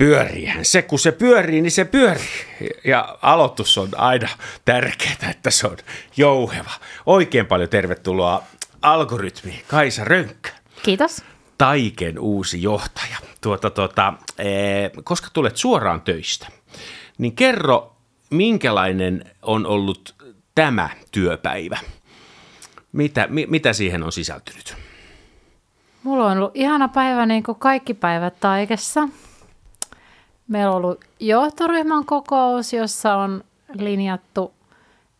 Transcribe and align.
pyöriihän 0.00 0.64
se, 0.64 0.82
kun 0.82 0.98
se 0.98 1.12
pyörii, 1.12 1.60
niin 1.60 1.70
se 1.70 1.84
pyörii. 1.84 2.46
Ja 2.84 3.18
aloitus 3.22 3.78
on 3.78 3.88
aina 3.96 4.28
tärkeää, 4.64 5.30
että 5.30 5.50
se 5.50 5.66
on 5.66 5.76
jouheva. 6.16 6.70
Oikein 7.06 7.46
paljon 7.46 7.68
tervetuloa 7.68 8.42
Algoritmi 8.82 9.62
Kaisa 9.68 10.04
Rönkkä. 10.04 10.50
Kiitos. 10.82 11.24
Taiken 11.58 12.18
uusi 12.18 12.62
johtaja. 12.62 13.16
Tuota, 13.40 13.70
tuota, 13.70 14.12
ee, 14.38 14.90
koska 15.04 15.28
tulet 15.32 15.56
suoraan 15.56 16.00
töistä, 16.00 16.46
niin 17.18 17.36
kerro, 17.36 17.96
minkälainen 18.30 19.24
on 19.42 19.66
ollut 19.66 20.14
tämä 20.54 20.88
työpäivä? 21.12 21.78
Mitä, 22.92 23.26
mi, 23.30 23.46
mitä 23.50 23.72
siihen 23.72 24.02
on 24.02 24.12
sisältynyt? 24.12 24.76
Mulla 26.02 26.26
on 26.26 26.38
ollut 26.38 26.56
ihana 26.56 26.88
päivä 26.88 27.26
niin 27.26 27.42
kuin 27.42 27.58
kaikki 27.58 27.94
päivät 27.94 28.40
Taikessa. 28.40 29.08
Meillä 30.50 30.70
on 30.70 30.76
ollut 30.76 31.04
johtoryhmän 31.20 32.04
kokous, 32.04 32.72
jossa 32.72 33.14
on 33.16 33.44
linjattu 33.72 34.52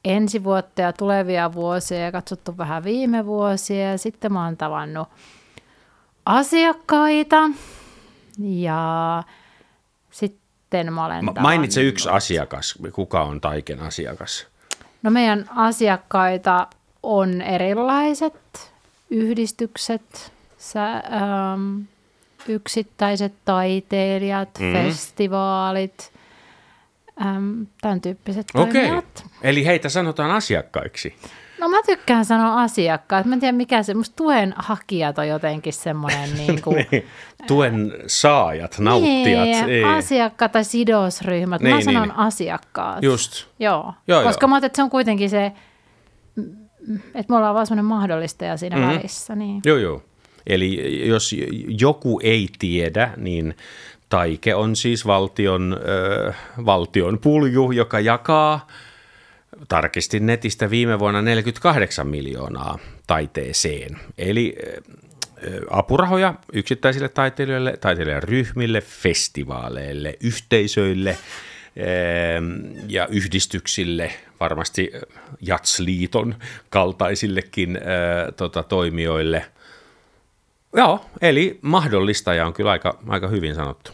ensi 0.04 0.44
vuotta 0.44 0.80
ja 0.80 0.92
tulevia 0.92 1.52
vuosia 1.52 1.98
ja 1.98 2.12
katsottu 2.12 2.58
vähän 2.58 2.84
viime 2.84 3.26
vuosia. 3.26 3.90
Ja 3.90 3.98
sitten 3.98 4.32
mä 4.32 4.44
oon 4.44 4.56
tavannut 4.56 5.08
asiakkaita 6.26 7.50
ja 8.38 9.22
sitten 10.10 10.92
mä 10.92 11.04
olen 11.04 11.24
Ma- 11.24 11.34
Mainitse 11.40 11.82
yksi 11.82 12.08
asiakas. 12.08 12.78
Kuka 12.92 13.22
on 13.22 13.40
Taiken 13.40 13.80
asiakas? 13.80 14.46
No 15.02 15.10
meidän 15.10 15.50
asiakkaita 15.56 16.66
on 17.02 17.42
erilaiset 17.42 18.72
yhdistykset, 19.10 20.32
sä, 20.58 20.92
ähm, 20.94 21.80
yksittäiset 22.50 23.32
taiteilijat, 23.44 24.48
mm. 24.58 24.72
festivaalit, 24.72 26.12
ähm, 27.26 27.62
tämän 27.80 28.00
tyyppiset 28.00 28.46
Okei, 28.54 28.72
toimijat. 28.82 29.24
eli 29.42 29.66
heitä 29.66 29.88
sanotaan 29.88 30.30
asiakkaiksi. 30.30 31.14
No 31.60 31.68
mä 31.68 31.82
tykkään 31.86 32.24
sanoa 32.24 32.62
asiakkaat. 32.62 33.26
Mä 33.26 33.34
en 33.34 33.40
tiedä 33.40 33.52
mikä 33.56 33.82
se, 33.82 33.94
musta 33.94 34.16
tuen 34.16 34.54
hakijat 34.56 35.18
on 35.18 35.28
jotenkin 35.28 35.72
semmoinen 35.72 36.34
niin 36.46 36.62
kuin, 36.62 36.86
Niin, 36.90 37.06
Tuen 37.46 37.92
saajat, 38.06 38.78
nauttijat. 38.78 39.44
Niin, 39.44 39.68
ei. 39.68 39.84
asiakkaat 39.84 40.52
tai 40.52 40.64
sidosryhmät. 40.64 41.60
Niin, 41.62 41.74
mä 41.76 41.80
sanon 41.82 42.08
niin. 42.08 42.18
asiakkaat. 42.18 43.02
Just. 43.02 43.46
Joo, 43.58 43.94
Joo, 44.08 44.22
koska 44.22 44.44
joo. 44.44 44.48
mä 44.48 44.54
ajattelin, 44.54 44.66
että 44.70 44.76
se 44.76 44.82
on 44.82 44.90
kuitenkin 44.90 45.30
se, 45.30 45.52
että 47.14 47.32
me 47.32 47.36
ollaan 47.36 47.54
vaan 47.54 47.66
semmoinen 47.66 47.84
mahdollistaja 47.84 48.56
siinä 48.56 48.76
Mhm. 48.76 48.84
mm-hmm. 48.84 48.98
välissä. 48.98 49.34
Niin. 49.36 49.60
Joo, 49.64 49.76
joo. 49.76 50.02
Eli 50.46 51.02
jos 51.08 51.34
joku 51.68 52.20
ei 52.22 52.48
tiedä, 52.58 53.10
niin 53.16 53.54
Taike 54.08 54.54
on 54.54 54.76
siis 54.76 55.06
valtion, 55.06 55.76
äh, 56.28 56.36
valtion 56.64 57.18
pulju, 57.18 57.70
joka 57.70 58.00
jakaa, 58.00 58.68
tarkistin 59.68 60.26
netistä 60.26 60.70
viime 60.70 60.98
vuonna 60.98 61.22
48 61.22 62.06
miljoonaa 62.06 62.78
taiteeseen. 63.06 63.98
Eli 64.18 64.56
apurahoja 65.70 66.34
yksittäisille 66.52 67.08
taiteilijoille, 67.08 67.76
taiteilijaryhmille, 67.80 68.80
festivaaleille, 68.80 70.16
yhteisöille 70.20 71.18
ja 72.88 73.06
yhdistyksille, 73.06 74.12
varmasti 74.40 74.92
Jatsliiton 75.40 76.34
kaltaisillekin 76.70 77.78
tota, 78.36 78.62
toimijoille– 78.62 79.46
Joo, 80.76 81.00
eli 81.20 81.58
mahdollistaja 81.62 82.46
on 82.46 82.52
kyllä 82.52 82.70
aika, 82.70 82.98
aika 83.08 83.28
hyvin 83.28 83.54
sanottu. 83.54 83.90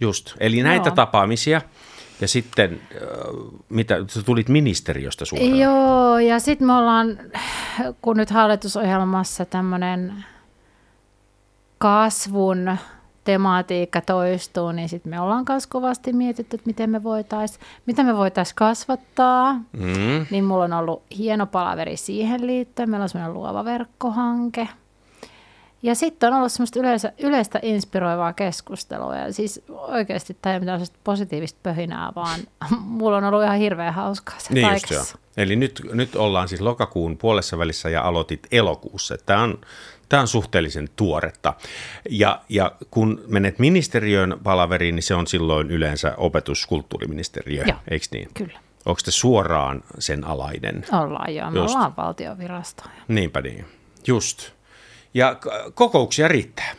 Just, 0.00 0.34
eli 0.40 0.62
näitä 0.62 0.88
Joo. 0.88 0.94
tapaamisia 0.94 1.60
ja 2.20 2.28
sitten, 2.28 2.80
mitä, 3.68 3.96
sä 4.08 4.22
tulit 4.22 4.48
ministeriöstä 4.48 5.24
suoraan. 5.24 5.58
Joo, 5.58 6.18
ja 6.18 6.38
sitten 6.38 6.66
me 6.66 6.72
ollaan, 6.72 7.18
kun 8.02 8.16
nyt 8.16 8.30
hallitusohjelmassa 8.30 9.44
tämmöinen 9.44 10.24
kasvun 11.78 12.76
tematiikka 13.24 14.00
toistuu, 14.00 14.72
niin 14.72 14.88
sitten 14.88 15.10
me 15.10 15.20
ollaan 15.20 15.44
myös 15.48 15.66
kovasti 15.66 16.12
mietitty, 16.12 16.56
että 16.56 16.66
miten 16.66 16.90
me 16.90 17.02
voitais, 17.02 17.58
mitä 17.86 18.02
me 18.02 18.16
voitaisiin 18.16 18.56
kasvattaa. 18.56 19.52
Mm, 19.52 20.26
Niin 20.30 20.44
mulla 20.44 20.64
on 20.64 20.72
ollut 20.72 21.02
hieno 21.18 21.46
palaveri 21.46 21.96
siihen 21.96 22.46
liittyen. 22.46 22.90
Meillä 22.90 23.02
on 23.02 23.08
semmoinen 23.08 23.34
luova 23.34 23.64
verkkohanke. 23.64 24.68
Ja 25.82 25.94
sitten 25.94 26.32
on 26.32 26.38
ollut 26.38 26.52
semmoista 26.52 26.78
yleistä, 26.80 27.12
yleistä 27.18 27.58
inspiroivaa 27.62 28.32
keskustelua. 28.32 29.16
Ja 29.16 29.32
siis 29.32 29.62
oikeasti 29.68 30.36
tämä 30.42 30.52
ei 30.52 30.56
ole 30.56 30.60
mitään 30.60 30.86
positiivista 31.04 31.60
pöhinää, 31.62 32.12
vaan 32.14 32.40
mulla 32.80 33.16
on 33.16 33.24
ollut 33.24 33.42
ihan 33.42 33.58
hirveän 33.58 33.94
hauskaa 33.94 34.38
se 34.38 34.54
niin 34.54 34.72
just 34.72 34.90
joo. 34.90 35.04
Eli 35.36 35.56
nyt, 35.56 35.82
nyt 35.92 36.16
ollaan 36.16 36.48
siis 36.48 36.60
lokakuun 36.60 37.16
puolessa 37.16 37.58
välissä 37.58 37.88
ja 37.88 38.02
aloitit 38.02 38.46
elokuussa. 38.52 39.16
Tämä 39.26 39.42
on, 39.42 39.60
tämä 40.08 40.20
on 40.20 40.28
suhteellisen 40.28 40.88
tuoretta. 40.96 41.54
Ja, 42.10 42.40
ja 42.48 42.72
kun 42.90 43.24
menet 43.26 43.58
ministeriön 43.58 44.36
palaveriin, 44.42 44.94
niin 44.94 45.02
se 45.02 45.14
on 45.14 45.26
silloin 45.26 45.70
yleensä 45.70 46.14
opetuskulttuuriministeriö, 46.16 47.64
eikö 47.90 48.06
niin? 48.12 48.28
Kyllä. 48.34 48.58
Onko 48.86 49.00
te 49.04 49.10
suoraan 49.10 49.82
sen 49.98 50.24
alainen? 50.24 50.84
Ollaan 50.92 51.34
joo, 51.34 51.50
me 51.50 51.58
Just. 51.58 51.74
ollaan 51.74 51.96
valtiovirastoja. 51.96 52.94
Niinpä 53.08 53.40
niin. 53.40 53.64
Just. 54.06 54.57
Ja 55.14 55.36
kokouksia 55.74 56.28
riittää. 56.28 56.72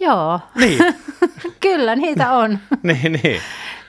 Joo, 0.00 0.40
Niin, 0.54 0.78
kyllä 1.60 1.96
niitä 1.96 2.32
on. 2.32 2.58
niin, 2.82 3.12
niin. 3.22 3.40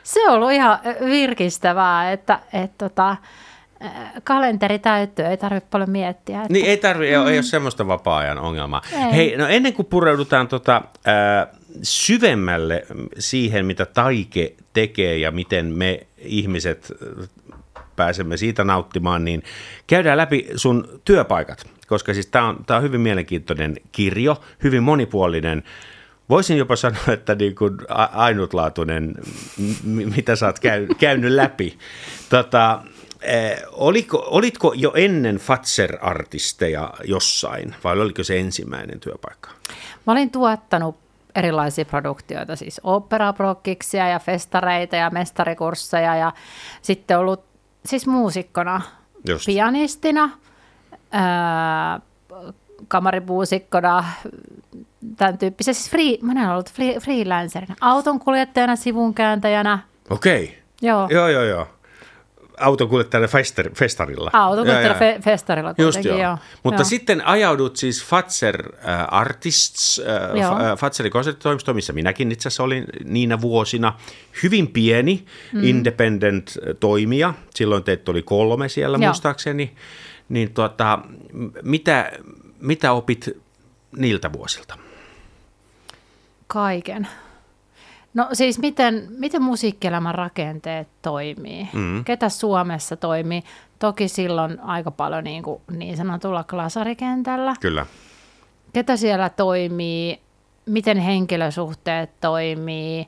Se 0.03 0.29
on 0.29 0.35
ollut 0.35 0.51
ihan 0.51 0.79
virkistävää, 1.05 2.11
että 2.11 2.39
et, 2.53 2.77
tota, 2.77 3.09
äh, 3.09 3.91
kalenteri 4.23 4.79
täyttyy, 4.79 5.25
ei 5.25 5.37
tarvitse 5.37 5.67
paljon 5.71 5.89
miettiä. 5.89 6.41
Että, 6.41 6.53
Niin 6.53 6.65
ei 6.65 6.77
tarvi, 6.77 7.05
mm. 7.05 7.27
ei 7.27 7.37
ole 7.37 7.43
semmoista 7.43 7.87
vapaa-ajan 7.87 8.39
ongelmaa. 8.39 8.81
Ei. 8.91 9.15
Hei, 9.15 9.37
no 9.37 9.47
ennen 9.47 9.73
kuin 9.73 9.85
pureudutaan 9.85 10.47
tota, 10.47 10.81
ää, 11.05 11.47
syvemmälle 11.81 12.85
siihen, 13.19 13.65
mitä 13.65 13.85
taike 13.85 14.55
tekee 14.73 15.17
ja 15.17 15.31
miten 15.31 15.65
me 15.65 16.07
ihmiset 16.17 16.91
äh, 16.91 17.29
pääsemme 17.95 18.37
siitä 18.37 18.63
nauttimaan, 18.63 19.25
niin 19.25 19.43
käydään 19.87 20.17
läpi 20.17 20.47
sun 20.55 21.01
työpaikat, 21.05 21.65
koska 21.91 22.13
siis 22.13 22.27
tämä 22.27 22.47
on, 22.47 22.65
tää 22.65 22.77
on 22.77 22.83
hyvin 22.83 23.01
mielenkiintoinen 23.01 23.77
kirjo, 23.91 24.41
hyvin 24.63 24.83
monipuolinen. 24.83 25.63
Voisin 26.29 26.57
jopa 26.57 26.75
sanoa, 26.75 27.13
että 27.13 27.35
niin 27.35 27.55
kuin 27.55 27.77
ainutlaatuinen, 28.11 29.15
mitä 30.15 30.35
sä 30.35 30.45
oot 30.45 30.59
käy, 30.59 30.87
käynyt 30.99 31.31
läpi. 31.31 31.77
Tota, 32.29 32.83
eh, 33.21 33.61
oliko, 33.71 34.23
olitko 34.27 34.73
jo 34.75 34.91
ennen 34.95 35.35
Fatser-artisteja 35.35 36.93
jossain, 37.03 37.75
vai 37.83 37.99
oliko 37.99 38.23
se 38.23 38.39
ensimmäinen 38.39 38.99
työpaikka? 38.99 39.49
Mä 40.07 40.13
olin 40.13 40.31
tuottanut 40.31 40.95
erilaisia 41.35 41.85
produktioita, 41.85 42.55
siis 42.55 42.81
operaprokkiksia 42.83 44.07
ja 44.07 44.19
festareita 44.19 44.95
ja 44.95 45.09
mestarikursseja 45.09 46.15
ja 46.15 46.33
sitten 46.81 47.19
ollut 47.19 47.43
siis 47.85 48.07
muusikkona, 48.07 48.81
Just. 49.27 49.45
pianistina, 49.45 50.29
ää, 51.11 51.99
kamaripuusikkona, 52.87 54.03
tämän 55.17 55.37
tyyppisen, 55.37 55.73
siis 55.75 55.89
free, 55.89 56.17
mä 56.21 56.31
olen 56.31 56.49
ollut 56.49 56.71
free, 56.71 56.99
freelancerina, 56.99 57.75
autonkuljettajana, 57.81 58.75
sivunkääntäjänä, 58.75 59.79
Okei. 60.09 60.57
joo, 60.81 61.07
Joo, 61.11 61.27
joo, 61.27 61.43
joo. 61.43 61.67
Autonkuljettajana 62.59 63.27
fester, 63.27 63.69
festarilla. 63.75 64.29
joo. 64.89 64.99
fe, 64.99 65.19
festarilla 65.23 65.73
Just 65.77 66.05
joo. 66.05 66.17
joo. 66.17 66.37
Mutta 66.63 66.81
joo. 66.81 66.85
sitten 66.85 67.25
ajaudut 67.27 67.75
siis 67.75 68.05
Fatser 68.05 68.63
äh, 68.75 69.07
Artists, 69.11 69.99
äh, 69.99 70.77
Fatserin 70.77 71.11
konserttitoimisto, 71.11 71.73
missä 71.73 71.93
minäkin 71.93 72.31
itse 72.31 72.47
asiassa 72.47 72.63
olin 72.63 72.85
niinä 73.03 73.41
vuosina. 73.41 73.93
Hyvin 74.43 74.67
pieni 74.67 75.25
mm. 75.53 75.63
independent 75.63 76.57
toimija. 76.79 77.33
Silloin 77.55 77.83
teitä 77.83 78.11
oli 78.11 78.21
kolme 78.21 78.69
siellä 78.69 78.97
Joo. 78.97 79.07
muistaakseni. 79.07 79.75
Niin 80.31 80.53
tuota, 80.53 80.99
mitä, 81.63 82.11
mitä 82.59 82.91
opit 82.91 83.29
niiltä 83.97 84.33
vuosilta? 84.33 84.77
Kaiken. 86.47 87.07
No 88.13 88.27
siis 88.33 88.59
miten, 88.59 89.07
miten 89.17 89.41
musiikkielämän 89.41 90.15
rakenteet 90.15 90.87
toimii? 91.01 91.67
Mm. 91.73 92.03
Ketä 92.03 92.29
Suomessa 92.29 92.95
toimii? 92.95 93.43
Toki 93.79 94.07
silloin 94.07 94.59
aika 94.59 94.91
paljon 94.91 95.23
niin, 95.23 95.43
kuin 95.43 95.61
niin 95.71 95.97
sanotulla 95.97 96.43
klasarikentällä. 96.43 97.55
Kyllä. 97.59 97.85
Ketä 98.73 98.97
siellä 98.97 99.29
toimii? 99.29 100.19
Miten 100.65 100.97
henkilösuhteet 100.97 102.09
toimii? 102.21 103.07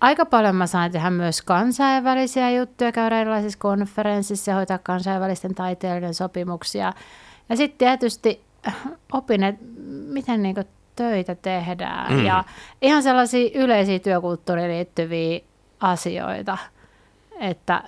Aika 0.00 0.26
paljon 0.26 0.56
mä 0.56 0.66
sain 0.66 0.92
tehdä 0.92 1.10
myös 1.10 1.42
kansainvälisiä 1.42 2.50
juttuja, 2.50 2.92
käydä 2.92 3.20
erilaisissa 3.20 3.58
konferenssissa 3.58 4.50
ja 4.50 4.54
hoitaa 4.54 4.78
kansainvälisten 4.78 5.54
taiteilijoiden 5.54 6.14
sopimuksia. 6.14 6.92
Ja 7.48 7.56
sitten 7.56 7.78
tietysti 7.78 8.42
äh, 8.66 8.76
opin, 9.12 9.42
että 9.42 9.64
miten 10.08 10.42
niin 10.42 10.56
töitä 10.96 11.34
tehdään 11.34 12.12
mm. 12.12 12.24
ja 12.24 12.44
ihan 12.82 13.02
sellaisia 13.02 13.50
yleisiä 13.54 13.98
työkulttuuriin 13.98 14.70
liittyviä 14.70 15.40
asioita, 15.80 16.58
että 17.40 17.82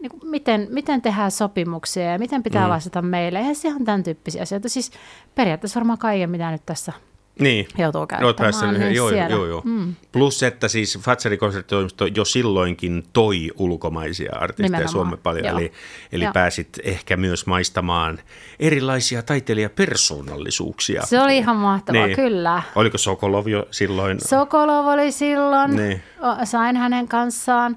niin 0.00 0.10
kuin 0.10 0.30
miten, 0.30 0.66
miten 0.70 1.02
tehdään 1.02 1.30
sopimuksia 1.30 2.12
ja 2.12 2.18
miten 2.18 2.42
pitää 2.42 2.66
mm. 2.66 2.70
vastata 2.70 3.02
meille. 3.02 3.38
Eihän 3.38 3.54
se 3.54 3.68
ihan 3.68 3.84
tämän 3.84 4.02
tyyppisiä 4.02 4.42
asioita. 4.42 4.68
Siis 4.68 4.92
periaatteessa 5.34 5.80
varmaan 5.80 5.98
kaiken, 5.98 6.30
mitä 6.30 6.50
nyt 6.50 6.62
tässä 6.66 6.92
niin. 7.40 7.68
joutuu 7.78 8.06
käyttämään. 8.06 8.80
niin 8.80 8.94
joo, 8.94 9.08
siellä. 9.08 9.28
joo, 9.28 9.46
joo. 9.46 9.62
Mm. 9.64 9.94
Plus, 10.12 10.42
että 10.42 10.68
siis 10.68 10.98
Fatserin 11.02 11.38
konserttitoimisto 11.38 12.06
jo 12.06 12.24
silloinkin 12.24 13.04
toi 13.12 13.50
ulkomaisia 13.56 14.32
artisteja 14.36 14.66
Nimenomaan, 14.68 14.92
Suomeen 14.92 15.18
paljon, 15.22 15.44
joo. 15.44 15.58
eli, 15.58 15.72
eli 16.12 16.24
Joo. 16.24 16.32
pääsit 16.32 16.68
ehkä 16.82 17.16
myös 17.16 17.46
maistamaan 17.46 18.18
erilaisia 18.60 19.22
taiteilijapersoonallisuuksia. 19.22 21.02
Se 21.06 21.20
oli 21.20 21.36
ihan 21.36 21.56
mahtavaa, 21.56 22.06
Niin. 22.06 22.16
kyllä. 22.16 22.62
Oliko 22.74 22.98
Sokolov 22.98 23.48
jo 23.48 23.66
silloin? 23.70 24.20
Sokolov 24.20 24.86
oli 24.86 25.12
silloin, 25.12 25.76
Niin. 25.76 26.02
Sain 26.44 26.76
hänen 26.76 27.08
kanssaan 27.08 27.76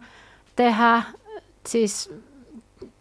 tehdä, 0.56 1.04
siis 1.68 2.14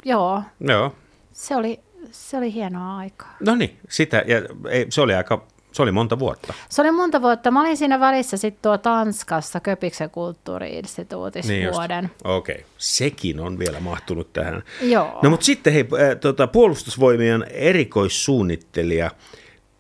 joo, 0.04 0.42
Joo. 0.60 0.94
se 1.32 1.56
oli, 1.56 1.80
se 2.10 2.36
oli 2.36 2.52
hienoa 2.52 2.96
aikaa. 2.96 3.36
No 3.40 3.54
niin, 3.54 3.78
sitä, 3.88 4.24
ja 4.26 4.36
ei, 4.70 4.86
se 4.90 5.00
oli 5.00 5.14
aika, 5.14 5.46
se 5.76 5.82
oli 5.82 5.92
monta 5.92 6.18
vuotta. 6.18 6.54
Se 6.68 6.82
oli 6.82 6.90
monta 6.90 7.22
vuotta. 7.22 7.50
Mä 7.50 7.60
olin 7.60 7.76
siinä 7.76 8.00
välissä 8.00 8.36
sitten 8.36 8.62
tuo 8.62 8.78
Tanskassa 8.78 9.60
Köpiksen 9.60 10.10
kulttuuri-instituutissa 10.10 11.52
Niin 11.52 11.72
vuoden. 11.72 12.10
Okei, 12.24 12.54
okay. 12.54 12.66
sekin 12.78 13.40
on 13.40 13.58
vielä 13.58 13.80
mahtunut 13.80 14.32
tähän. 14.32 14.62
Joo. 14.80 15.20
No 15.22 15.30
mutta 15.30 15.46
sitten 15.46 15.72
hei, 15.72 15.82
äh, 15.82 16.16
tota, 16.20 16.46
puolustusvoimien 16.46 17.46
erikoissuunnittelija, 17.50 19.10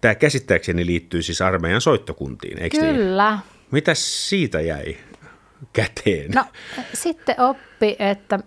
tämä 0.00 0.14
käsittääkseni 0.14 0.86
liittyy 0.86 1.22
siis 1.22 1.40
armeijan 1.40 1.80
soittokuntiin, 1.80 2.62
eikö 2.62 2.80
niin? 2.80 2.96
Kyllä. 2.96 3.38
Mitäs 3.70 4.28
siitä 4.28 4.60
jäi 4.60 4.96
käteen? 5.72 6.30
No 6.30 6.44
sitten 6.94 7.40
oppi, 7.40 7.96
että 7.98 8.38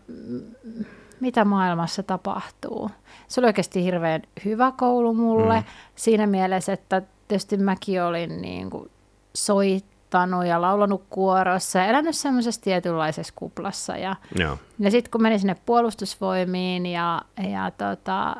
mitä 1.19 1.45
maailmassa 1.45 2.03
tapahtuu. 2.03 2.89
Se 3.27 3.41
oli 3.41 3.47
oikeasti 3.47 3.83
hirveän 3.83 4.21
hyvä 4.45 4.71
koulu 4.77 5.13
mulle 5.13 5.59
mm. 5.59 5.65
siinä 5.95 6.27
mielessä, 6.27 6.73
että 6.73 7.01
tietysti 7.29 7.57
mäkin 7.57 8.03
olin 8.03 8.41
niin 8.41 8.69
kuin 8.69 8.91
soittanut 9.33 10.45
ja 10.45 10.61
laulanut 10.61 11.03
kuorossa 11.09 11.79
ja 11.79 11.85
elänyt 11.85 12.15
semmoisessa 12.15 12.61
tietynlaisessa 12.61 13.33
kuplassa. 13.35 13.97
Ja, 13.97 14.15
Joo. 14.35 14.57
ja 14.79 14.91
sitten 14.91 15.11
kun 15.11 15.21
menin 15.21 15.39
sinne 15.39 15.55
puolustusvoimiin 15.65 16.85
ja, 16.85 17.21
ja 17.49 17.71
tota, 17.71 18.35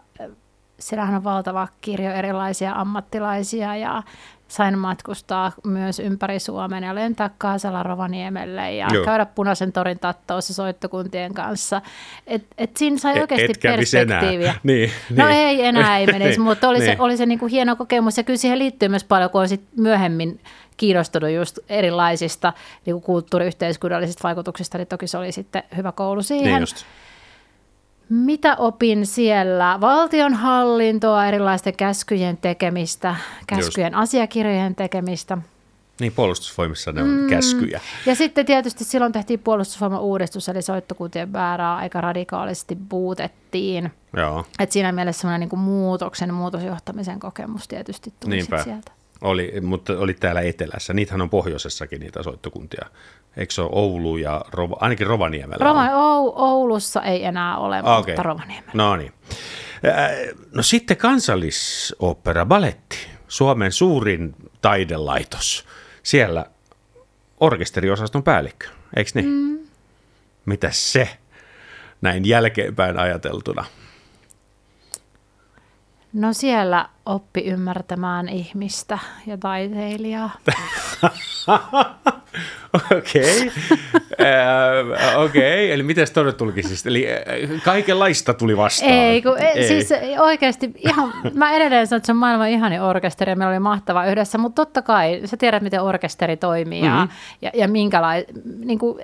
siellähän 0.80 1.16
on 1.16 1.24
valtava 1.24 1.68
kirjo 1.82 2.12
erilaisia 2.12 2.74
ammattilaisia 2.76 3.76
ja 3.76 4.04
sain 4.50 4.78
matkustaa 4.78 5.52
myös 5.66 6.00
ympäri 6.00 6.40
Suomen 6.40 6.84
ja 6.84 6.96
lentää 6.96 7.30
Kaasala 7.38 7.84
Rovaniemelle 7.84 8.74
ja 8.74 8.88
Joo. 8.94 9.06
Käydä 9.06 9.26
Punaisen 9.26 9.72
torin 9.72 10.00
tattoossa 10.00 10.54
soittokuntien 10.54 11.34
kanssa. 11.34 11.82
Et, 12.28 12.44
et 12.58 12.78
siinä 12.78 12.98
sai 12.98 13.16
Et- 13.16 13.22
oikeasti 13.22 13.46
et 13.52 13.58
kävisi 13.58 13.98
enää. 13.98 14.20
perspektiiviä. 14.20 14.56
Niin, 14.64 14.92
no 15.16 15.26
niin. 15.28 15.38
ei 15.38 15.66
enää 15.66 15.98
ei 15.98 16.06
menisi, 16.14 16.30
Niin, 16.30 16.42
mutta 16.42 16.70
oli 16.70 16.80
se, 16.80 16.86
niin. 16.86 17.02
oli 17.02 17.18
se 17.18 17.26
niinku 17.26 17.48
hieno 17.48 17.76
kokemus 17.76 18.18
ja 18.18 18.24
kyllä 18.24 18.38
siihen 18.38 18.60
liittyy 18.60 18.90
myös 18.90 19.04
paljon, 19.04 19.30
kun 19.30 19.42
on 19.42 19.50
sit 19.50 19.62
myöhemmin 19.78 20.40
kiinnostunut 20.78 21.32
just 21.32 21.60
erilaisista 21.70 22.54
niinku 22.86 23.02
kulttuuriyhteiskunnallisista 23.02 24.24
vaikutuksista, 24.24 24.78
niin 24.78 24.88
toki 24.88 25.08
se 25.08 25.18
oli 25.18 25.32
sitten 25.32 25.64
hyvä 25.78 25.92
koulu 25.92 26.22
siihen. 26.22 26.46
Niin 26.54 26.60
just. 26.60 26.86
Mitä 28.10 28.56
opin 28.56 29.06
siellä? 29.06 29.78
Valtionhallintoa, 29.82 31.26
erilaisten 31.26 31.78
käskyjen 31.78 32.38
tekemistä, 32.38 33.16
käskyjen 33.48 33.96
asiakirjojen 33.96 34.76
tekemistä. 34.76 35.38
Niin 36.00 36.12
puolustusvoimissa 36.12 36.92
ne 36.92 37.04
on 37.04 37.10
mm. 37.10 37.28
käskyjä. 37.28 37.82
Ja 38.06 38.16
sitten 38.16 38.46
tietysti 38.46 38.84
silloin 38.84 39.12
tehtiin 39.12 39.40
puolustusvoiman 39.40 40.02
uudistus, 40.02 40.50
eli 40.50 40.62
soittokuntien 40.62 41.30
määrää 41.30 41.76
aika 41.76 42.02
radikaalisti 42.02 42.78
muutettiin. 42.92 43.92
Joo, 44.16 44.46
Et 44.60 44.72
siinä 44.72 44.92
mielessä 44.92 45.22
semmoinen 45.22 45.40
niin 45.40 45.50
kuin 45.50 45.60
muutoksen, 45.60 46.34
muutosjohtamisen 46.34 47.20
kokemus 47.20 47.68
tietysti 47.68 48.14
tuli 48.20 48.36
niinpä. 48.36 48.64
sieltä. 48.64 48.92
Oli, 49.22 49.54
mutta 49.62 49.94
oli 49.94 50.14
täällä 50.14 50.42
etelässä. 50.42 50.94
Niitähän 50.94 51.22
on 51.22 51.30
pohjoisessakin 51.30 52.00
niitä 52.00 52.24
soittokuntia. 52.24 52.86
Eikö 53.38 53.54
se 53.54 53.62
ole 53.62 53.70
Oulu 53.74 54.18
ja 54.18 54.42
Rova, 54.52 54.78
ainakin 54.80 55.08
Rovaniemellä? 55.08 55.66
Rova, 55.66 55.90
Ou, 55.94 56.34
Oulussa 56.36 57.02
ei 57.02 57.26
enää 57.26 57.58
ole, 57.58 57.82
Ah, 57.84 57.98
mutta. 58.08 58.24
Rovaniemellä. 58.24 58.72
No 58.74 58.96
niin. 58.96 59.14
No 60.52 60.64
sitten 60.64 60.98
kansallisopera 60.98 62.46
Baletti, 62.46 62.98
Suomen 63.28 63.72
suurin 63.72 64.36
taidelaitos. 64.62 65.66
Siellä 66.04 66.46
orkesteriosaston 67.40 68.24
päällikkö, 68.24 68.68
eikö 68.96 69.12
niin? 69.14 69.28
Mm. 69.28 69.60
Mitäs 70.46 70.92
se 70.94 71.10
näin 72.02 72.26
jälkeenpäin 72.26 73.00
ajateltuna? 73.00 73.66
No 76.14 76.34
siellä 76.34 76.86
oppi 77.06 77.42
ymmärtämään 77.42 78.30
ihmistä 78.30 79.00
ja 79.28 79.38
taiteilijaa. 79.38 80.30
Okei, 82.98 83.52
Äh, 84.22 85.20
okei. 85.22 85.72
Eli 85.72 85.84
miten 85.84 86.08
tuonne 86.14 86.32
tulikin 86.32 86.68
siis? 86.68 86.88
Eli 86.88 87.08
äh, 87.12 87.18
kaikenlaista 87.64 88.34
tuli 88.34 88.58
vastaan. 88.58 88.92
Ei, 88.92 89.22
kun, 89.22 89.38
ei. 89.40 89.68
siis 89.68 89.90
oikeasti 90.20 90.72
ihan, 90.78 91.14
mä 91.34 91.52
edelleen 91.52 91.88
sanon, 91.88 91.98
että 91.98 92.06
se 92.06 92.12
on 92.12 92.18
maailman 92.18 92.50
ihani 92.50 92.80
orkesteri 92.80 93.32
ja 93.32 93.36
meillä 93.36 93.52
oli 93.52 93.60
mahtava 93.60 94.06
yhdessä, 94.06 94.38
mutta 94.38 94.66
totta 94.66 94.82
kai 94.82 95.22
sä 95.26 95.38
tiedät, 95.38 95.64
miten 95.64 95.82
orkesteri 95.82 96.38
toimii 96.38 96.86
ja, 96.86 96.96
Mhm. 96.96 97.12
ja, 97.42 97.52
ja 97.54 97.68
minkälainen, 97.68 98.26
niin 98.66 98.80
kuin, 98.80 99.00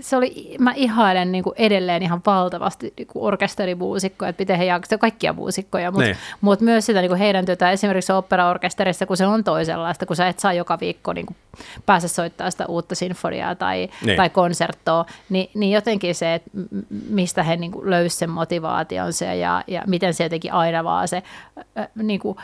se 0.00 0.16
oli, 0.16 0.56
mä 0.58 0.72
ihailen 0.76 1.32
niin 1.32 1.44
kuin 1.44 1.54
edelleen 1.58 2.02
ihan 2.02 2.20
valtavasti 2.26 2.92
niin 2.96 3.06
kuin 3.06 3.22
orkesterimuusikkoja, 3.24 4.28
että 4.28 4.40
miten 4.42 4.58
he 4.58 4.64
jaksavat, 4.64 5.00
kaikkia 5.00 5.32
muusikkoja, 5.32 5.90
mutta 5.90 6.04
Niin. 6.04 6.16
mut 6.40 6.60
myös 6.60 6.86
sitä 6.86 7.00
niin 7.00 7.08
kuin 7.08 7.18
heidän 7.18 7.46
työtä 7.46 7.70
esimerkiksi 7.70 8.12
operaorkesterissa, 8.12 9.06
kun 9.06 9.16
se 9.16 9.26
on 9.26 9.44
toisenlaista, 9.44 10.06
kun 10.06 10.16
sä 10.16 10.28
et 10.28 10.38
saa 10.38 10.52
joka 10.52 10.80
viikko 10.80 11.12
niin 11.12 11.26
kuin 11.26 11.36
pääse 11.86 12.08
soittaa 12.08 12.50
sitä 12.50 12.66
uutta 12.66 12.94
sinfoniaa 12.94 13.54
tai, 13.54 13.88
Niin. 14.04 14.16
tai 14.16 14.30
konserttoa, 14.30 15.04
niin, 15.28 15.50
niin 15.54 15.72
jotenkin 15.72 16.14
se, 16.14 16.34
että 16.34 16.50
mistä 17.10 17.42
he 17.42 17.56
niin 17.56 17.72
kuin 17.72 17.90
löysi 17.90 18.16
sen 18.16 18.30
motivaationsa 18.30 19.24
ja, 19.24 19.64
ja 19.66 19.82
miten 19.86 20.14
se 20.14 20.24
jotenkin 20.24 20.52
aina 20.52 20.84
vaan 20.84 21.08
se 21.08 21.22
äh, 21.78 21.88
niin 21.94 22.20
kuin 22.20 22.36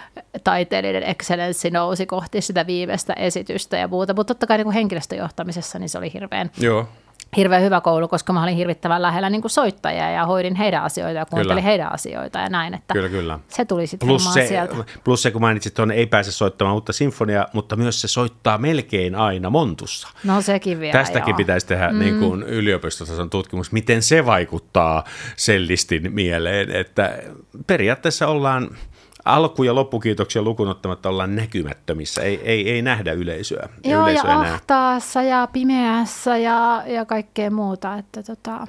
taiteellinen 0.45 1.03
excellenssi 1.03 1.71
nousi 1.71 2.07
kohti 2.07 2.41
sitä 2.41 2.67
viimeistä 2.67 3.13
esitystä 3.13 3.77
ja 3.77 3.89
muuta, 3.89 4.15
mutta 4.15 4.35
totta 4.35 4.47
kai 4.47 4.57
niin 4.59 4.65
kuin 4.65 4.75
henkilöstöjohtamisessa 4.75 5.79
niin 5.79 5.89
se 5.89 5.99
oli 5.99 6.13
hirveän, 6.13 6.51
Joo, 6.59 6.89
hirveän 7.37 7.63
hyvä 7.63 7.81
koulu, 7.81 8.09
koska 8.09 8.33
mä 8.33 8.43
olin 8.43 8.57
hirvittävän 8.57 9.03
lähellä 9.03 9.31
niin 9.31 9.41
kuin 9.41 9.51
soittajia 9.51 10.11
ja 10.11 10.27
hoidin 10.27 10.55
heidän 10.55 10.83
asioita 10.83 11.19
ja 11.19 11.27
kuuntelin 11.27 11.49
Kyllä. 11.49 11.61
heidän 11.61 11.93
asioita 11.93 12.39
ja 12.39 12.49
näin, 12.49 12.75
että 12.75 12.95
kyllä, 12.95 13.09
kyllä. 13.09 13.39
se 13.49 13.65
tuli 13.65 13.87
sitten 13.87 14.09
Plus 14.09 14.35
se, 14.35 14.47
sieltä. 14.47 14.75
plus 15.05 15.23
se, 15.23 15.31
kun 15.31 15.41
mainitsit 15.41 15.75
tuonne, 15.75 15.95
ei 15.95 16.07
pääse 16.07 16.33
soittamaan 16.33 16.75
uutta 16.75 16.93
sinfoniaa, 16.93 17.47
mutta 17.53 17.77
myös 17.77 18.01
se 18.01 18.09
soittaa 18.09 18.59
melkein 18.59 19.15
aina 19.15 19.51
Montussa. 19.51 20.09
No 20.25 20.43
sekin 20.43 20.81
vielä, 20.81 20.93
Tästäkin 20.93 21.33
joo. 21.33 21.37
pitäisi 21.37 21.67
tehdä 21.67 21.93
mm. 21.93 21.99
niin 21.99 22.19
kuin 22.19 22.43
yliopistotason 22.43 23.31
tutkimus, 23.31 23.73
miten 23.73 24.03
se 24.03 24.27
vaikuttaa 24.27 25.05
sellistin 25.37 26.13
mieleen, 26.13 26.71
että 26.71 27.19
periaatteessa 27.67 28.29
ollaan 28.29 28.77
alku- 29.25 29.63
ja 29.65 29.75
loppukiitoksia 29.75 30.43
lukuun 30.43 30.69
ottamatta 30.69 31.09
ollaan 31.09 31.37
näkymättömissä, 31.37 32.23
ei, 32.23 32.41
ei, 32.45 32.71
ei 32.71 32.83
nähdä 32.83 33.13
yleisöä. 33.13 33.69
Joo, 33.85 33.93
ja 33.93 34.03
Yleisö 34.13 34.29
ei 34.29 34.35
näe. 34.37 34.51
ahtaassa 34.53 35.23
ja 35.23 35.49
pimeässä 35.53 36.37
ja, 36.37 36.83
ja 36.87 37.05
kaikkea 37.05 37.51
muuta, 37.51 37.95
että 37.99 38.23
tota, 38.23 38.67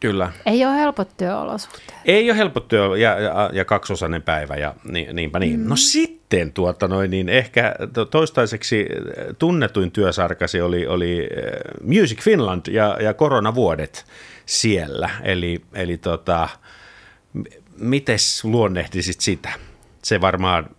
Kyllä. 0.00 0.32
ei 0.46 0.64
ole 0.64 0.74
helpot 0.74 1.16
työolosuhteet. 1.16 1.98
Ei 2.04 2.30
ole 2.30 2.38
helppo 2.38 2.60
työ 2.60 2.96
ja, 2.96 3.20
ja, 3.20 3.50
ja 3.52 3.64
kaksosainen 3.64 4.22
päivä 4.22 4.56
ja 4.56 4.74
niin, 4.84 5.16
niinpä 5.16 5.38
niin. 5.38 5.60
Mm. 5.60 5.68
No 5.68 5.76
sitten 5.76 6.52
tuota 6.52 6.88
noin, 6.88 7.10
niin 7.10 7.28
ehkä 7.28 7.74
to- 7.92 8.04
toistaiseksi 8.04 8.86
äh, 8.92 9.24
tunnetuin 9.38 9.90
työsarkasi 9.90 10.60
oli, 10.60 10.86
oli 10.86 11.28
äh, 11.36 11.98
Music 12.00 12.20
Finland 12.20 12.66
ja, 12.70 12.96
ja 13.00 13.14
koronavuodet 13.14 14.04
siellä. 14.46 15.10
Eli, 15.22 15.60
eli 15.74 15.96
tota, 15.98 16.48
mites 17.78 18.44
luonnehtisit 18.44 19.20
sitä? 19.20 19.48
Se 20.04 20.20
varmaan 20.20 20.70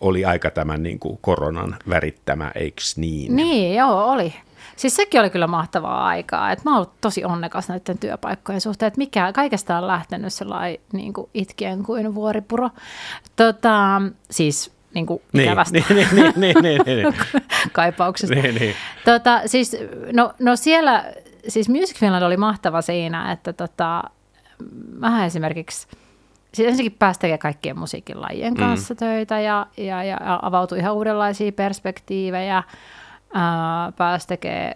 oli 0.00 0.24
aika 0.24 0.50
tämän 0.50 0.82
niin 0.82 0.98
kuin 0.98 1.18
koronan 1.20 1.76
värittämä, 1.88 2.52
eiks 2.54 2.96
niin? 2.96 3.36
Niin, 3.36 3.74
joo, 3.74 4.10
oli. 4.10 4.34
Siis 4.76 4.96
sekin 4.96 5.20
oli 5.20 5.30
kyllä 5.30 5.46
mahtavaa 5.46 6.06
aikaa. 6.06 6.52
Et 6.52 6.64
mä 6.64 6.70
oon 6.70 6.76
ollut 6.76 7.00
tosi 7.00 7.24
onnekas 7.24 7.68
näiden 7.68 7.98
työpaikkojen 7.98 8.60
suhteen, 8.60 8.86
että 8.86 8.98
mikä, 8.98 9.32
kaikesta 9.32 9.78
on 9.78 9.86
lähtenyt 9.86 10.32
sellainen 10.32 10.80
niin 10.92 11.12
kuin 11.12 11.30
itkien 11.34 11.82
kuin 11.82 12.14
vuoripuro. 12.14 12.70
Tota, 13.36 14.02
siis 14.30 14.72
niin 14.94 15.06
kuin 15.06 15.22
Niin, 15.32 15.44
ikävästä 15.44 15.78
niin, 15.78 15.84
niin, 15.88 16.08
niin, 16.14 16.32
niin, 16.36 16.56
niin, 16.62 16.82
niin, 16.86 17.14
kaipauksesta. 17.72 18.34
niin, 18.34 18.54
niin. 18.54 18.74
Tota, 19.04 19.40
siis, 19.46 19.76
no, 20.12 20.32
no 20.38 20.56
siellä, 20.56 21.04
siis 21.48 21.68
Music 21.68 21.98
Finland 21.98 22.22
oli 22.22 22.36
mahtava 22.36 22.82
siinä, 22.82 23.32
että 23.32 23.52
tota, 23.52 24.02
mä 24.98 25.26
esimerkiksi 25.26 25.86
siis 26.54 26.68
ensinnäkin 26.68 26.98
pääsi 26.98 27.20
tekemään 27.20 27.38
kaikkien 27.38 27.78
musiikin 27.78 28.20
lajien 28.20 28.54
kanssa 28.54 28.94
mm. 28.94 28.98
töitä 28.98 29.40
ja, 29.40 29.66
ja, 29.76 30.04
ja 30.04 30.18
avautui 30.42 30.78
ihan 30.78 30.94
uudenlaisia 30.94 31.52
perspektiivejä. 31.52 32.62
Ää, 33.34 33.92
pääsi 33.96 34.26
tekemään 34.26 34.74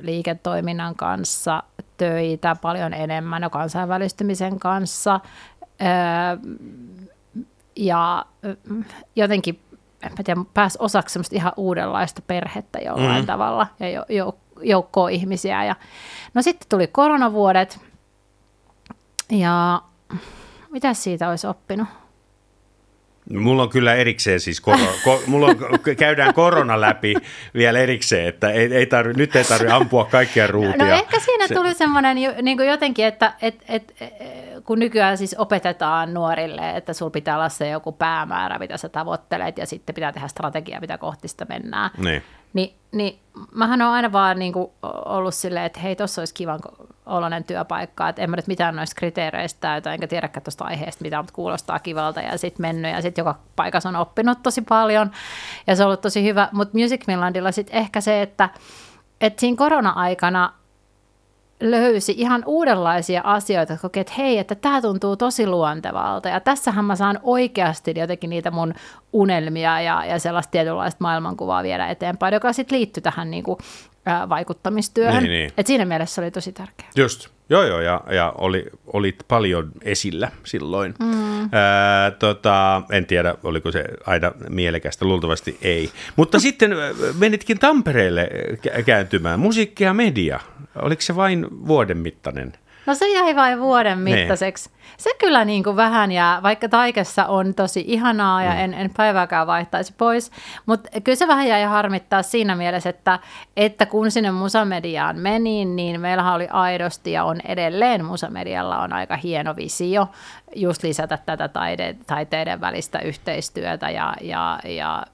liiketoiminnan 0.00 0.94
kanssa 0.94 1.62
töitä 1.96 2.56
paljon 2.62 2.94
enemmän 2.94 3.42
ja 3.42 3.50
kansainvälistymisen 3.50 4.58
kanssa. 4.58 5.20
Ää, 5.80 6.36
ja 7.76 8.26
jotenkin 9.16 9.60
en 10.02 10.12
mä 10.18 10.24
tiedä, 10.24 10.40
pääsi 10.54 10.78
osaksi 10.80 11.12
semmoista 11.12 11.36
ihan 11.36 11.52
uudenlaista 11.56 12.22
perhettä 12.26 12.78
jollain 12.78 13.22
mm. 13.22 13.26
tavalla 13.26 13.66
ja 13.80 13.90
jo, 13.90 14.04
jo, 14.08 14.38
joukkoa 14.62 15.08
ihmisiä. 15.08 15.64
Ja, 15.64 15.76
no 16.34 16.42
sitten 16.42 16.68
tuli 16.68 16.86
koronavuodet 16.86 17.80
ja 19.30 19.82
mitä 20.78 20.94
siitä 20.94 21.28
olisi 21.28 21.46
oppinut? 21.46 21.88
Mulla 23.30 23.62
on 23.62 23.68
kyllä 23.68 23.94
erikseen 23.94 24.40
siis, 24.40 24.60
koro, 24.60 24.78
ko, 25.04 25.22
mulla 25.26 25.46
on, 25.46 25.56
käydään 25.96 26.34
korona 26.34 26.80
läpi 26.80 27.14
vielä 27.54 27.78
erikseen, 27.78 28.28
että 28.28 28.50
ei, 28.50 28.74
ei 28.74 28.86
tarvi, 28.86 29.12
nyt 29.12 29.36
ei 29.36 29.44
tarvitse 29.44 29.74
ampua 29.74 30.04
kaikkia 30.04 30.46
ruutia. 30.46 30.86
No 30.86 30.94
ehkä 30.94 31.20
siinä 31.20 31.48
tuli 31.48 31.74
semmoinen 31.74 32.16
niin 32.16 32.58
jotenkin, 32.66 33.04
että 33.04 33.32
et, 33.42 33.64
et, 33.68 33.94
kun 34.64 34.78
nykyään 34.78 35.18
siis 35.18 35.34
opetetaan 35.38 36.14
nuorille, 36.14 36.76
että 36.76 36.92
sulla 36.92 37.10
pitää 37.10 37.36
olla 37.36 37.48
se 37.48 37.68
joku 37.68 37.92
päämäärä, 37.92 38.58
mitä 38.58 38.76
sä 38.76 38.88
tavoittelet, 38.88 39.58
ja 39.58 39.66
sitten 39.66 39.94
pitää 39.94 40.12
tehdä 40.12 40.28
strategiaa, 40.28 40.80
mitä 40.80 40.98
kohti 40.98 41.28
sitä 41.28 41.46
mennään. 41.48 41.90
Niin. 41.96 42.22
Ni, 42.52 42.74
niin 42.92 43.18
mähän 43.54 43.82
on 43.82 43.88
aina 43.88 44.12
vaan 44.12 44.38
niin 44.38 44.52
kuin 44.52 44.70
ollut 45.04 45.34
silleen, 45.34 45.64
että 45.64 45.80
hei, 45.80 45.96
tuossa 45.96 46.20
olisi 46.20 46.34
kivan 46.34 46.60
oloinen 47.06 47.44
työpaikka, 47.44 48.08
että 48.08 48.22
en 48.22 48.30
mä 48.30 48.36
nyt 48.36 48.46
mitään 48.46 48.76
noista 48.76 48.98
kriteereistä 48.98 49.60
täytä, 49.60 49.94
enkä 49.94 50.06
tiedäkään 50.06 50.44
tuosta 50.44 50.64
aiheesta 50.64 51.04
mitään, 51.04 51.24
mutta 51.24 51.34
kuulostaa 51.34 51.78
kivalta 51.78 52.20
ja 52.20 52.38
sitten 52.38 52.62
mennyt 52.62 52.92
ja 52.92 53.02
sitten 53.02 53.22
joka 53.22 53.38
paikassa 53.56 53.88
on 53.88 53.96
oppinut 53.96 54.42
tosi 54.42 54.62
paljon 54.62 55.10
ja 55.66 55.76
se 55.76 55.82
on 55.82 55.86
ollut 55.86 56.00
tosi 56.00 56.24
hyvä, 56.24 56.48
mutta 56.52 56.78
Music 56.78 57.06
Finlandilla 57.06 57.52
sitten 57.52 57.76
ehkä 57.76 58.00
se, 58.00 58.22
että, 58.22 58.48
että 59.20 59.40
siinä 59.40 59.56
korona-aikana 59.56 60.52
löysi 61.60 62.14
ihan 62.16 62.42
uudenlaisia 62.46 63.20
asioita, 63.24 63.72
että 63.72 63.82
kokee, 63.82 64.00
että 64.00 64.12
hei, 64.18 64.38
että 64.38 64.54
tämä 64.54 64.80
tuntuu 64.80 65.16
tosi 65.16 65.46
luontevalta. 65.46 66.28
Ja 66.28 66.40
tässähän 66.40 66.84
mä 66.84 66.96
saan 66.96 67.20
oikeasti 67.22 67.94
jotenkin 67.96 68.30
niitä 68.30 68.50
mun 68.50 68.74
unelmia 69.12 69.80
ja, 69.80 70.04
ja 70.04 70.18
sellaista 70.18 70.50
tietynlaista 70.50 70.98
maailmankuvaa 71.00 71.62
viedä 71.62 71.88
eteenpäin, 71.88 72.34
joka 72.34 72.52
sitten 72.52 72.78
liittyy 72.78 73.00
tähän 73.00 73.30
niin 73.30 73.44
kuin, 73.44 73.58
vaikuttamistyöhön. 74.28 75.22
Niin, 75.22 75.30
niin. 75.30 75.52
Et 75.56 75.66
siinä 75.66 75.84
mielessä 75.84 76.14
se 76.14 76.20
oli 76.20 76.30
tosi 76.30 76.52
tärkeää. 76.52 76.90
Just. 76.96 77.28
Joo, 77.50 77.64
joo, 77.64 77.80
ja, 77.80 78.00
ja 78.10 78.32
oli, 78.38 78.66
olit 78.86 79.16
paljon 79.28 79.72
esillä 79.82 80.30
silloin. 80.44 80.94
Mm. 80.98 81.48
Ää, 81.52 82.10
tota, 82.10 82.82
en 82.90 83.06
tiedä, 83.06 83.34
oliko 83.42 83.72
se 83.72 83.84
aina 84.06 84.32
mielekästä, 84.48 85.04
luultavasti 85.04 85.58
ei. 85.62 85.90
Mutta 86.16 86.40
sitten 86.48 86.70
menitkin 87.18 87.58
Tampereelle 87.58 88.28
kääntymään, 88.86 89.40
musiikki 89.40 89.84
ja 89.84 89.94
media. 89.94 90.40
Oliko 90.82 91.02
se 91.02 91.16
vain 91.16 91.46
vuoden 91.66 91.98
mittainen? 91.98 92.52
No 92.88 92.94
se 92.94 93.08
jäi 93.08 93.36
vain 93.36 93.60
vuoden 93.60 94.04
niin. 94.04 94.18
mittaiseksi. 94.18 94.70
Ne. 94.70 94.76
Se 94.96 95.10
kyllä 95.18 95.44
niin 95.44 95.64
kuin 95.64 95.76
vähän 95.76 96.12
jää, 96.12 96.42
vaikka 96.42 96.68
taikessa 96.68 97.26
on 97.26 97.54
tosi 97.54 97.84
ihanaa 97.86 98.42
ja 98.42 98.50
mm. 98.50 98.58
en, 98.58 98.74
en 98.74 98.90
päivääkään 98.96 99.46
vaihtaisi 99.46 99.94
pois, 99.98 100.30
mutta 100.66 101.00
kyllä 101.04 101.16
se 101.16 101.28
vähän 101.28 101.48
jäi 101.48 101.64
harmittaa 101.64 102.22
siinä 102.22 102.56
mielessä, 102.56 102.90
että, 102.90 103.18
että 103.56 103.86
kun 103.86 104.10
sinne 104.10 104.30
musamediaan 104.30 105.18
meni, 105.18 105.64
niin 105.64 106.00
meillähän 106.00 106.34
oli 106.34 106.48
aidosti 106.50 107.12
ja 107.12 107.24
on 107.24 107.40
edelleen 107.44 108.04
musamedialla 108.04 108.78
on 108.78 108.92
aika 108.92 109.16
hieno 109.16 109.56
visio 109.56 110.08
just 110.54 110.82
lisätä 110.82 111.18
tätä 111.26 111.48
taide, 111.48 111.96
taiteiden 112.06 112.60
välistä 112.60 112.98
yhteistyötä 112.98 113.90
ja, 113.90 114.14
ja, 114.20 114.58
ja 114.64 115.06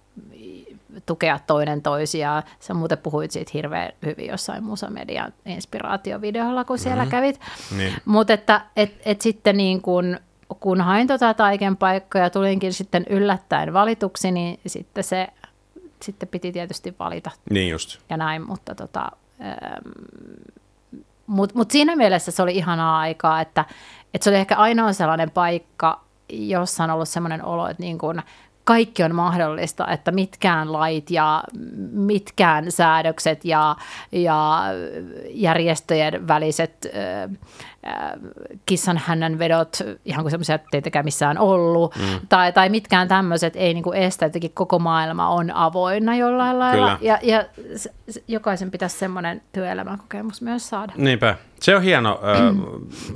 tukea 1.06 1.38
toinen 1.46 1.82
toisiaan. 1.82 2.42
Sä 2.60 2.74
muuten 2.74 2.98
puhuit 2.98 3.30
siitä 3.30 3.50
hirveän 3.54 3.92
hyvin 4.06 4.26
jossain 4.26 4.64
Musamedian 4.64 5.32
inspiraatiovideolla, 5.46 6.64
kun 6.64 6.78
siellä 6.78 7.02
mm-hmm. 7.02 7.10
kävit. 7.10 7.40
Niin. 7.76 7.94
Mutta 8.04 8.32
että 8.32 8.60
et, 8.76 8.94
et 9.04 9.20
sitten 9.20 9.56
niin 9.56 9.82
kun, 9.82 10.18
kun 10.60 10.80
hain 10.80 11.06
tota 11.06 11.34
taiken 11.34 11.76
paikkaa 11.76 12.22
ja 12.22 12.30
tulinkin 12.30 12.72
sitten 12.72 13.06
yllättäen 13.10 13.72
valituksi, 13.72 14.30
niin 14.30 14.60
sitten 14.66 15.04
se 15.04 15.28
sitten 16.02 16.28
piti 16.28 16.52
tietysti 16.52 16.94
valita. 16.98 17.30
Niin 17.50 17.70
just. 17.70 18.00
Ja 18.10 18.16
näin, 18.16 18.46
mutta 18.46 18.74
tota, 18.74 19.10
ähm, 19.40 19.88
mutta 21.26 21.54
mut 21.56 21.70
siinä 21.70 21.96
mielessä 21.96 22.32
se 22.32 22.42
oli 22.42 22.56
ihanaa 22.56 22.98
aikaa, 22.98 23.40
että, 23.40 23.64
että 24.14 24.24
se 24.24 24.30
oli 24.30 24.38
ehkä 24.38 24.56
ainoa 24.56 24.92
sellainen 24.92 25.30
paikka, 25.30 26.00
jossa 26.28 26.84
on 26.84 26.90
ollut 26.90 27.08
sellainen 27.08 27.44
olo, 27.44 27.68
että 27.68 27.82
niin 27.82 27.98
kun 27.98 28.22
kaikki 28.64 29.02
on 29.02 29.14
mahdollista, 29.14 29.86
että 29.86 30.10
mitkään 30.10 30.72
lait 30.72 31.10
ja 31.10 31.44
mitkään 31.92 32.72
säädökset 32.72 33.44
ja, 33.44 33.76
ja 34.12 34.64
järjestöjen 35.30 36.28
väliset 36.28 36.86
äh, 36.96 37.30
kissan 38.66 39.00
hännän 39.04 39.38
vedot, 39.38 39.76
ihan 40.04 40.22
kuin 40.22 40.30
semmoisia, 40.30 40.54
että 40.54 40.98
ei 40.98 41.02
missään 41.02 41.38
ollut, 41.38 41.96
mm. 41.96 42.26
tai, 42.28 42.52
tai 42.52 42.68
mitkään 42.68 43.08
tämmöiset 43.08 43.56
ei 43.56 43.74
niin 43.74 43.84
kuin 43.84 43.98
estä, 43.98 44.26
että 44.26 44.38
koko 44.54 44.78
maailma 44.78 45.28
on 45.28 45.50
avoinna 45.50 46.16
jollain 46.16 46.58
lailla. 46.58 46.96
Kyllä. 46.96 46.98
Ja, 47.00 47.18
ja 47.22 47.44
jokaisen 48.28 48.70
pitäisi 48.70 48.98
semmoinen 48.98 49.42
työelämäkokemus 49.52 50.42
myös 50.42 50.68
saada. 50.68 50.92
Niinpä. 50.96 51.36
Se 51.60 51.76
on 51.76 51.82
hieno 51.82 52.20
äh, 52.22 52.54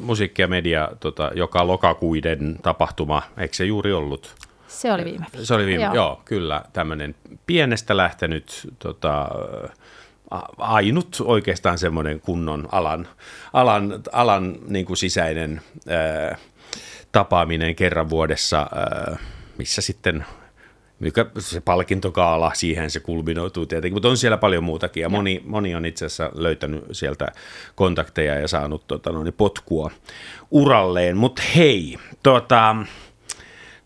musiikki 0.00 0.42
ja 0.42 0.48
media, 0.48 0.88
tota, 1.00 1.30
joka 1.34 1.66
lokakuiden 1.66 2.58
tapahtuma, 2.62 3.22
eikö 3.38 3.54
se 3.54 3.64
juuri 3.64 3.92
ollut? 3.92 4.47
Se 4.68 4.92
oli 4.92 5.04
viime 5.04 5.24
viikolla. 5.24 5.44
Se 5.44 5.54
oli 5.54 5.66
viime, 5.66 5.84
joo. 5.84 5.94
joo 5.94 6.22
kyllä, 6.24 6.62
tämmöinen 6.72 7.14
pienestä 7.46 7.96
lähtenyt 7.96 8.68
tota, 8.78 9.28
ainut 10.58 11.16
oikeastaan 11.24 11.78
semmoinen 11.78 12.20
kunnon 12.20 12.68
alan, 12.72 13.08
alan, 13.52 14.02
alan 14.12 14.58
niin 14.68 14.86
kuin 14.86 14.96
sisäinen 14.96 15.60
ää, 15.88 16.36
tapaaminen 17.12 17.74
kerran 17.74 18.10
vuodessa, 18.10 18.58
ää, 18.58 19.16
missä 19.58 19.82
sitten 19.82 20.24
mikä 21.00 21.26
se 21.38 21.60
palkintokaala, 21.60 22.52
siihen 22.54 22.90
se 22.90 23.00
kulminoituu 23.00 23.66
tietenkin, 23.66 23.94
mutta 23.94 24.08
on 24.08 24.16
siellä 24.16 24.36
paljon 24.36 24.64
muutakin 24.64 25.00
ja 25.00 25.08
moni, 25.08 25.42
moni 25.44 25.74
on 25.74 25.86
itse 25.86 26.06
asiassa 26.06 26.30
löytänyt 26.34 26.84
sieltä 26.92 27.32
kontakteja 27.74 28.34
ja 28.34 28.48
saanut 28.48 28.86
tota, 28.86 29.12
no, 29.12 29.22
niin 29.22 29.34
potkua 29.34 29.90
uralleen, 30.50 31.16
mutta 31.16 31.42
hei, 31.56 31.98
tota, 32.22 32.76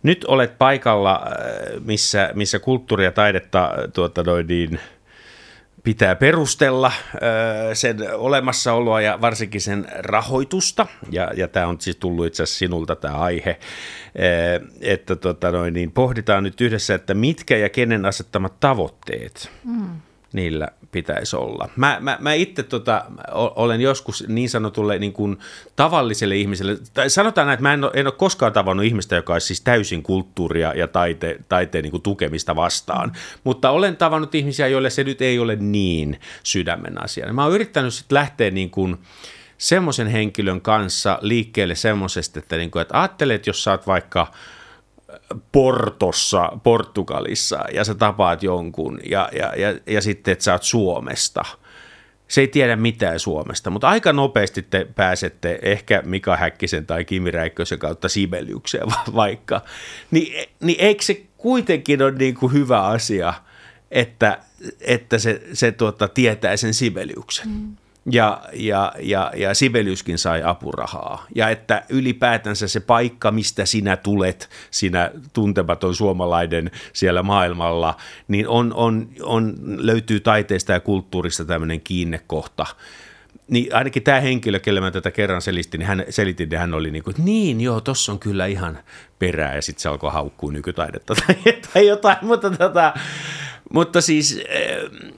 nyt 0.02 0.24
olet 0.24 0.58
paikalla, 0.58 1.22
äh, 1.26 1.82
missä, 1.84 2.30
missä 2.34 2.58
kulttuuria 2.58 3.04
ja 3.04 3.12
taidetta 3.12 3.64
äh, 3.64 3.90
tuota, 3.92 4.22
noin 4.22 4.46
niin, 4.46 4.80
pitää 5.84 6.14
perustella 6.14 6.86
äh, 6.86 7.22
sen 7.72 7.96
olemassaoloa 8.14 9.00
ja 9.00 9.20
varsinkin 9.20 9.60
sen 9.60 9.86
rahoitusta. 9.98 10.86
Ja, 11.10 11.30
ja 11.36 11.48
tämä 11.48 11.66
on 11.66 11.80
siis 11.80 11.96
tullut 11.96 12.26
itse 12.26 12.42
asiassa 12.42 12.58
sinulta 12.58 12.96
tämä 12.96 13.14
aihe, 13.14 13.58
että 14.80 15.16
tota 15.16 15.50
noin, 15.50 15.74
niin 15.74 15.92
pohditaan 15.92 16.44
nyt 16.44 16.60
yhdessä, 16.60 16.94
että 16.94 17.14
mitkä 17.14 17.56
ja 17.56 17.68
kenen 17.68 18.06
asettamat 18.06 18.60
tavoitteet 18.60 19.50
mm. 19.64 20.00
Niillä 20.32 20.68
pitäisi 20.92 21.36
olla. 21.36 21.68
Mä, 21.76 21.96
mä, 22.00 22.16
mä 22.20 22.32
itse 22.32 22.62
tota, 22.62 23.04
olen 23.32 23.80
joskus 23.80 24.24
niin 24.28 24.50
sanotulle 24.50 24.98
niin 24.98 25.12
kuin 25.12 25.38
tavalliselle 25.76 26.36
ihmiselle, 26.36 26.78
tai 26.94 27.10
sanotaan 27.10 27.46
näin, 27.46 27.54
että 27.54 27.62
mä 27.62 27.74
en 27.74 27.84
ole, 27.84 27.92
en 27.94 28.06
ole 28.06 28.14
koskaan 28.18 28.52
tavannut 28.52 28.86
ihmistä, 28.86 29.16
joka 29.16 29.32
olisi 29.32 29.46
siis 29.46 29.60
täysin 29.60 30.02
kulttuuria 30.02 30.74
ja 30.74 30.88
taite, 30.88 31.38
taiteen 31.48 31.82
niin 31.82 31.90
kuin 31.90 32.02
tukemista 32.02 32.56
vastaan, 32.56 33.12
mutta 33.44 33.70
olen 33.70 33.96
tavannut 33.96 34.34
ihmisiä, 34.34 34.68
joille 34.68 34.90
se 34.90 35.04
nyt 35.04 35.22
ei 35.22 35.38
ole 35.38 35.56
niin 35.56 36.20
sydämen 36.42 37.04
asia. 37.04 37.32
Mä 37.32 37.44
oon 37.44 37.54
yrittänyt 37.54 37.94
sitten 37.94 38.16
lähteä 38.16 38.50
niin 38.50 38.70
kuin, 38.70 38.98
semmoisen 39.58 40.06
henkilön 40.06 40.60
kanssa 40.60 41.18
liikkeelle 41.20 41.74
semmoisesta, 41.74 42.38
että, 42.38 42.56
niin 42.56 42.70
kuin, 42.70 42.82
että 42.82 43.00
ajattelet, 43.00 43.46
jos 43.46 43.64
sä 43.64 43.70
oot 43.70 43.86
vaikka– 43.86 44.26
Portossa, 45.52 46.52
Portugalissa, 46.62 47.64
ja 47.74 47.84
sä 47.84 47.94
tapaat 47.94 48.42
jonkun, 48.42 49.00
ja, 49.10 49.28
ja, 49.32 49.52
ja, 49.56 49.78
ja 49.86 50.02
sitten, 50.02 50.32
että 50.32 50.44
sä 50.44 50.52
oot 50.52 50.62
Suomesta. 50.62 51.44
Se 52.28 52.40
ei 52.40 52.48
tiedä 52.48 52.76
mitään 52.76 53.18
Suomesta, 53.18 53.70
mutta 53.70 53.88
aika 53.88 54.12
nopeasti 54.12 54.62
te 54.62 54.86
pääsette 54.94 55.58
ehkä 55.62 56.02
Mika 56.04 56.36
Häkkisen 56.36 56.86
tai 56.86 57.04
Kimi 57.04 57.30
Räikkösen 57.30 57.78
kautta 57.78 58.08
Sibeliukseen 58.08 58.86
vaikka. 59.14 59.60
Ni, 60.10 60.48
niin 60.60 60.80
eikö 60.80 61.02
se 61.02 61.22
kuitenkin 61.36 62.02
ole 62.02 62.10
niin 62.10 62.34
kuin 62.34 62.52
hyvä 62.52 62.82
asia, 62.82 63.34
että, 63.90 64.38
että 64.80 65.18
se, 65.18 65.42
se 65.52 65.72
tuota, 65.72 66.08
tietää 66.08 66.56
sen 66.56 66.74
Sibeliuksen? 66.74 67.48
Mm 67.48 67.76
ja, 68.10 68.42
ja, 68.52 68.92
ja, 69.00 69.32
ja 69.36 69.54
Sibeliuskin 69.54 70.18
sai 70.18 70.42
apurahaa. 70.42 71.26
Ja 71.34 71.48
että 71.48 71.82
ylipäätänsä 71.88 72.68
se 72.68 72.80
paikka, 72.80 73.30
mistä 73.30 73.66
sinä 73.66 73.96
tulet, 73.96 74.48
sinä 74.70 75.10
tuntematon 75.32 75.94
suomalainen 75.94 76.70
siellä 76.92 77.22
maailmalla, 77.22 77.96
niin 78.28 78.48
on, 78.48 78.72
on, 78.74 79.08
on, 79.22 79.54
löytyy 79.64 80.20
taiteesta 80.20 80.72
ja 80.72 80.80
kulttuurista 80.80 81.44
tämmöinen 81.44 81.80
kiinnekohta. 81.80 82.66
niin 83.48 83.74
ainakin 83.74 84.02
tämä 84.02 84.20
henkilö, 84.20 84.60
kelle 84.60 84.80
mä 84.80 84.90
tätä 84.90 85.10
kerran 85.10 85.42
selistin, 85.42 85.78
niin 85.78 85.88
hän 85.88 86.04
selitti, 86.10 86.42
että 86.42 86.58
hän 86.58 86.74
oli 86.74 86.90
niin 86.90 87.04
kuin, 87.04 87.14
niin 87.18 87.60
joo, 87.60 87.80
tossa 87.80 88.12
on 88.12 88.18
kyllä 88.18 88.46
ihan 88.46 88.78
perää, 89.18 89.54
ja 89.54 89.62
sitten 89.62 89.82
se 89.82 89.88
alkoi 89.88 90.12
haukkuu 90.12 90.50
nykytaidetta 90.50 91.14
tai, 91.14 91.36
tai 91.72 91.86
jotain, 91.86 92.16
mutta, 92.22 92.50
tota, 92.50 92.94
mutta 93.72 94.00
siis 94.00 94.40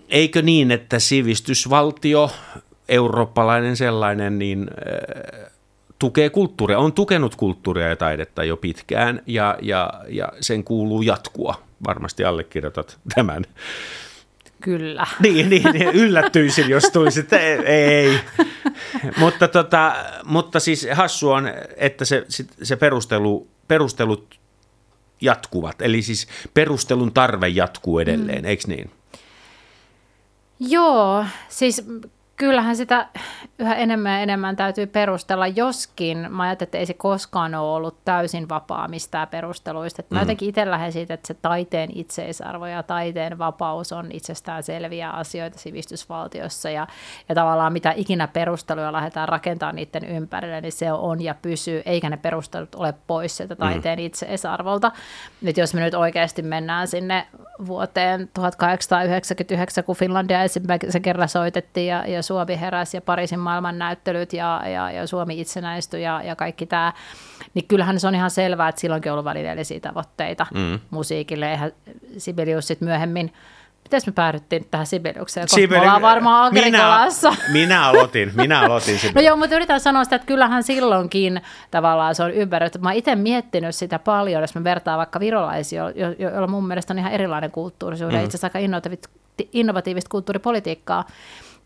eikö 0.08 0.42
niin, 0.42 0.70
että 0.70 0.98
sivistysvaltio, 0.98 2.30
eurooppalainen 2.88 3.76
sellainen, 3.76 4.38
niin 4.38 4.70
tukee 5.98 6.30
kulttuuria, 6.30 6.78
on 6.78 6.92
tukenut 6.92 7.36
kulttuuria 7.36 7.88
ja 7.88 7.96
taidetta 7.96 8.44
jo 8.44 8.56
pitkään, 8.56 9.22
ja, 9.26 9.58
ja, 9.62 9.92
ja 10.08 10.28
sen 10.40 10.64
kuuluu 10.64 11.02
jatkua. 11.02 11.62
Varmasti 11.86 12.24
allekirjoitat 12.24 12.98
tämän. 13.14 13.44
Kyllä. 14.60 15.06
Niin, 15.22 15.50
niin, 15.50 15.72
niin 15.72 15.88
yllättyisin, 15.88 16.70
jos 16.70 16.84
tuisit. 16.92 17.32
Ei, 17.32 17.58
ei. 17.66 18.20
mutta, 19.16 19.48
tota, 19.48 19.96
mutta 20.24 20.60
siis 20.60 20.88
hassu 20.92 21.30
on, 21.30 21.50
että 21.76 22.04
se, 22.04 22.26
se 22.62 22.76
perustelu, 22.76 23.48
perustelut 23.68 24.40
jatkuvat. 25.20 25.82
Eli 25.82 26.02
siis 26.02 26.26
perustelun 26.54 27.12
tarve 27.12 27.48
jatkuu 27.48 27.98
edelleen, 27.98 28.42
mm. 28.42 28.48
eikö 28.48 28.62
niin? 28.66 28.90
Joo, 30.60 31.24
siis 31.48 31.86
kyllähän 32.36 32.76
sitä 32.76 33.06
yhä 33.58 33.74
enemmän 33.74 34.12
ja 34.12 34.18
enemmän 34.18 34.56
täytyy 34.56 34.86
perustella, 34.86 35.46
joskin 35.46 36.26
mä 36.30 36.42
ajattelin, 36.42 36.66
että 36.68 36.78
ei 36.78 36.86
se 36.86 36.94
koskaan 36.94 37.54
ole 37.54 37.76
ollut 37.76 38.04
täysin 38.04 38.48
vapaa 38.48 38.88
mistään 38.88 39.28
perusteluista. 39.28 40.02
Että 40.02 40.14
mä 40.14 40.18
mm. 40.18 40.22
jotenkin 40.22 40.48
itse 40.48 40.70
lähden 40.70 40.92
siitä, 40.92 41.14
että 41.14 41.26
se 41.26 41.34
taiteen 41.34 41.90
itseisarvo 41.94 42.66
ja 42.66 42.82
taiteen 42.82 43.38
vapaus 43.38 43.92
on 43.92 44.12
itsestään 44.12 44.62
selviä 44.62 45.10
asioita 45.10 45.58
sivistysvaltiossa 45.58 46.70
ja, 46.70 46.86
ja 47.28 47.34
tavallaan 47.34 47.72
mitä 47.72 47.92
ikinä 47.96 48.28
perusteluja 48.28 48.92
lähdetään 48.92 49.28
rakentamaan 49.28 49.76
niiden 49.76 50.04
ympärille, 50.04 50.60
niin 50.60 50.72
se 50.72 50.92
on 50.92 51.22
ja 51.22 51.34
pysyy, 51.42 51.82
eikä 51.86 52.10
ne 52.10 52.16
perustelut 52.16 52.74
ole 52.74 52.94
pois 53.06 53.36
sieltä 53.36 53.54
mm. 53.54 53.58
taiteen 53.58 53.98
mm. 53.98 54.04
itseisarvolta. 54.04 54.92
Nyt 55.40 55.56
jos 55.56 55.74
me 55.74 55.80
nyt 55.80 55.94
oikeasti 55.94 56.42
mennään 56.42 56.88
sinne 56.88 57.26
vuoteen 57.66 58.30
1899, 58.34 59.84
kun 59.84 59.96
Finlandia 59.96 60.42
ensimmäisen 60.42 61.02
kerran 61.02 61.28
soitettiin 61.28 61.86
ja, 61.86 62.06
ja 62.06 62.24
Suomi 62.25 62.61
heräsi 62.61 62.97
ja 62.97 63.00
Pariisin 63.00 63.38
maailmannäyttelyt 63.38 64.33
ja, 64.33 64.62
ja, 64.69 64.90
ja 64.90 65.07
Suomi 65.07 65.40
itsenäistyi 65.40 66.02
ja, 66.02 66.23
ja 66.23 66.37
kaikki 66.37 66.66
tämä, 66.66 66.93
niin 67.54 67.69
kyllähän 67.69 68.00
se 68.00 68.07
on 68.07 68.14
ihan 68.14 68.31
selvää, 68.31 68.69
että 68.69 68.81
silloinkin 68.81 69.12
on 69.12 69.14
ollut 69.14 69.25
välineellisiä 69.25 69.81
tavoitteita 69.81 70.47
mm. 70.54 70.81
musiikille. 70.90 71.50
Eihän 71.50 71.73
Sibelius 72.19 72.66
sitten 72.66 72.88
myöhemmin 72.88 73.33
Miten 73.85 74.00
me 74.07 74.12
päädyttiin 74.12 74.66
tähän 74.71 74.87
Sibeliukseen? 74.87 75.45
Koska 75.45 75.54
Sibeli... 75.54 75.81
me 75.81 75.83
ollaan 75.83 76.02
varmaan 76.02 76.47
Agrikolassa. 76.47 77.31
Minä, 77.31 77.52
minä 77.52 77.87
aloitin, 77.87 78.33
minä 78.35 78.61
aloitin 78.61 78.99
No 79.14 79.21
joo, 79.21 79.37
mutta 79.37 79.57
yritän 79.57 79.81
sanoa 79.81 80.04
sitä, 80.04 80.16
että 80.16 80.26
kyllähän 80.26 80.62
silloinkin 80.62 81.43
tavallaan 81.71 82.14
se 82.14 82.23
on 82.23 82.31
ymmärretty. 82.31 82.78
Mä 82.78 82.88
oon 82.88 82.97
itse 82.97 83.14
miettinyt 83.14 83.75
sitä 83.75 83.99
paljon, 83.99 84.40
jos 84.43 84.54
mä 84.54 84.64
vertaan 84.64 84.99
vaikka 84.99 85.21
virolaisia, 85.21 85.90
joilla 85.90 86.40
jo, 86.40 86.47
mun 86.47 86.66
mielestä 86.66 86.93
on 86.93 86.99
ihan 86.99 87.12
erilainen 87.12 87.50
kulttuurisuuden, 87.50 88.19
mm. 88.19 88.25
itse 88.25 88.37
asiassa 88.37 88.59
aika 88.59 88.99
innovatiivista 89.52 90.09
kulttuuripolitiikkaa 90.11 91.04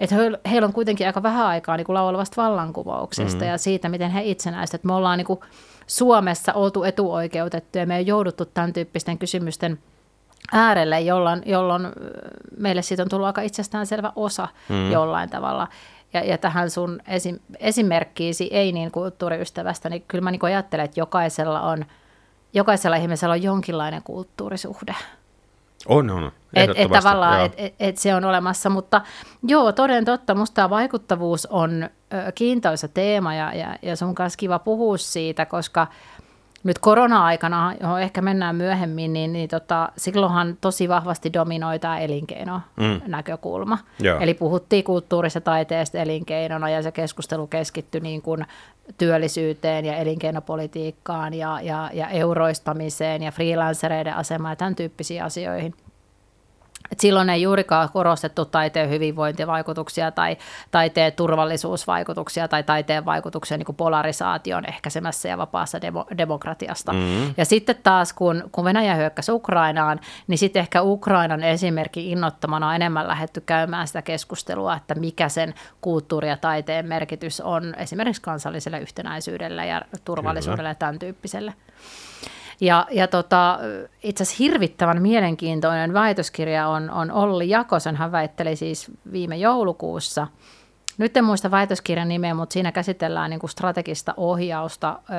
että 0.00 0.16
heillä 0.50 0.66
on 0.66 0.72
kuitenkin 0.72 1.06
aika 1.06 1.22
vähän 1.22 1.46
aikaa 1.46 1.76
niin 1.76 1.84
kuin 1.84 1.94
laulavasta 1.94 2.42
vallankumouksesta 2.42 3.44
mm. 3.44 3.50
ja 3.50 3.58
siitä, 3.58 3.88
miten 3.88 4.10
he 4.10 4.22
itsenäiset. 4.24 4.84
Me 4.84 4.92
ollaan 4.92 5.18
niin 5.18 5.26
kuin 5.26 5.40
Suomessa 5.86 6.52
oltu 6.52 6.84
etuoikeutettu 6.84 7.78
ja 7.78 7.86
me 7.86 7.96
ei 7.96 8.06
jouduttu 8.06 8.44
tämän 8.44 8.72
tyyppisten 8.72 9.18
kysymysten 9.18 9.78
äärelle, 10.52 11.00
jolloin, 11.00 11.42
jolloin 11.46 11.88
meille 12.56 12.82
siitä 12.82 13.02
on 13.02 13.08
tullut 13.08 13.26
aika 13.26 13.42
itsestäänselvä 13.42 14.12
osa 14.16 14.48
mm. 14.68 14.92
jollain 14.92 15.30
tavalla. 15.30 15.68
Ja, 16.12 16.24
ja 16.24 16.38
tähän 16.38 16.70
sun 16.70 17.00
esim, 17.08 17.38
esimerkkiisi 17.58 18.48
ei 18.52 18.72
niin 18.72 18.90
kulttuuriystävästä, 18.90 19.88
niin 19.88 20.04
kyllä 20.08 20.22
mä 20.24 20.30
niin 20.30 20.44
ajattelen, 20.44 20.84
että 20.84 21.00
jokaisella 21.00 21.60
on, 21.60 21.84
jokaisella 22.52 22.96
ihmisellä 22.96 23.32
on 23.32 23.42
jonkinlainen 23.42 24.02
kulttuurisuhde. 24.02 24.94
On, 25.88 26.10
on. 26.10 26.32
Et, 26.54 26.70
et 26.74 26.90
tavallaan, 26.92 27.40
et, 27.40 27.54
et, 27.56 27.74
et 27.80 27.98
se 27.98 28.14
on 28.14 28.24
olemassa, 28.24 28.70
mutta 28.70 29.00
joo, 29.42 29.72
toden 29.72 30.04
totta, 30.04 30.34
musta 30.34 30.54
tämä 30.54 30.70
vaikuttavuus 30.70 31.46
on 31.46 31.82
ö, 31.82 32.32
kiintoisa 32.34 32.88
teema 32.88 33.34
ja, 33.34 33.54
ja, 33.54 33.76
ja 33.82 33.96
sun 33.96 34.14
kanssa 34.14 34.36
kiva 34.36 34.58
puhua 34.58 34.96
siitä, 34.96 35.46
koska 35.46 35.86
nyt 36.64 36.78
korona-aikana, 36.78 37.74
johon 37.80 38.00
ehkä 38.00 38.22
mennään 38.22 38.56
myöhemmin, 38.56 39.12
niin, 39.12 39.32
niin 39.32 39.48
tota, 39.48 39.88
silloinhan 39.96 40.56
tosi 40.60 40.88
vahvasti 40.88 41.32
dominoi 41.32 41.78
tämä 41.78 41.98
elinkeino-näkökulma. 41.98 43.78
Mm. 44.02 44.22
Eli 44.22 44.34
puhuttiin 44.34 44.84
kulttuurista 44.84 45.40
taiteesta 45.40 45.98
elinkeinona 45.98 46.70
ja 46.70 46.82
se 46.82 46.92
keskustelu 46.92 47.46
keskittyi 47.46 48.00
niin 48.00 48.22
kuin 48.22 48.46
työllisyyteen 48.98 49.84
ja 49.84 49.96
elinkeinopolitiikkaan 49.96 51.34
ja, 51.34 51.60
ja, 51.60 51.90
ja 51.92 52.08
euroistamiseen 52.08 53.22
ja 53.22 53.32
freelancereiden 53.32 54.16
asemaan 54.16 54.52
ja 54.52 54.56
tämän 54.56 54.76
tyyppisiin 54.76 55.24
asioihin– 55.24 55.74
et 56.92 57.00
silloin 57.00 57.30
ei 57.30 57.42
juurikaan 57.42 57.88
korostettu 57.92 58.44
taiteen 58.44 58.90
hyvinvointivaikutuksia 58.90 60.10
tai 60.10 60.36
taiteen 60.70 61.12
turvallisuusvaikutuksia 61.12 62.48
tai 62.48 62.62
taiteen 62.62 63.04
vaikutuksia 63.04 63.56
niin 63.56 63.66
kuin 63.66 63.76
polarisaation 63.76 64.64
ehkäisemässä 64.68 65.28
ja 65.28 65.38
vapaassa 65.38 65.80
demo, 65.80 66.06
demokratiasta. 66.18 66.92
Mm-hmm. 66.92 67.34
Ja 67.36 67.44
sitten 67.44 67.76
taas, 67.82 68.12
kun, 68.12 68.48
kun 68.52 68.64
Venäjä 68.64 68.94
hyökkäsi 68.94 69.32
Ukrainaan, 69.32 70.00
niin 70.26 70.38
sitten 70.38 70.60
ehkä 70.60 70.82
Ukrainan 70.82 71.42
esimerkki 71.42 72.10
innottamana 72.10 72.68
on 72.68 72.74
enemmän 72.74 73.08
lähdetty 73.08 73.40
käymään 73.40 73.86
sitä 73.86 74.02
keskustelua, 74.02 74.76
että 74.76 74.94
mikä 74.94 75.28
sen 75.28 75.54
kulttuuri- 75.80 76.28
ja 76.28 76.36
taiteen 76.36 76.86
merkitys 76.86 77.40
on 77.40 77.74
esimerkiksi 77.76 78.22
kansalliselle 78.22 78.80
yhtenäisyydelle 78.80 79.66
ja 79.66 79.82
turvallisuudelle 80.04 80.56
Kyllä. 80.56 80.70
ja 80.70 80.74
tämän 80.74 80.98
tyyppiselle. 80.98 81.54
Ja, 82.60 82.86
ja 82.90 83.08
tota, 83.08 83.58
itse 84.02 84.22
asiassa 84.22 84.42
hirvittävän 84.44 85.02
mielenkiintoinen 85.02 85.92
väitöskirja 85.92 86.68
on, 86.68 86.90
on 86.90 87.10
Olli 87.10 87.48
Jakosen, 87.48 87.96
hän 87.96 88.12
väitteli 88.12 88.56
siis 88.56 88.90
viime 89.12 89.36
joulukuussa. 89.36 90.26
Nyt 90.98 91.16
en 91.16 91.24
muista 91.24 91.50
väitöskirjan 91.50 92.08
nimeä, 92.08 92.34
mutta 92.34 92.52
siinä 92.52 92.72
käsitellään 92.72 93.30
niin 93.30 93.40
kuin 93.40 93.50
strategista 93.50 94.14
ohjausta 94.16 94.98
ö, 94.98 95.12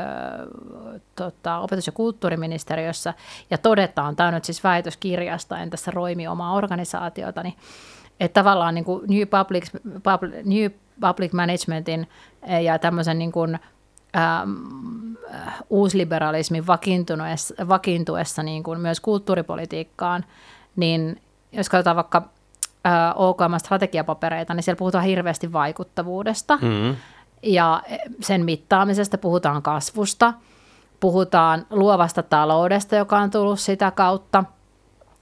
tota, 1.15 1.60
opetus- 1.60 1.88
ja 1.88 1.93
kulttuuriministeriössä 1.93 3.13
ja 3.52 3.58
todetaan, 3.58 4.15
tämä 4.15 4.28
on 4.28 4.34
nyt 4.34 4.45
siis 4.45 4.63
väitöskirjasta, 4.63 5.58
en 5.60 5.69
tässä 5.69 5.91
roimi 5.91 6.28
omaa 6.28 6.54
organisaatiota, 6.54 7.43
niin, 7.43 7.56
että 8.19 8.41
tavallaan 8.41 8.75
niin 8.75 8.86
kuin 8.86 9.02
New, 9.08 9.28
Public, 9.28 9.69
Public, 10.04 10.45
New 10.45 10.71
Public 11.02 11.34
Managementin 11.34 12.08
ja 12.63 12.80
tämmöisen 12.80 13.19
niin 13.19 13.32
kuin 13.32 13.60
ähm, 14.15 15.13
uusliberalismin 15.69 16.67
vakiintuessa, 16.67 17.67
vakiintuessa 17.67 18.43
niin 18.43 18.63
kuin 18.63 18.80
myös 18.80 19.00
kulttuuripolitiikkaan, 19.00 20.26
niin 20.76 21.22
jos 21.52 21.69
katsotaan 21.69 21.95
vaikka 21.95 22.30
äh, 22.86 22.93
OKM-strategiapapereita, 23.15 24.54
niin 24.54 24.63
siellä 24.63 24.80
puhutaan 24.80 25.04
hirveästi 25.04 25.54
vaikuttavuudesta 25.54 26.58
mm-hmm. 26.62 26.95
ja 27.43 27.84
sen 28.22 28.45
mittaamisesta 28.45 29.17
puhutaan 29.17 29.62
kasvusta, 29.62 30.34
puhutaan 31.00 31.65
luovasta 31.69 32.24
taloudesta, 32.24 32.95
joka 32.95 33.17
on 33.17 33.32
tullut 33.32 33.60
sitä 33.60 33.91
kautta– 33.91 34.43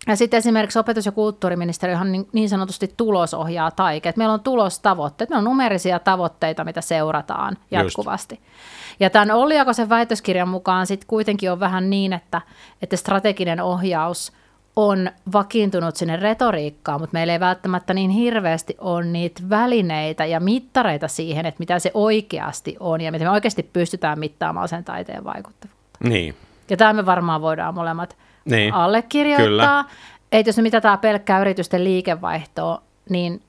ja 0.07 0.15
sitten 0.15 0.37
esimerkiksi 0.37 0.79
opetus- 0.79 1.05
ja 1.05 1.11
kulttuuriministeriöhän 1.11 2.11
niin, 2.11 2.27
niin 2.33 2.49
sanotusti 2.49 2.93
tulosohjaa 2.97 3.71
taike. 3.71 4.13
meillä 4.15 4.33
on 4.33 4.39
tulostavoitteet, 4.39 5.29
meillä 5.29 5.39
on 5.39 5.45
numerisia 5.45 5.99
tavoitteita, 5.99 6.63
mitä 6.63 6.81
seurataan 6.81 7.57
jatkuvasti. 7.71 8.35
Just. 8.35 8.99
Ja 8.99 9.09
tämän 9.09 9.31
Olli 9.31 9.55
Jakosen 9.55 9.89
väitöskirjan 9.89 10.47
mukaan 10.47 10.87
sitten 10.87 11.07
kuitenkin 11.07 11.51
on 11.51 11.59
vähän 11.59 11.89
niin, 11.89 12.13
että, 12.13 12.41
että 12.81 12.97
strateginen 12.97 13.61
ohjaus 13.61 14.31
on 14.75 15.11
vakiintunut 15.33 15.95
sinne 15.95 16.15
retoriikkaan, 16.15 16.99
mutta 16.99 17.13
meillä 17.13 17.33
ei 17.33 17.39
välttämättä 17.39 17.93
niin 17.93 18.09
hirveästi 18.09 18.75
ole 18.79 19.05
niitä 19.05 19.41
välineitä 19.49 20.25
ja 20.25 20.39
mittareita 20.39 21.07
siihen, 21.07 21.45
että 21.45 21.59
mitä 21.59 21.79
se 21.79 21.91
oikeasti 21.93 22.77
on 22.79 23.01
ja 23.01 23.11
miten 23.11 23.27
me 23.27 23.31
oikeasti 23.31 23.63
pystytään 23.63 24.19
mittaamaan 24.19 24.67
sen 24.67 24.83
taiteen 24.83 25.23
vaikuttavuutta. 25.23 25.99
Niin. 26.03 26.35
Ja 26.69 26.77
tämä 26.77 26.93
me 26.93 27.05
varmaan 27.05 27.41
voidaan 27.41 27.73
molemmat 27.73 28.17
niin. 28.49 28.73
allekirjoittaa. 28.73 29.86
Että 30.31 30.49
jos 30.49 30.57
me 30.57 30.63
mitataan 30.63 30.99
pelkkää 30.99 31.41
yritysten 31.41 31.83
liikevaihtoa, 31.83 32.81
niin 33.10 33.41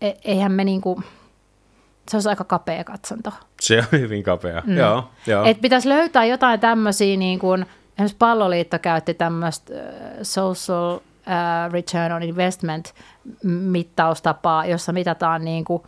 e- 0.00 0.12
eihän 0.24 0.52
me 0.52 0.64
niinku, 0.64 1.02
se 2.08 2.16
olisi 2.16 2.28
aika 2.28 2.44
kapea 2.44 2.84
katsanto. 2.84 3.32
Se 3.60 3.78
on 3.78 4.00
hyvin 4.00 4.22
kapea, 4.22 4.62
mm. 4.66 4.76
joo. 4.76 5.10
joo. 5.26 5.44
Et 5.44 5.60
pitäisi 5.60 5.88
löytää 5.88 6.24
jotain 6.24 6.60
tämmöisiä, 6.60 7.16
niin 7.16 7.38
kuin, 7.38 7.66
esimerkiksi 7.92 8.16
Palloliitto 8.18 8.78
käytti 8.78 9.14
tämmöistä 9.14 9.74
social 10.22 10.98
return 11.72 12.12
on 12.12 12.22
investment 12.22 12.94
mittaustapaa, 13.44 14.66
jossa 14.66 14.92
mitataan 14.92 15.44
niin 15.44 15.64
kuin, 15.64 15.82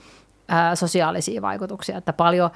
sosiaalisia 0.74 1.42
vaikutuksia, 1.42 1.98
että 1.98 2.12
paljon 2.12 2.50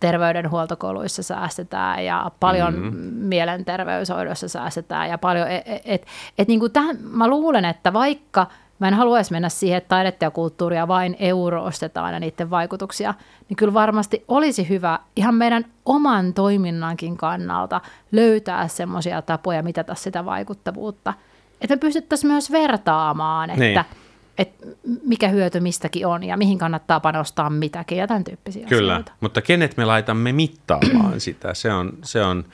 terveydenhuoltokoluissa 0.00 1.22
säästetään 1.22 2.04
ja 2.04 2.30
paljon 2.40 2.74
mm-hmm. 2.74 3.00
mielenterveyshoidossa 3.04 4.48
säästetään 4.48 5.08
ja 5.10 5.18
paljon, 5.18 5.50
et, 5.50 5.62
et, 5.66 5.82
et, 5.84 6.06
et 6.38 6.48
niin 6.48 6.60
kuin 6.60 6.72
tähän, 6.72 6.96
mä 7.00 7.28
luulen, 7.28 7.64
että 7.64 7.92
vaikka 7.92 8.46
mä 8.78 8.88
en 8.88 8.94
haluaisi 8.94 9.32
mennä 9.32 9.48
siihen, 9.48 9.78
että 9.78 9.88
taidetta 9.88 10.24
ja 10.24 10.30
kulttuuria 10.30 10.88
vain 10.88 11.16
euroostetaan 11.18 12.14
ja 12.14 12.20
niiden 12.20 12.50
vaikutuksia, 12.50 13.14
niin 13.48 13.56
kyllä 13.56 13.74
varmasti 13.74 14.24
olisi 14.28 14.68
hyvä 14.68 14.98
ihan 15.16 15.34
meidän 15.34 15.64
oman 15.86 16.34
toiminnankin 16.34 17.16
kannalta 17.16 17.80
löytää 18.12 18.68
semmoisia 18.68 19.22
tapoja 19.22 19.62
mitata 19.62 19.94
sitä 19.94 20.24
vaikuttavuutta. 20.24 21.14
Että 21.60 21.76
me 21.76 21.80
pystyttäisiin 21.80 22.32
myös 22.32 22.52
vertaamaan, 22.52 23.50
että 23.50 23.64
niin 23.64 23.84
että 24.38 24.66
mikä 25.04 25.28
hyöty 25.28 25.60
mistäkin 25.60 26.06
on 26.06 26.24
ja 26.24 26.36
mihin 26.36 26.58
kannattaa 26.58 27.00
panostaa 27.00 27.50
mitäkin 27.50 27.98
ja 27.98 28.06
tämän 28.06 28.24
tyyppisiä 28.24 28.66
Kyllä, 28.66 28.92
asioita. 28.92 29.12
mutta 29.20 29.42
kenet 29.42 29.76
me 29.76 29.84
laitamme 29.84 30.32
mittaamaan 30.32 31.20
sitä, 31.28 31.54
se 31.54 31.72
on, 31.72 31.92
se 32.04 32.22
on, 32.22 32.44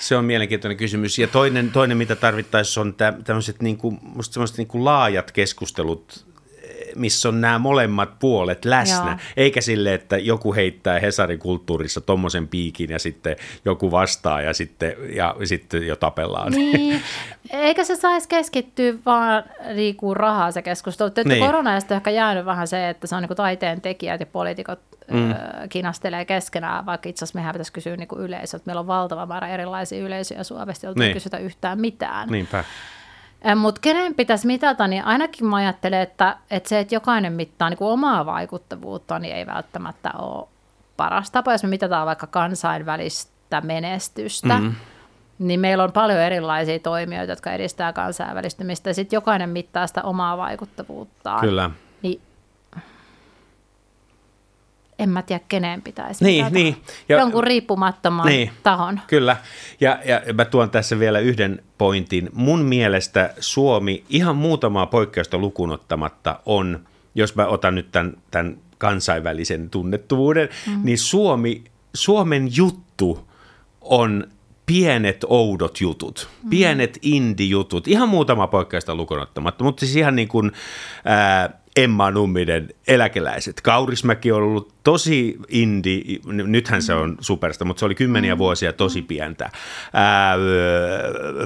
se 0.00 0.16
on 0.16 0.24
mielenkiintoinen 0.24 0.76
kysymys. 0.76 1.18
Ja 1.18 1.28
toinen, 1.28 1.70
toinen 1.70 1.96
mitä 1.96 2.16
tarvittaisiin, 2.16 2.80
on 2.80 2.94
tämmöiset 3.24 3.62
niin 3.62 3.76
kuin, 3.76 3.98
musta 4.02 4.40
niin 4.56 4.68
kuin 4.68 4.84
laajat 4.84 5.30
keskustelut 5.32 6.31
missä 6.96 7.28
on 7.28 7.40
nämä 7.40 7.58
molemmat 7.58 8.18
puolet 8.18 8.64
läsnä, 8.64 9.06
Joo. 9.06 9.16
eikä 9.36 9.60
sille, 9.60 9.94
että 9.94 10.16
joku 10.16 10.54
heittää 10.54 11.00
Hesarin 11.00 11.38
kulttuurissa 11.38 12.00
tommosen 12.00 12.48
piikin 12.48 12.90
ja 12.90 12.98
sitten 12.98 13.36
joku 13.64 13.90
vastaa 13.90 14.40
ja 14.40 14.54
sitten, 14.54 14.96
ja 15.16 15.36
sitten 15.44 15.86
jo 15.86 15.96
tapellaan. 15.96 16.52
Niin, 16.52 17.02
eikä 17.50 17.84
se 17.84 17.96
saisi 17.96 18.28
keskittyä 18.28 18.94
vaan 19.06 19.44
niinku 19.74 20.14
rahaa 20.14 20.50
se 20.50 20.62
keskustelu. 20.62 21.10
Niin. 21.24 21.46
Korona 21.46 21.76
ehkä 21.76 22.10
jäänyt 22.10 22.44
vähän 22.44 22.68
se, 22.68 22.88
että 22.88 23.06
se 23.06 23.14
on 23.14 23.22
niinku 23.22 23.34
taiteen 23.34 23.80
tekijät 23.80 24.20
ja 24.20 24.26
poliitikot 24.26 24.80
mm. 25.10 25.34
kinastelee 25.68 26.24
keskenään, 26.24 26.86
vaikka 26.86 27.08
itse 27.08 27.24
asiassa 27.24 27.38
mehän 27.38 27.52
pitäisi 27.52 27.72
kysyä 27.72 27.96
niinku 27.96 28.18
yleisöltä. 28.18 28.62
Meillä 28.66 28.80
on 28.80 28.86
valtava 28.86 29.26
määrä 29.26 29.48
erilaisia 29.48 30.04
yleisöjä 30.04 30.42
Suomesta, 30.42 30.86
joilta 30.86 30.98
niin. 30.98 31.08
ei 31.08 31.14
kysytä 31.14 31.38
yhtään 31.38 31.80
mitään. 31.80 32.28
Niinpä. 32.28 32.64
Mutta 33.56 33.80
kenen 33.80 34.14
pitäisi 34.14 34.46
mitata, 34.46 34.86
niin 34.86 35.04
ainakin 35.04 35.46
mä 35.46 35.56
ajattelen, 35.56 36.00
että, 36.00 36.36
että 36.50 36.68
se, 36.68 36.78
että 36.78 36.94
jokainen 36.94 37.32
mittaa 37.32 37.70
niin 37.70 37.78
kuin 37.78 37.90
omaa 37.90 38.26
vaikuttavuutta, 38.26 39.18
niin 39.18 39.34
ei 39.34 39.46
välttämättä 39.46 40.10
ole 40.18 40.48
paras 40.96 41.30
tapa. 41.30 41.52
Jos 41.52 41.62
me 41.62 41.68
mitataan 41.68 42.06
vaikka 42.06 42.26
kansainvälistä 42.26 43.60
menestystä, 43.60 44.54
mm-hmm. 44.54 44.74
niin 45.38 45.60
meillä 45.60 45.84
on 45.84 45.92
paljon 45.92 46.18
erilaisia 46.18 46.78
toimijoita, 46.78 47.32
jotka 47.32 47.52
edistää 47.52 47.92
kansainvälistymistä, 47.92 48.90
ja 48.90 48.94
sitten 48.94 49.16
jokainen 49.16 49.48
mittaa 49.50 49.86
sitä 49.86 50.02
omaa 50.02 50.36
vaikuttavuuttaan. 50.36 51.40
Kyllä. 51.40 51.70
Niin 52.02 52.20
en 55.02 55.08
mä 55.08 55.22
tiedä, 55.22 55.40
keneen 55.48 55.82
pitäisi. 55.82 56.24
Niin, 56.24 56.46
niin. 56.50 56.76
Ja, 57.08 57.18
Jonkun 57.18 57.44
riippumattoman 57.44 58.26
niin, 58.26 58.50
tahon. 58.62 59.00
Kyllä, 59.06 59.36
ja, 59.80 59.98
ja 60.04 60.34
mä 60.34 60.44
tuon 60.44 60.70
tässä 60.70 60.98
vielä 60.98 61.18
yhden 61.18 61.62
pointin. 61.78 62.30
Mun 62.32 62.64
mielestä 62.64 63.34
Suomi, 63.40 64.04
ihan 64.08 64.36
muutamaa 64.36 64.86
poikkeusta 64.86 65.38
lukunottamatta, 65.38 66.40
on, 66.46 66.80
jos 67.14 67.34
mä 67.34 67.46
otan 67.46 67.74
nyt 67.74 67.92
tämän, 67.92 68.16
tämän 68.30 68.56
kansainvälisen 68.78 69.70
tunnettuvuuden, 69.70 70.48
mm. 70.66 70.80
niin 70.84 70.98
Suomi, 70.98 71.64
Suomen 71.94 72.48
juttu 72.56 73.28
on 73.80 74.26
pienet 74.66 75.24
oudot 75.28 75.80
jutut, 75.80 76.28
mm. 76.42 76.50
pienet 76.50 76.98
indie-jutut, 77.02 77.88
ihan 77.88 78.08
muutama 78.08 78.46
poikkeusta 78.46 78.94
lukunottamatta, 78.94 79.64
mutta 79.64 79.80
siis 79.80 79.96
ihan 79.96 80.16
niin 80.16 80.28
kuin, 80.28 80.52
ää, 81.04 81.61
Emma 81.76 82.10
Numminen 82.10 82.68
eläkeläiset. 82.88 83.60
Kaurismäki 83.60 84.32
on 84.32 84.42
ollut 84.42 84.74
tosi 84.84 85.36
indi, 85.48 86.20
nythän 86.26 86.82
se 86.82 86.94
on 86.94 87.16
supersta, 87.20 87.64
mutta 87.64 87.80
se 87.80 87.86
oli 87.86 87.94
kymmeniä 87.94 88.34
mm. 88.34 88.38
vuosia 88.38 88.72
tosi 88.72 89.02
pientä. 89.02 89.50
Ää, 89.92 90.36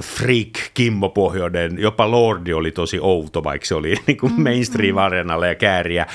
Freak, 0.01 0.53
Kimmo 0.73 1.09
Pohjonen, 1.09 1.79
jopa 1.79 2.11
Lordi 2.11 2.53
oli 2.53 2.71
tosi 2.71 2.99
outo, 3.01 3.43
vaikka 3.43 3.65
se 3.67 3.75
oli 3.75 3.95
niin 4.07 4.17
kuin 4.17 4.33
mm, 4.33 4.43
mainstream-areenalla 4.43 5.47
ja 5.47 5.55
kääriä. 5.55 6.05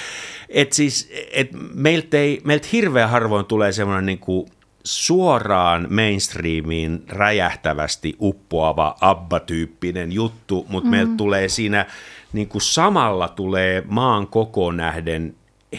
Et 0.48 0.72
siis, 0.72 1.12
et 1.32 1.48
meiltä, 1.74 2.16
ei, 2.16 2.40
meiltä 2.44 2.68
hirveän 2.72 3.10
harvoin 3.10 3.46
tulee 3.46 3.72
semmoinen 3.72 4.06
niin 4.06 4.18
kuin 4.18 4.46
suoraan 4.84 5.86
mainstreamiin 5.90 7.04
räjähtävästi 7.08 8.16
uppoava 8.20 8.96
ABBA-tyyppinen 9.00 10.12
juttu, 10.12 10.66
mutta 10.68 10.86
mm. 10.86 10.90
meiltä 10.90 11.12
tulee 11.16 11.48
siinä 11.48 11.86
niin 12.32 12.48
kuin 12.48 12.62
samalla 12.62 13.28
tulee 13.28 13.82
maan 13.86 14.26
koko 14.26 14.72
nähden 14.72 15.34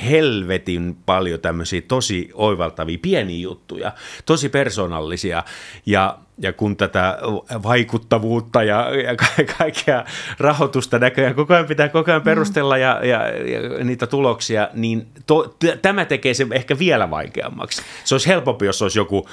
helvetin 0.10 0.98
paljon 1.06 1.40
tämmöisiä 1.40 1.82
tosi 1.82 2.30
oivaltavia 2.34 2.98
pieniä 3.02 3.40
juttuja, 3.40 3.92
tosi 4.26 4.50
persoonallisia. 4.50 5.44
Ja 5.86 6.18
ja 6.38 6.54
kun 6.54 6.78
tätä 6.78 7.18
vaikuttavuutta 7.64 8.64
ja, 8.64 8.90
ja 8.96 9.16
kaikkea 9.58 10.06
rahoitusta 10.40 11.00
näköjään 11.00 11.36
koko 11.36 11.54
ajan 11.54 11.66
pitää 11.66 11.90
koko 11.90 12.12
ajan 12.12 12.22
mm. 12.22 12.26
perustella 12.26 12.78
ja, 12.78 13.06
ja, 13.06 13.28
ja 13.28 13.84
niitä 13.84 14.08
tuloksia, 14.08 14.70
niin 14.74 15.08
to, 15.26 15.56
t- 15.60 15.82
tämä 15.82 16.06
tekee 16.06 16.34
se 16.34 16.48
ehkä 16.52 16.80
vielä 16.80 17.10
vaikeammaksi. 17.10 17.82
Se 18.04 18.16
olisi 18.16 18.28
helpompi, 18.28 18.66
jos 18.66 18.82
olisi 18.82 19.00
joku, 19.00 19.28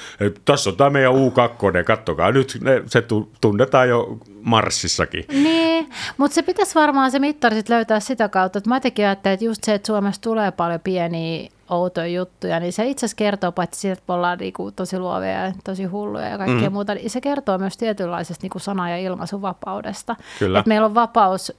tässä 0.45 0.71
on 0.71 0.77
tämä 0.77 0.91
meidän 0.91 1.13
U2, 1.13 1.85
kattokaa 1.85 2.33
nyt, 2.33 2.59
ne, 2.63 2.83
se 2.87 3.05
tunnetaan 3.41 3.89
jo 3.89 4.19
Marsissakin. 4.43 5.25
Niin, 5.33 5.91
mutta 6.17 6.35
se 6.35 6.43
pitäisi 6.43 6.75
varmaan 6.75 7.11
se 7.11 7.19
mittari 7.19 7.57
sit 7.57 7.69
löytää 7.69 8.01
sitä 8.01 8.29
kautta, 8.29 8.59
että 8.59 8.71
mä 8.71 8.81
tekin 8.81 9.07
ajattelen, 9.07 9.35
että 9.35 9.45
just 9.45 9.65
se, 9.65 9.75
että 9.75 9.87
Suomessa 9.87 10.21
tulee 10.21 10.53
paljon 10.53 10.81
pieniä 10.81 11.51
outoja 11.71 12.07
juttuja, 12.07 12.61
niin 12.61 12.73
se 12.73 12.87
itse 12.87 13.07
asiassa 13.07 13.17
kertoo, 13.17 13.53
paitsi 13.53 13.81
siitä, 13.81 13.93
että 13.93 14.05
me 14.09 14.15
ollaan 14.15 14.39
niinku 14.39 14.73
tosi 14.73 14.99
luovia 14.99 15.31
ja 15.31 15.53
tosi 15.65 15.85
hulluja 15.85 16.29
ja 16.29 16.39
kaikkea 16.39 16.71
mm. 16.71 16.73
muuta, 16.73 16.95
niin 16.95 17.11
se 17.11 17.21
kertoo 17.21 17.59
myös 17.59 17.77
tietynlaisesta 17.77 18.45
niinku 18.45 18.59
sana- 18.59 18.91
ja 18.91 18.99
ilmaisuvapaudesta. 18.99 20.17
Että 20.59 20.69
meillä 20.69 20.87
on 20.87 20.95
vapaus, 20.95 21.53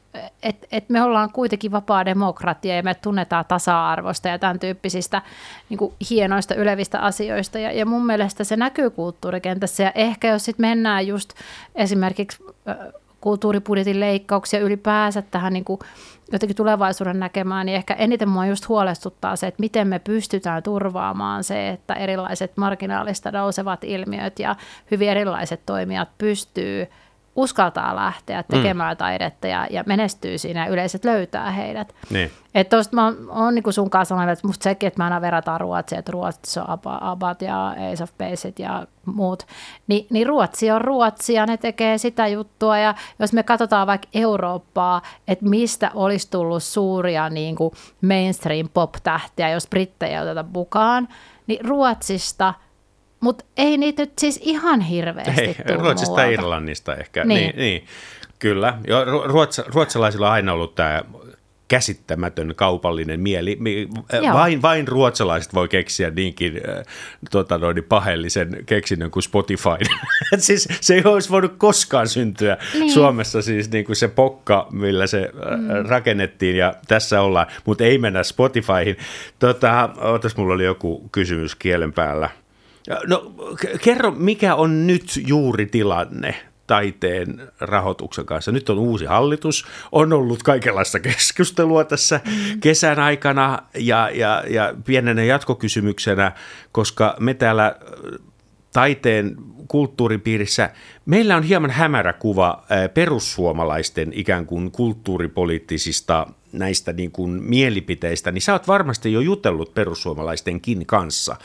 että 0.43 0.67
et 0.71 0.89
me 0.89 1.03
ollaan 1.03 1.31
kuitenkin 1.31 1.71
vapaa 1.71 2.05
demokratia 2.05 2.75
ja 2.75 2.83
me 2.83 2.93
tunnetaan 2.95 3.45
tasa-arvosta 3.47 4.27
ja 4.27 4.39
tämän 4.39 4.59
tyyppisistä 4.59 5.21
niinku 5.69 5.93
hienoista 6.09 6.55
ylevistä 6.55 6.99
asioista. 6.99 7.59
Ja, 7.59 7.71
ja 7.71 7.85
mun 7.85 8.05
mielestä 8.05 8.43
se 8.43 8.57
näkyy 8.57 8.89
kulttuurikentässä 8.89 9.83
ja 9.83 9.91
ehkä 9.95 10.27
jos 10.27 10.45
sitten 10.45 10.63
mennään 10.63 11.07
just 11.07 11.29
esimerkiksi 11.75 12.43
kulttuuribudjetin 13.21 13.99
leikkauksia 13.99 14.59
ylipäänsä 14.59 15.21
tähän 15.21 15.53
niin 15.53 15.65
kuin 15.65 15.79
jotenkin 16.31 16.55
tulevaisuuden 16.55 17.19
näkemään, 17.19 17.65
niin 17.65 17.75
ehkä 17.75 17.93
eniten 17.93 18.29
mua 18.29 18.45
just 18.45 18.69
huolestuttaa 18.69 19.35
se, 19.35 19.47
että 19.47 19.61
miten 19.61 19.87
me 19.87 19.99
pystytään 19.99 20.63
turvaamaan 20.63 21.43
se, 21.43 21.69
että 21.69 21.93
erilaiset 21.93 22.57
marginaalista 22.57 23.31
nousevat 23.31 23.83
ilmiöt 23.83 24.39
ja 24.39 24.55
hyvin 24.91 25.09
erilaiset 25.09 25.61
toimijat 25.65 26.09
pystyy 26.17 26.87
uskaltaa 27.35 27.95
lähteä 27.95 28.41
mm. 28.41 28.45
tekemään 28.47 28.93
mm. 28.93 28.97
taidetta 28.97 29.47
ja, 29.47 29.67
ja 29.69 29.83
menestyy 29.87 30.37
siinä 30.37 30.65
ja 30.65 30.71
yleiset 30.71 31.05
löytää 31.05 31.51
heidät. 31.51 31.95
Niin. 32.09 32.31
Että 32.55 32.77
tuosta 32.77 32.95
mä 32.95 33.13
oon 33.29 33.55
niin 33.55 33.73
sun 33.73 33.89
kanssa 33.89 34.15
sanonut, 34.15 34.33
että 34.33 34.47
musta 34.47 34.63
sekin, 34.63 34.87
että 34.87 34.99
mä 34.99 35.03
aina 35.03 35.21
verrataan 35.21 35.61
Ruotsia, 35.61 35.99
että 35.99 36.11
Ruotsi 36.11 36.59
on 36.59 36.65
Abat 36.85 37.41
ja 37.41 37.69
Ace 37.69 38.03
of 38.03 38.11
Baseit 38.17 38.59
ja 38.59 38.87
muut, 39.05 39.47
Ni, 39.87 40.07
niin 40.09 40.27
Ruotsi 40.27 40.71
on 40.71 40.81
Ruotsi 40.81 41.33
ja 41.33 41.45
ne 41.45 41.57
tekee 41.57 41.97
sitä 41.97 42.27
juttua 42.27 42.77
ja 42.77 42.95
jos 43.19 43.33
me 43.33 43.43
katsotaan 43.43 43.87
vaikka 43.87 44.07
Eurooppaa, 44.13 45.01
että 45.27 45.45
mistä 45.45 45.91
olisi 45.93 46.31
tullut 46.31 46.63
suuria 46.63 47.29
niin 47.29 47.55
kuin 47.55 47.73
mainstream 48.01 48.69
pop-tähtiä, 48.73 49.49
jos 49.49 49.67
brittejä 49.67 50.17
ei 50.17 50.23
oteta 50.23 50.45
mukaan, 50.53 51.07
niin 51.47 51.65
Ruotsista– 51.65 52.53
mutta 53.21 53.45
ei 53.57 53.77
niitä 53.77 54.01
nyt 54.01 54.19
siis 54.19 54.39
ihan 54.43 54.81
hirveästi 54.81 55.41
Ei, 55.41 55.55
Ruotsista 55.77 56.21
ja 56.21 56.31
Irlannista 56.31 56.95
ehkä. 56.95 57.23
Niin. 57.23 57.37
Niin, 57.37 57.55
niin. 57.55 57.85
Kyllä. 58.39 58.77
Jo, 58.87 59.05
ruots, 59.27 59.61
ruotsalaisilla 59.67 60.27
on 60.27 60.33
aina 60.33 60.53
ollut 60.53 60.75
tämä 60.75 61.03
käsittämätön 61.71 62.53
kaupallinen 62.55 63.19
mieli. 63.19 63.59
Vain, 64.33 64.61
vain 64.61 64.87
ruotsalaiset 64.87 65.53
voi 65.53 65.67
keksiä 65.67 66.09
niinkin 66.09 66.61
äh, 66.69 66.85
tota 67.31 67.57
noin, 67.57 67.83
paheellisen 67.83 68.63
keksinnön 68.65 69.11
kuin 69.11 69.23
Spotify. 69.23 69.77
siis 70.37 70.67
se 70.81 70.93
ei 70.93 71.01
olisi 71.05 71.29
voinut 71.29 71.53
koskaan 71.57 72.07
syntyä 72.07 72.57
niin. 72.73 72.91
Suomessa 72.91 73.41
siis 73.41 73.71
niin 73.71 73.85
kuin 73.85 73.95
se 73.95 74.07
pokka, 74.07 74.67
millä 74.71 75.07
se 75.07 75.31
mm. 75.33 75.89
rakennettiin 75.89 76.55
ja 76.55 76.73
tässä 76.87 77.21
ollaan, 77.21 77.47
mutta 77.65 77.83
ei 77.83 77.97
mennä 77.97 78.23
Spotifyhin. 78.23 78.97
Tota, 79.39 79.89
otas, 79.97 80.37
mulla 80.37 80.53
oli 80.53 80.65
joku 80.65 81.09
kysymys 81.11 81.55
kielen 81.55 81.93
päällä. 81.93 82.29
No 83.07 83.33
kerro, 83.81 84.11
mikä 84.11 84.55
on 84.55 84.87
nyt 84.87 85.19
juuri 85.27 85.65
tilanne 85.65 86.35
taiteen 86.67 87.47
rahoituksen 87.59 88.25
kanssa. 88.25 88.51
Nyt 88.51 88.69
on 88.69 88.79
uusi 88.79 89.05
hallitus, 89.05 89.65
on 89.91 90.13
ollut 90.13 90.43
kaikenlaista 90.43 90.99
keskustelua 90.99 91.83
tässä 91.83 92.21
mm. 92.25 92.59
kesän 92.59 92.99
aikana 92.99 93.59
ja, 93.77 94.09
ja, 94.13 94.43
ja 94.49 94.73
pienenä 94.85 95.23
jatkokysymyksenä, 95.23 96.31
koska 96.71 97.15
me 97.19 97.33
täällä 97.33 97.75
taiteen 98.73 99.35
kulttuuripiirissä, 99.67 100.69
meillä 101.05 101.37
on 101.37 101.43
hieman 101.43 101.71
hämärä 101.71 102.13
kuva 102.13 102.63
perussuomalaisten 102.93 104.13
ikään 104.13 104.45
kuin 104.45 104.71
kulttuuripoliittisista 104.71 106.27
näistä 106.53 106.93
niin 106.93 107.11
kuin 107.11 107.31
mielipiteistä, 107.31 108.31
niin 108.31 108.41
sä 108.41 108.53
oot 108.53 108.67
varmasti 108.67 109.13
jo 109.13 109.19
jutellut 109.19 109.73
perussuomalaistenkin 109.73 110.85
kanssa, 110.85 111.35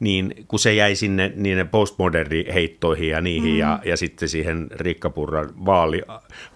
niin 0.00 0.44
kun 0.48 0.58
se 0.58 0.74
jäi 0.74 0.96
sinne 0.96 1.32
niin 1.36 1.68
postmoderni 1.68 2.44
heittoihin 2.54 3.08
ja 3.08 3.20
niihin 3.20 3.52
mm. 3.52 3.58
ja, 3.58 3.80
ja 3.84 3.96
sitten 3.96 4.28
siihen 4.28 4.66
Rikkapurran 4.70 5.50
vaali, 5.66 6.02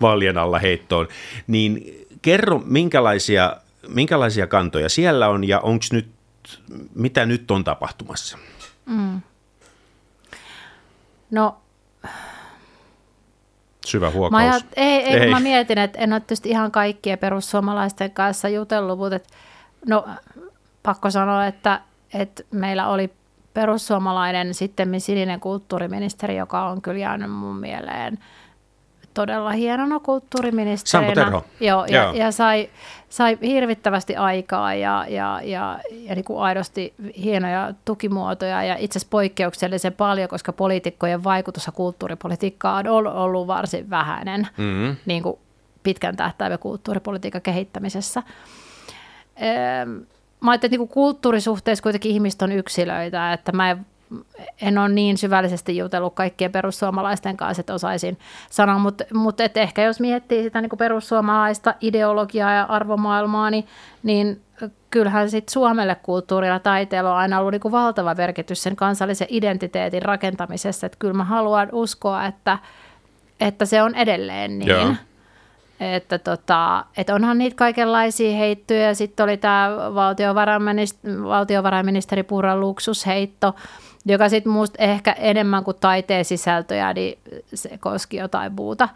vaalien 0.00 0.38
alla 0.38 0.58
heittoon, 0.58 1.08
niin 1.46 1.96
kerro, 2.22 2.62
minkälaisia, 2.64 3.56
minkälaisia 3.88 4.46
kantoja 4.46 4.88
siellä 4.88 5.28
on 5.28 5.48
ja 5.48 5.60
onko 5.60 5.84
nyt, 5.92 6.08
mitä 6.94 7.26
nyt 7.26 7.50
on 7.50 7.64
tapahtumassa? 7.64 8.38
Mm. 8.86 9.20
No 11.30 11.56
Syvä 13.86 14.10
huokaus. 14.10 14.30
Mä 14.30 14.50
ajat, 14.50 14.66
ei, 14.76 15.02
ei, 15.02 15.20
ei. 15.20 15.30
mä 15.30 15.40
mietin, 15.40 15.78
että 15.78 15.98
en 15.98 16.12
ole 16.12 16.20
tietysti 16.20 16.48
ihan 16.48 16.70
kaikkien 16.70 17.18
perussuomalaisten 17.18 18.10
kanssa 18.10 18.48
jutellut, 18.48 18.98
mutta 18.98 19.16
et, 19.16 19.28
no, 19.86 20.08
pakko 20.82 21.10
sanoa, 21.10 21.46
että, 21.46 21.80
että 22.14 22.42
meillä 22.50 22.88
oli 22.88 23.10
perussuomalainen 23.54 24.54
sitten 24.54 25.00
sininen 25.00 25.40
kulttuuriministeri, 25.40 26.36
joka 26.36 26.68
on 26.68 26.82
kyllä 26.82 26.98
jäänyt 26.98 27.30
mun 27.30 27.56
mieleen– 27.56 28.18
todella 29.14 29.50
hienona 29.50 30.00
kulttuuriministerinä. 30.00 31.14
Sampo 31.14 31.20
Terho. 31.20 31.44
Joo, 31.60 31.84
ja, 31.84 32.02
Joo. 32.02 32.12
ja 32.12 32.32
sai, 32.32 32.70
sai 33.08 33.38
hirvittävästi 33.42 34.16
aikaa 34.16 34.74
ja, 34.74 35.06
ja, 35.08 35.40
ja, 35.44 35.78
ja 35.92 36.14
niin 36.14 36.24
kuin 36.24 36.40
aidosti 36.40 36.94
hienoja 37.22 37.74
tukimuotoja 37.84 38.62
ja 38.62 38.76
itse 38.78 38.98
asiassa 38.98 39.10
poikkeuksellisen 39.10 39.92
paljon, 39.92 40.28
koska 40.28 40.52
poliitikkojen 40.52 41.24
vaikutus 41.24 41.66
ja 41.66 41.72
kulttuuripolitiikkaan 41.72 42.88
on 42.88 43.06
ollut 43.06 43.46
varsin 43.46 43.90
vähäinen 43.90 44.48
mm-hmm. 44.56 44.96
niin 45.06 45.22
kuin 45.22 45.38
pitkän 45.82 46.16
tähtäimen 46.16 46.58
kulttuuripolitiikan 46.58 47.42
kehittämisessä. 47.42 48.22
Mä 50.40 50.50
ajattelin, 50.50 50.74
että 50.74 50.84
niin 50.84 50.88
kulttuurisuhteessa 50.88 51.82
kuitenkin 51.82 52.12
ihmiset 52.12 52.42
on 52.42 52.52
yksilöitä, 52.52 53.32
että 53.32 53.52
mä 53.52 53.70
en 53.70 53.86
en 54.62 54.78
ole 54.78 54.88
niin 54.88 55.18
syvällisesti 55.18 55.76
jutellut 55.76 56.14
kaikkien 56.14 56.52
perussuomalaisten 56.52 57.36
kanssa, 57.36 57.60
että 57.60 57.74
osaisin 57.74 58.18
sanoa, 58.50 58.78
mutta, 58.78 59.04
mutta 59.14 59.44
että 59.44 59.60
ehkä 59.60 59.82
jos 59.82 60.00
miettii 60.00 60.42
sitä 60.42 60.60
niin 60.60 60.70
kuin 60.70 60.78
perussuomalaista 60.78 61.74
ideologiaa 61.80 62.52
ja 62.52 62.64
arvomaailmaa, 62.64 63.50
niin, 63.50 63.66
niin 64.02 64.40
kyllähän 64.90 65.30
sit 65.30 65.48
Suomelle 65.48 65.94
kulttuurilla 66.02 66.58
taiteella 66.58 67.10
on 67.10 67.16
aina 67.16 67.38
ollut 67.38 67.52
niin 67.52 67.60
kuin 67.60 67.72
valtava 67.72 68.14
merkitys 68.14 68.62
sen 68.62 68.76
kansallisen 68.76 69.26
identiteetin 69.30 70.02
rakentamisessa, 70.02 70.86
että 70.86 70.98
kyllä 70.98 71.14
mä 71.14 71.24
haluan 71.24 71.68
uskoa, 71.72 72.26
että, 72.26 72.58
että 73.40 73.66
se 73.66 73.82
on 73.82 73.94
edelleen 73.94 74.58
niin. 74.58 74.68
Joo. 74.68 74.94
Että, 75.80 76.18
tota, 76.18 76.84
että 76.96 77.14
onhan 77.14 77.38
niitä 77.38 77.56
kaikenlaisia 77.56 78.36
heittoja. 78.36 78.94
Sitten 78.94 79.24
oli 79.24 79.36
tämä 79.36 79.76
valtiovarainministeri, 79.94 81.22
valtiovarainministeri 81.22 82.22
Purran 82.22 82.60
luksusheitto, 82.60 83.54
joka 84.06 84.28
sitten 84.28 84.52
musta 84.52 84.82
ehkä 84.82 85.12
enemmän 85.12 85.64
kuin 85.64 85.76
taiteen 85.80 86.24
sisältöjä, 86.24 86.92
niin 86.92 87.18
se 87.54 87.78
koski 87.78 88.16
jotain 88.16 88.52
muuta. 88.52 88.88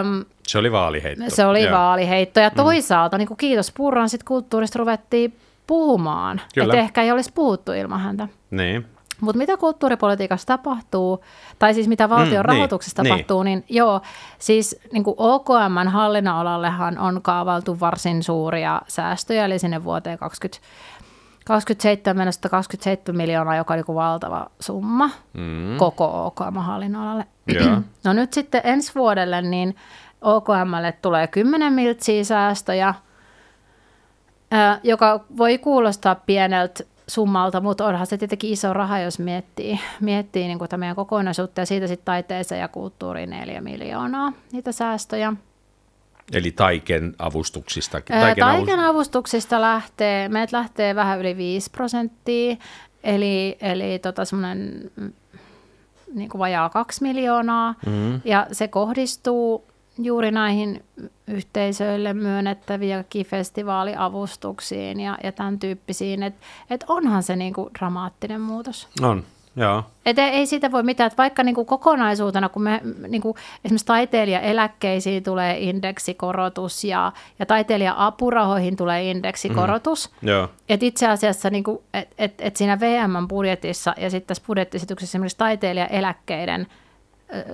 Öm, 0.00 0.24
se 0.46 0.58
oli 0.58 0.72
vaaliheitto. 0.72 1.24
Se 1.28 1.46
oli 1.46 1.62
Joo. 1.62 1.72
vaaliheitto. 1.72 2.40
Ja 2.40 2.48
mm. 2.48 2.56
toisaalta, 2.56 3.16
mm. 3.16 3.18
niin 3.18 3.28
kuin 3.28 3.38
kiitos 3.38 3.72
Purran, 3.76 4.08
sitten 4.08 4.26
kulttuurista 4.26 4.78
ruvettiin 4.78 5.36
puhumaan. 5.66 6.40
Että 6.56 6.76
ehkä 6.76 7.02
ei 7.02 7.12
olisi 7.12 7.32
puhuttu 7.34 7.72
ilman 7.72 8.00
häntä. 8.00 8.28
Niin. 8.50 8.86
Mutta 9.20 9.38
mitä 9.38 9.56
kulttuuripolitiikassa 9.56 10.46
tapahtuu, 10.46 11.24
tai 11.58 11.74
siis 11.74 11.88
mitä 11.88 12.08
valtion 12.08 12.28
mm, 12.28 12.34
niin, 12.34 12.44
rahoituksessa 12.44 13.02
niin, 13.02 13.12
tapahtuu, 13.12 13.42
niin. 13.42 13.58
niin 13.58 13.76
joo, 13.76 14.00
siis 14.38 14.80
niin 14.92 15.04
kuin 15.04 15.14
OKMn 15.18 15.88
hallinnonalallehan 15.88 16.98
on 16.98 17.22
kaavaltu 17.22 17.80
varsin 17.80 18.22
suuria 18.22 18.82
säästöjä, 18.88 19.44
eli 19.44 19.58
sinne 19.58 19.84
vuoteen 19.84 20.18
20 20.18 20.66
27 21.50 22.32
27 22.50 23.16
miljoonaa, 23.16 23.56
joka 23.56 23.74
oli 23.74 23.82
valtava 23.94 24.50
summa 24.60 25.10
mm. 25.32 25.76
koko 25.76 26.26
OKM-hallinnolalle. 26.26 27.24
Yeah. 27.52 27.82
No 28.04 28.12
nyt 28.12 28.32
sitten 28.32 28.60
ensi 28.64 28.92
vuodelle 28.94 29.42
niin 29.42 29.76
OKMlle 30.20 30.92
tulee 31.02 31.26
10 31.26 31.72
miltsiä 31.72 32.24
säästöjä, 32.24 32.94
joka 34.82 35.24
voi 35.36 35.58
kuulostaa 35.58 36.14
pieneltä 36.14 36.84
summalta, 37.06 37.60
mutta 37.60 37.86
onhan 37.86 38.06
se 38.06 38.18
tietenkin 38.18 38.52
iso 38.52 38.72
raha, 38.72 38.98
jos 38.98 39.18
miettii, 39.18 39.80
miettii 40.00 40.46
niin 40.46 40.58
kuin 40.58 40.68
meidän 40.76 40.96
kokonaisuutta 40.96 41.60
ja 41.60 41.66
siitä 41.66 41.86
sitten 41.86 42.04
taiteeseen 42.04 42.60
ja 42.60 42.68
kulttuuriin 42.68 43.30
4 43.30 43.60
miljoonaa 43.60 44.32
niitä 44.52 44.72
säästöjä. 44.72 45.32
Eli 46.32 46.50
Taiken 46.50 47.14
avustuksista? 47.18 48.00
Taiken, 48.00 48.44
taiken 48.44 48.80
avustuksista 48.80 49.60
lähtee, 49.60 50.28
meiltä 50.28 50.56
lähtee 50.56 50.94
vähän 50.94 51.20
yli 51.20 51.36
5 51.36 51.70
prosenttia, 51.70 52.56
eli, 53.04 53.56
eli 53.60 53.98
tota 53.98 54.24
semmoinen 54.24 54.90
mm, 54.96 55.12
niin 56.14 56.28
kuin 56.28 56.38
vajaa 56.38 56.68
2 56.68 57.02
miljoonaa, 57.02 57.74
mm-hmm. 57.86 58.20
ja 58.24 58.46
se 58.52 58.68
kohdistuu 58.68 59.64
juuri 59.98 60.30
näihin 60.30 60.84
yhteisöille 61.26 62.14
myönnettäviä 62.14 63.04
festivaaliavustuksiin 63.26 65.00
ja, 65.00 65.18
ja 65.24 65.32
tämän 65.32 65.58
tyyppisiin, 65.58 66.22
että 66.22 66.46
et 66.70 66.84
onhan 66.88 67.22
se 67.22 67.36
niin 67.36 67.52
kuin 67.52 67.70
dramaattinen 67.78 68.40
muutos. 68.40 68.88
On. 69.02 69.24
Joo. 69.56 69.84
Et 70.06 70.18
ei, 70.18 70.46
siitä 70.46 70.72
voi 70.72 70.82
mitään, 70.82 71.06
että 71.06 71.16
vaikka 71.16 71.42
niin 71.42 71.54
kuin 71.54 71.66
kokonaisuutena, 71.66 72.48
kun 72.48 72.62
me 72.62 72.80
niin 73.08 73.22
kuin 73.22 73.34
esimerkiksi 73.64 73.86
taiteilijaeläkkeisiin 73.86 75.22
tulee 75.22 75.58
indeksikorotus 75.58 76.84
ja, 76.84 77.12
ja 77.38 77.46
taiteilija-apurahoihin 77.46 78.76
tulee 78.76 79.10
indeksikorotus, 79.10 80.10
mm. 80.22 80.28
että 80.68 80.86
itse 80.86 81.08
asiassa 81.08 81.50
niin 81.50 81.64
kuin, 81.64 81.78
et, 81.94 82.08
et, 82.18 82.34
et 82.38 82.56
siinä 82.56 82.80
VM-budjetissa 82.80 83.94
ja 83.96 84.10
sitten 84.10 84.28
tässä 84.28 84.44
budjettiesityksessä 84.46 85.10
esimerkiksi 85.10 85.38
taiteilijaeläkkeiden– 85.38 86.66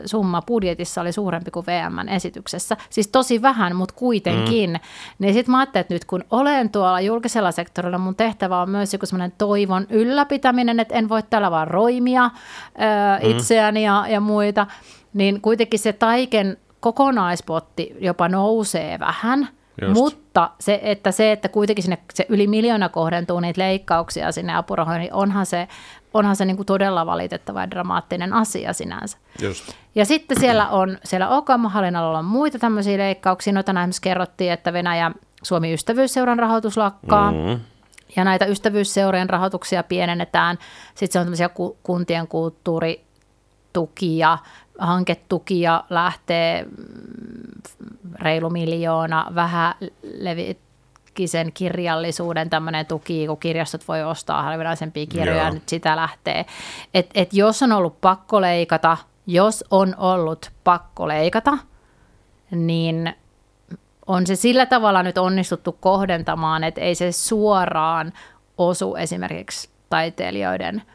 summa 0.06 0.42
budjetissa 0.42 1.00
oli 1.00 1.12
suurempi 1.12 1.50
kuin 1.50 1.66
VMn 1.66 2.08
esityksessä. 2.08 2.76
Siis 2.90 3.08
tosi 3.08 3.42
vähän, 3.42 3.76
mutta 3.76 3.94
kuitenkin. 3.94 4.70
Mm. 4.70 4.78
Niin 5.18 5.34
sitten 5.34 5.50
mä 5.50 5.58
ajattelin, 5.58 5.80
että 5.80 5.94
nyt 5.94 6.04
kun 6.04 6.24
olen 6.30 6.70
tuolla 6.70 7.00
julkisella 7.00 7.52
sektorilla, 7.52 7.98
mun 7.98 8.16
tehtävä 8.16 8.62
on 8.62 8.70
myös 8.70 8.92
joku 8.92 9.06
semmoinen 9.06 9.32
toivon 9.38 9.86
ylläpitäminen, 9.90 10.80
että 10.80 10.94
en 10.94 11.08
voi 11.08 11.22
täällä 11.22 11.50
vaan 11.50 11.68
roimia 11.68 12.24
ö, 12.24 12.28
mm. 13.24 13.30
itseäni 13.30 13.84
ja, 13.84 14.04
ja 14.08 14.20
muita. 14.20 14.66
Niin 15.14 15.40
kuitenkin 15.40 15.78
se 15.78 15.92
taiken 15.92 16.56
kokonaispotti 16.80 17.96
jopa 18.00 18.28
nousee 18.28 18.98
vähän– 18.98 19.48
Just. 19.82 19.94
Mutta 19.94 20.50
se 20.60 20.80
että, 20.82 21.12
se, 21.12 21.32
että 21.32 21.48
kuitenkin 21.48 21.82
sinne 21.82 21.98
se 22.14 22.26
yli 22.28 22.46
miljoona 22.46 22.88
kohdentuu 22.88 23.40
niitä 23.40 23.60
leikkauksia 23.60 24.32
sinne 24.32 24.56
apurahoihin, 24.56 25.00
niin 25.00 25.12
onhan 25.12 25.46
se, 25.46 25.68
onhan 26.16 26.37
se 26.37 26.44
niin 26.44 26.57
kuin 26.57 26.66
todella 26.66 27.07
valitettava 27.07 27.61
ja 27.61 27.70
dramaattinen 27.70 28.33
asia 28.33 28.72
sinänsä. 28.72 29.18
Just. 29.42 29.72
Ja 29.94 30.05
sitten 30.05 30.40
siellä 30.40 30.68
on, 30.68 30.98
siellä 31.05 31.29
OKM-hallinnalla 31.29 32.18
on 32.18 32.24
muita 32.24 32.59
tämmöisiä 32.59 32.98
leikkauksia, 32.98 33.52
noita 33.52 33.72
esimerkiksi 33.72 34.02
kerrottiin, 34.02 34.52
että 34.52 34.72
Venäjä 34.72 35.11
Suomi 35.42 35.72
ystävyysseuran 35.72 36.38
rahoitus 36.38 36.76
lakkaa. 36.76 37.33
Mm. 37.33 37.61
Ja 38.16 38.24
näitä 38.24 38.46
ystävyysseurojen 38.46 39.31
rahoituksia 39.31 39.83
pienennetään. 39.83 40.59
Sitten 40.94 41.12
se 41.12 41.18
on 41.18 41.24
tämmöisiä 41.24 41.50
kuntien 41.83 42.29
kulttuuritukia, 42.29 44.38
hanketukia 44.79 45.85
lähtee 45.90 46.62
mm, 46.62 46.70
reilu 48.20 48.50
miljoona, 48.50 49.33
vähän 49.35 49.74
levikisen 51.16 51.52
kirjallisuuden 51.52 52.50
tämmöinen 52.50 52.87
tuki, 52.87 53.26
kun 53.26 53.38
kirjastot 53.38 53.88
voi 53.88 54.05
ostaa 54.05 54.42
harvinaisempia 54.42 55.07
kirjoja, 55.07 55.42
Joo. 55.42 55.55
nyt 55.55 55.68
sitä 55.68 55.96
lähtee. 55.96 56.46
Et, 56.94 57.11
et 57.14 57.33
jos 57.33 57.62
on 57.62 57.72
ollut 57.72 58.00
pakko 58.00 58.40
leikata, 58.40 58.96
jos 59.26 59.64
on 59.70 59.94
ollut 59.98 60.50
pakko 60.64 61.09
leikata, 61.09 61.59
niin 62.50 63.14
on 64.07 64.26
se 64.26 64.37
sillä 64.37 64.66
tavalla 64.66 65.02
nyt 65.02 65.18
onnistuttu 65.18 65.72
kohdentamaan, 65.72 66.64
että 66.64 66.81
ei 66.81 66.94
se 66.94 67.12
suoraan 67.12 68.12
osu 68.59 68.96
esimerkiksi 68.96 69.70
taiteilijoiden– 69.90 70.83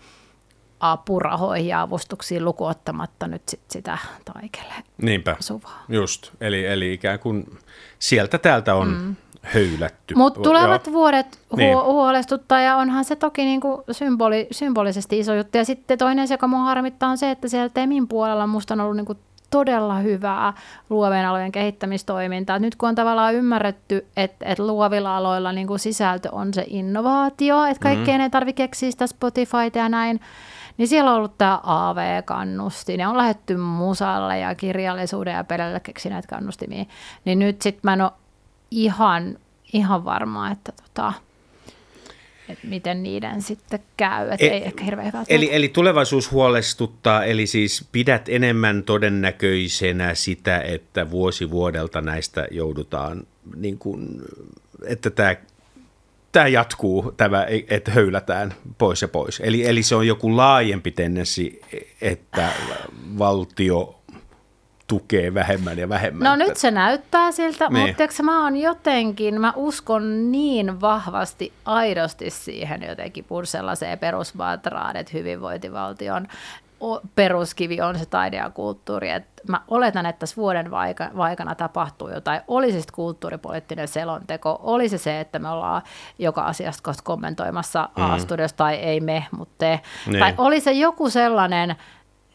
apurahoihin 0.82 1.68
ja 1.68 1.82
avustuksiin 1.82 2.46
lukuottamatta 2.46 3.28
nyt 3.28 3.50
sit 3.50 3.62
sitä 3.70 3.98
taikelle 4.34 4.74
Niinpä, 4.98 5.36
suvaa. 5.40 5.84
just. 5.90 6.32
Eli, 6.42 6.66
eli 6.66 6.94
ikään 6.94 7.20
kuin 7.20 7.58
sieltä 8.00 8.38
täältä 8.38 8.76
on 8.76 8.88
mm. 8.88 9.16
Höylätty. 9.42 10.16
Mutta 10.16 10.42
tulevat 10.42 10.88
Joo. 10.88 10.94
vuodet 10.94 11.40
hu- 11.54 11.58
niin. 11.58 11.78
huolestuttaa 11.78 12.62
ja 12.62 12.76
onhan 12.78 13.06
se 13.06 13.16
toki 13.16 13.44
niinku 13.44 13.84
symboli, 13.92 14.48
symbolisesti 14.52 15.20
iso 15.20 15.34
juttu. 15.34 15.58
Ja 15.58 15.66
sitten 15.66 15.98
toinen 15.98 16.28
se, 16.28 16.34
joka 16.34 16.48
mua 16.48 16.60
harmittaa, 16.60 17.10
on 17.10 17.18
se, 17.18 17.32
että 17.32 17.48
siellä 17.48 17.70
Temin 17.70 18.08
puolella 18.08 18.48
musta 18.48 18.74
on 18.74 18.82
ollut 18.82 18.96
niinku 18.96 19.16
todella 19.50 20.00
hyvää 20.00 20.54
luovien 20.90 21.26
alojen 21.26 21.52
kehittämistoimintaa. 21.52 22.60
Nyt 22.60 22.76
kun 22.76 22.90
on 22.90 22.96
tavallaan 22.96 23.36
ymmärretty, 23.36 24.06
että, 24.18 24.46
että 24.46 24.68
luovilla 24.68 25.18
aloilla 25.18 25.52
niin 25.52 25.68
kuin 25.68 25.80
sisältö 25.80 26.30
on 26.32 26.54
se 26.54 26.66
innovaatio, 26.68 27.66
että 27.66 27.84
kaikkeen 27.84 28.22
mm. 28.22 28.24
ei 28.24 28.30
tarvitse 28.30 28.64
keksiä 28.64 28.92
sitä 28.92 29.08
Spotifyta 29.08 29.78
ja 29.78 29.90
näin, 29.90 30.20
niin 30.78 30.88
siellä 30.88 31.12
on 31.12 31.18
ollut 31.18 31.38
tämä 31.38 31.60
AV-kannustin 31.64 33.00
ja 33.00 33.10
on 33.10 33.18
lähetty 33.18 33.58
musalle 33.58 34.40
ja 34.40 34.56
kirjallisuuden 34.56 35.34
ja 35.34 35.44
pelille 35.44 35.80
keksineet 35.80 36.26
kannustimia. 36.28 36.86
Niin 37.26 37.40
nyt 37.40 37.62
sitten 37.62 37.82
mä 37.84 37.94
en 37.94 38.02
ole 38.02 38.12
ihan, 38.72 39.38
ihan 39.74 40.06
varma, 40.06 40.52
että 40.52 40.72
tota, 40.72 41.14
että 42.50 42.68
miten 42.68 43.04
niiden 43.04 43.42
sitten 43.42 43.80
käy, 43.98 44.30
että 44.30 44.46
e, 44.46 44.50
ei 44.50 44.64
ehkä 44.64 44.84
hirveän 44.84 45.08
hyvä. 45.08 45.24
Eli, 45.28 45.50
eli 45.52 45.68
tulevaisuus 45.70 46.32
huolestuttaa, 46.32 47.26
eli 47.26 47.48
siis 47.48 47.86
pidät 47.92 48.30
enemmän 48.30 48.84
todennäköisenä 48.84 50.16
sitä, 50.16 50.62
että 50.62 51.12
vuosi 51.12 51.52
vuodelta 51.52 52.02
näistä 52.02 52.48
joudutaan 52.52 53.24
niin 53.56 53.78
kuin, 53.78 54.22
että 54.86 55.10
tämä 55.10 55.36
tämä 56.32 56.48
jatkuu, 56.48 57.14
tämä, 57.18 57.46
että 57.70 57.92
höylätään 57.92 58.54
pois 58.78 59.02
ja 59.02 59.08
pois. 59.08 59.42
Eli, 59.44 59.68
eli 59.68 59.84
se 59.84 59.96
on 59.96 60.08
joku 60.08 60.38
laajempi 60.38 60.92
tendenssi, 60.92 61.62
että 62.02 62.50
valtio 63.18 64.01
tukee 64.92 65.34
vähemmän 65.34 65.78
ja 65.78 65.90
vähemmän. 65.90 66.26
No 66.26 66.36
nyt 66.36 66.58
se 66.58 66.72
näyttää 66.72 67.32
siltä, 67.32 67.68
niin. 67.70 67.88
mutta 67.88 68.04
eikö, 68.04 68.24
mä 68.24 68.44
oon 68.44 68.58
jotenkin, 68.58 69.42
mä 69.42 69.54
uskon 69.56 70.32
niin 70.32 70.82
vahvasti 70.82 71.54
aidosti 71.66 72.30
siihen 72.30 72.84
jotenkin 72.84 73.26
sellaiseen 73.44 74.00
perusmantraan, 74.00 74.96
että 74.96 75.12
hyvinvointivaltion 75.14 76.28
peruskivi 77.16 77.82
on 77.82 78.00
se 78.00 78.06
taide 78.06 78.38
ja 78.38 78.50
kulttuuri. 78.50 79.10
Et 79.10 79.26
mä 79.48 79.62
oletan, 79.68 80.06
että 80.06 80.20
tässä 80.20 80.36
vuoden 80.36 80.72
vaikana 81.18 81.56
tapahtuu 81.56 82.10
jotain. 82.10 82.42
Olisi 82.48 82.82
se 82.82 82.88
kulttuuripoliittinen 82.94 83.88
selonteko, 83.88 84.60
olisi 84.64 84.98
se, 84.98 85.20
että 85.20 85.40
me 85.40 85.50
ollaan 85.50 85.82
joka 86.20 86.42
asiasta 86.42 86.84
kohta 86.84 87.04
kommentoimassa 87.04 87.90
mm. 87.98 88.04
A-studiossa, 88.04 88.58
tai 88.58 88.76
ei 88.76 89.00
me, 89.00 89.26
mutta 89.38 89.56
te. 89.58 89.80
Niin. 90.08 90.20
Tai 90.20 90.34
oli 90.38 90.60
se 90.60 90.72
joku 90.72 91.10
sellainen, 91.10 91.76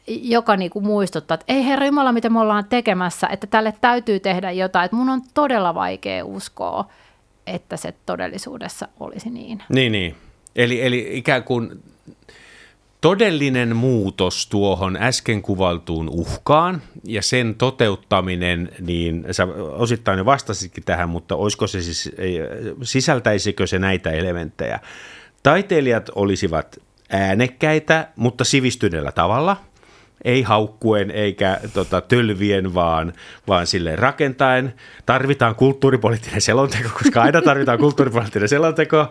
joka 0.07 0.57
niinku 0.57 0.81
muistuttaa, 0.81 1.35
että 1.35 1.53
ei 1.53 1.65
herra 1.65 1.87
Jumala, 1.87 2.13
mitä 2.13 2.31
me 2.31 2.41
ollaan 2.41 2.65
tekemässä, 2.65 3.27
että 3.27 3.47
tälle 3.47 3.75
täytyy 3.81 4.21
tehdä 4.21 4.51
jotain. 4.51 4.85
Että 4.85 4.97
mun 4.97 5.09
on 5.09 5.23
todella 5.35 5.75
vaikea 5.75 6.25
uskoa, 6.25 6.85
että 7.47 7.77
se 7.77 7.95
todellisuudessa 8.07 8.89
olisi 9.01 9.31
niin. 9.31 9.63
Niin, 9.69 9.93
niin. 9.93 10.15
Eli, 10.57 10.83
eli 10.83 11.09
ikään 11.13 11.45
kuin 11.45 11.83
todellinen 13.01 13.77
muutos 13.77 14.47
tuohon 14.47 14.97
äsken 14.97 15.43
kuvaltuun 15.43 16.09
uhkaan 16.09 16.83
ja 17.05 17.23
sen 17.23 17.55
toteuttaminen, 17.55 18.73
niin 18.81 19.27
sä 19.31 19.47
osittain 19.73 20.19
jo 20.19 20.25
vastasitkin 20.25 20.85
tähän, 20.85 21.09
mutta 21.09 21.37
olisiko 21.37 21.67
se 21.67 21.83
siis, 21.83 22.11
sisältäisikö 22.83 23.67
se 23.67 23.79
näitä 23.79 24.11
elementtejä? 24.11 24.81
Taiteilijat 25.43 26.11
olisivat 26.15 26.79
äänekkäitä, 27.11 28.09
mutta 28.17 28.45
sivistyneellä 28.45 29.13
tavalla, 29.13 29.57
ei 30.25 30.43
haukkuen 30.43 31.11
eikä 31.11 31.61
tota, 31.75 32.01
tölvien, 32.01 32.75
vaan, 32.75 33.13
vaan 33.49 33.67
sille 33.67 33.97
rakentaen. 33.97 34.75
Tarvitaan 35.07 35.55
kulttuuripoliittinen 35.55 36.41
selonteko, 36.41 36.89
koska 37.03 37.23
aina 37.23 37.43
tarvitaan 37.43 37.79
kulttuuripoliittinen 37.79 38.49
selonteko. 38.49 39.07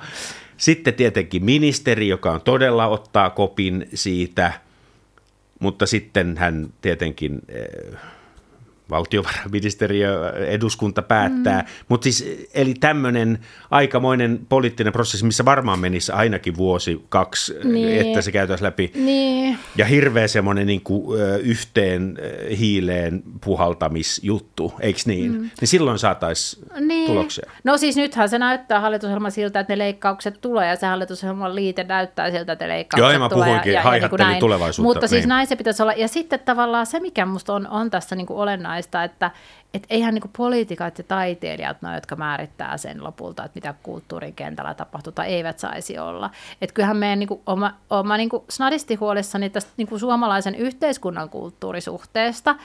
Sitten 0.58 0.94
tietenkin 0.94 1.46
ministeri, 1.46 2.08
joka 2.08 2.32
on 2.32 2.42
todella 2.42 2.88
ottaa 2.88 3.30
kopin 3.30 3.90
siitä, 3.94 4.54
mutta 5.60 5.86
sitten 5.86 6.38
hän 6.38 6.68
tietenkin 6.82 7.42
eh, 7.50 8.00
valtiovarainministeriö, 8.90 10.30
eduskunta 10.32 11.02
päättää. 11.02 11.62
Mm. 11.62 11.68
Mutta 11.90 12.04
siis, 12.04 12.48
eli 12.54 12.74
tämmöinen 12.74 13.40
aikamoinen 13.72 14.40
poliittinen 14.50 14.94
prosessi, 14.94 15.26
missä 15.26 15.46
varmaan 15.46 15.80
menisi 15.80 16.12
ainakin 16.12 16.58
vuosi, 16.58 17.06
kaksi, 17.10 17.56
niin. 17.64 18.08
että 18.08 18.22
se 18.22 18.32
käytäisiin 18.32 18.66
läpi. 18.66 18.92
Niin. 18.96 19.60
Ja 19.76 19.86
hirveä 19.86 20.28
semmoinen 20.28 20.68
niin 20.68 20.82
kuin, 20.82 21.20
yhteen 21.44 22.18
hiileen 22.60 23.24
puhaltamisjuttu, 23.46 24.74
eikö 24.80 25.00
niin? 25.06 25.32
Mm. 25.32 25.42
Niin 25.42 25.68
silloin 25.68 26.00
saataisiin 26.00 26.66
niin. 26.80 27.08
tuloksia. 27.08 27.52
No 27.64 27.78
siis 27.78 27.96
nythän 27.96 28.30
se 28.30 28.40
näyttää 28.40 28.80
hallitusohjelma 28.80 29.30
siltä, 29.30 29.60
että 29.60 29.74
ne 29.74 29.78
leikkaukset 29.78 30.42
tulee, 30.42 30.68
ja 30.68 30.76
se 30.76 30.88
hallitusohjelman 30.88 31.56
liite 31.56 31.84
näyttää 31.84 32.32
siltä, 32.32 32.52
että 32.52 32.66
ne 32.66 32.70
leikkaukset 32.70 33.12
Joo, 33.14 33.20
mä 33.20 33.30
puhuinkin, 33.30 33.74
ja, 33.74 33.82
ja, 33.82 33.98
ja 33.98 34.28
niin 34.28 34.40
tulevaisuutta. 34.40 34.88
Mutta 34.88 35.08
siis 35.08 35.12
niin. 35.12 35.22
siis 35.22 35.28
näin 35.28 35.48
se 35.48 35.56
pitäisi 35.56 35.82
olla. 35.82 35.94
Ja 35.94 36.08
sitten 36.08 36.40
tavallaan 36.40 36.86
se, 36.86 37.00
mikä 37.00 37.26
musta 37.26 37.54
on, 37.54 37.68
on 37.68 37.90
tässä 37.90 38.16
niin 38.16 38.28
kuin 38.28 38.38
olennaista, 38.38 38.75
olennaista, 38.76 39.04
että 39.04 39.32
et 39.74 39.86
eihän 39.90 40.14
niin 40.14 40.32
poliitikot 40.38 40.98
ja 40.98 41.04
taiteilijat 41.04 41.82
no, 41.82 41.96
jotka 41.96 42.16
määrittää 42.16 42.78
sen 42.78 43.04
lopulta, 43.04 43.44
että 43.44 43.58
mitä 43.58 43.74
kulttuurin 43.84 44.34
kentällä 44.34 44.74
tapahtuu 44.74 45.12
tai 45.12 45.28
eivät 45.28 45.60
saisi 45.60 46.00
olla. 46.00 46.30
Et 46.62 46.72
kyllähän 46.72 46.98
meidän, 46.98 47.20
niin 47.20 47.28
kuin, 47.28 47.42
oma, 47.46 47.74
oma 47.90 48.18
niin 48.18 48.30
snadisti 48.50 48.96
huolissani 48.96 49.50
tästä 49.50 49.72
niin 49.78 50.00
suomalaisen 50.00 50.56
yhteiskunnan 50.56 51.30
kulttuurisuhteesta, 51.30 52.56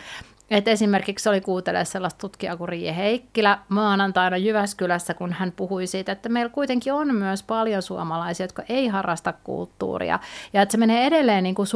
et 0.50 0.68
esimerkiksi 0.68 1.28
oli 1.28 1.40
kuuntelemaan 1.40 1.86
sellaista 1.86 2.18
tutkijaa 2.18 2.56
kuin 2.56 2.68
Riie 2.68 2.96
Heikkilä 2.96 3.58
maanantaina 3.68 4.36
Jyväskylässä, 4.36 5.14
kun 5.14 5.32
hän 5.32 5.52
puhui 5.52 5.86
siitä, 5.86 6.12
että 6.12 6.28
meillä 6.28 6.52
kuitenkin 6.52 6.92
on 6.92 7.14
myös 7.14 7.42
paljon 7.42 7.82
suomalaisia, 7.82 8.44
jotka 8.44 8.62
ei 8.68 8.88
harrasta 8.88 9.32
kulttuuria. 9.32 10.18
Ja 10.52 10.62
että 10.62 10.72
se 10.72 10.78
menee 10.78 11.06
edelleen 11.06 11.44
niin 11.44 11.54
kuin 11.54 11.66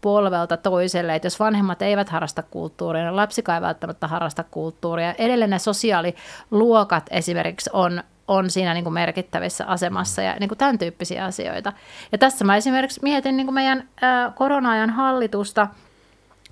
polvelta 0.00 0.56
toiselle, 0.56 1.14
että 1.14 1.26
jos 1.26 1.40
vanhemmat 1.40 1.82
eivät 1.82 2.08
harrasta 2.08 2.42
kulttuuria, 2.42 3.04
niin 3.04 3.16
lapsikaan 3.16 3.56
ei 3.56 3.62
välttämättä 3.62 4.06
harrasta 4.06 4.44
kulttuuria. 4.44 5.14
Edelleen 5.18 5.50
ne 5.50 5.58
sosiaaliluokat 5.58 7.06
esimerkiksi 7.10 7.70
on, 7.72 8.02
on 8.28 8.50
siinä 8.50 8.74
niin 8.74 8.84
kuin 8.84 8.94
merkittävissä 8.94 9.64
asemassa 9.66 10.22
ja 10.22 10.36
niin 10.40 10.48
kuin 10.48 10.58
tämän 10.58 10.78
tyyppisiä 10.78 11.24
asioita. 11.24 11.72
Ja 12.12 12.18
tässä 12.18 12.44
mä 12.44 12.56
esimerkiksi 12.56 13.00
mietin 13.02 13.36
niin 13.36 13.46
kuin 13.46 13.54
meidän 13.54 13.88
ää, 14.00 14.32
korona-ajan 14.36 14.90
hallitusta– 14.90 15.66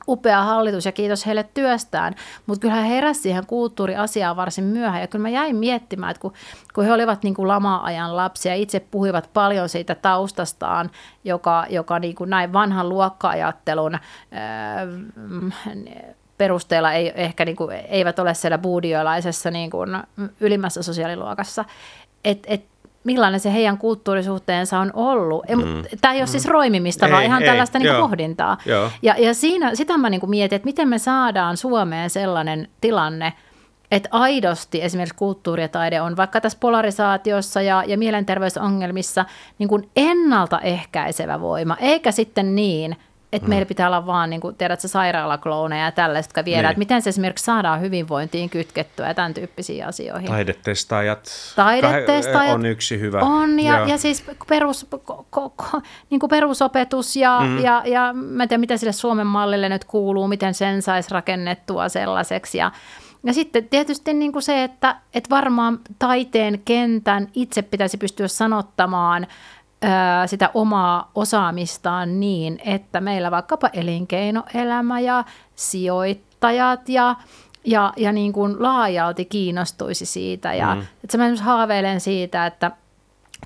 upea 0.08 0.42
hallitus 0.42 0.86
ja 0.86 0.92
kiitos 0.92 1.26
heille 1.26 1.48
työstään, 1.54 2.14
mutta 2.46 2.60
kyllä 2.60 2.74
he 2.74 2.88
heräsivät 2.88 3.22
siihen 3.22 3.46
kulttuuriasiaan 3.46 4.36
varsin 4.36 4.64
myöhään. 4.64 5.00
Ja 5.00 5.06
kyllä 5.06 5.22
mä 5.22 5.28
jäin 5.28 5.56
miettimään, 5.56 6.10
että 6.10 6.20
kun, 6.20 6.32
kun 6.74 6.84
he 6.84 6.92
olivat 6.92 7.22
niin 7.22 7.34
kuin 7.34 7.48
lama-ajan 7.48 8.16
lapsia 8.16 8.54
itse 8.54 8.80
puhuivat 8.80 9.30
paljon 9.34 9.68
siitä 9.68 9.94
taustastaan, 9.94 10.90
joka, 11.24 11.66
joka 11.70 11.98
niin 11.98 12.14
kuin 12.14 12.30
näin 12.30 12.52
vanhan 12.52 12.88
luokka-ajattelun 12.88 13.98
ää, 14.32 14.86
perusteella 16.38 16.92
ei, 16.92 17.12
ehkä 17.14 17.44
niin 17.44 17.56
kuin, 17.56 17.76
eivät 17.76 18.18
ole 18.18 18.34
siellä 18.34 18.58
buudioilaisessa 18.58 19.50
niin 19.50 19.70
kuin 19.70 19.90
ylimmässä 20.40 20.82
sosiaaliluokassa, 20.82 21.64
että 22.24 22.46
et 22.50 22.64
millainen 23.06 23.40
se 23.40 23.52
heidän 23.52 23.78
kulttuurisuhteensa 23.78 24.78
on 24.78 24.90
ollut. 24.94 25.44
Mm. 25.48 25.98
Tämä 26.00 26.14
ei 26.14 26.20
ole 26.20 26.26
siis 26.26 26.46
roimimista, 26.46 27.06
ei, 27.06 27.12
vaan 27.12 27.24
ihan 27.24 27.42
ei, 27.42 27.48
tällaista 27.48 27.78
niin 27.78 27.96
pohdintaa. 27.96 28.58
Ja, 29.02 29.14
ja 29.18 29.34
siinä, 29.34 29.74
sitä 29.74 29.98
mä 29.98 30.10
niin 30.10 30.30
mietin, 30.30 30.56
että 30.56 30.66
miten 30.66 30.88
me 30.88 30.98
saadaan 30.98 31.56
Suomeen 31.56 32.10
sellainen 32.10 32.68
tilanne, 32.80 33.32
että 33.90 34.08
aidosti 34.12 34.82
esimerkiksi 34.82 35.18
kulttuuri 35.18 35.62
ja 35.62 35.68
taide 35.68 36.00
on 36.00 36.16
vaikka 36.16 36.40
tässä 36.40 36.58
polarisaatiossa 36.60 37.62
ja, 37.62 37.84
ja 37.86 37.98
mielenterveysongelmissa 37.98 39.24
niin 39.58 39.68
kuin 39.68 39.90
ennaltaehkäisevä 39.96 41.40
voima, 41.40 41.76
eikä 41.80 42.12
sitten 42.12 42.54
niin, 42.54 42.96
että 43.32 43.46
mm. 43.46 43.48
meillä 43.48 43.66
pitää 43.66 43.86
olla 43.86 44.06
vaan, 44.06 44.30
niin 44.30 44.40
kuin, 44.40 44.56
tiedätkö, 44.56 44.88
sairaalaklooneja 44.88 45.84
ja 45.84 45.92
tällaiset, 45.92 46.30
jotka 46.30 46.44
viedään, 46.44 46.62
niin. 46.62 46.70
että 46.70 46.78
miten 46.78 47.02
se 47.02 47.10
esimerkiksi 47.10 47.44
saadaan 47.44 47.80
hyvinvointiin 47.80 48.50
kytkettyä 48.50 49.08
ja 49.08 49.14
tämän 49.14 49.34
tyyppisiä 49.34 49.86
asioihin. 49.86 50.28
Taidetestaajat, 50.28 51.28
Taidetestaajat 51.56 52.54
on 52.54 52.66
yksi 52.66 53.00
hyvä. 53.00 53.20
On, 53.20 53.60
ja, 53.60 53.86
ja 53.88 53.98
siis 53.98 54.24
perus, 54.48 54.86
ko, 55.04 55.26
ko, 55.30 55.52
niin 56.10 56.20
kuin 56.20 56.30
perusopetus 56.30 57.16
ja, 57.16 57.40
mm. 57.40 57.58
ja, 57.58 57.82
ja 57.84 58.12
mä 58.12 58.42
en 58.42 58.48
tiedä, 58.48 58.60
mitä 58.60 58.76
sille 58.76 58.92
Suomen 58.92 59.26
mallille 59.26 59.68
nyt 59.68 59.84
kuuluu, 59.84 60.28
miten 60.28 60.54
sen 60.54 60.82
saisi 60.82 61.10
rakennettua 61.10 61.88
sellaiseksi 61.88 62.58
ja 62.58 62.72
ja 63.24 63.32
sitten 63.32 63.68
tietysti 63.68 64.14
niin 64.14 64.32
kuin 64.32 64.42
se, 64.42 64.64
että, 64.64 64.96
että 65.14 65.30
varmaan 65.30 65.80
taiteen 65.98 66.62
kentän 66.64 67.28
itse 67.34 67.62
pitäisi 67.62 67.96
pystyä 67.96 68.28
sanottamaan– 68.28 69.26
sitä 70.26 70.50
omaa 70.54 71.10
osaamistaan 71.14 72.20
niin, 72.20 72.60
että 72.64 73.00
meillä 73.00 73.30
vaikkapa 73.30 73.70
elinkeinoelämä 73.72 75.00
ja 75.00 75.24
sijoittajat 75.56 76.88
ja 76.88 77.16
ja, 77.66 77.92
ja 77.96 78.12
niin 78.12 78.32
kuin 78.32 78.62
laajalti 78.62 79.24
kiinnostuisi 79.24 80.06
siitä. 80.06 80.54
Ja, 80.54 80.74
mm. 80.74 80.80
että 81.04 81.18
mä 81.18 81.24
haaveilen 81.40 82.00
siitä, 82.00 82.46
että 82.46 82.70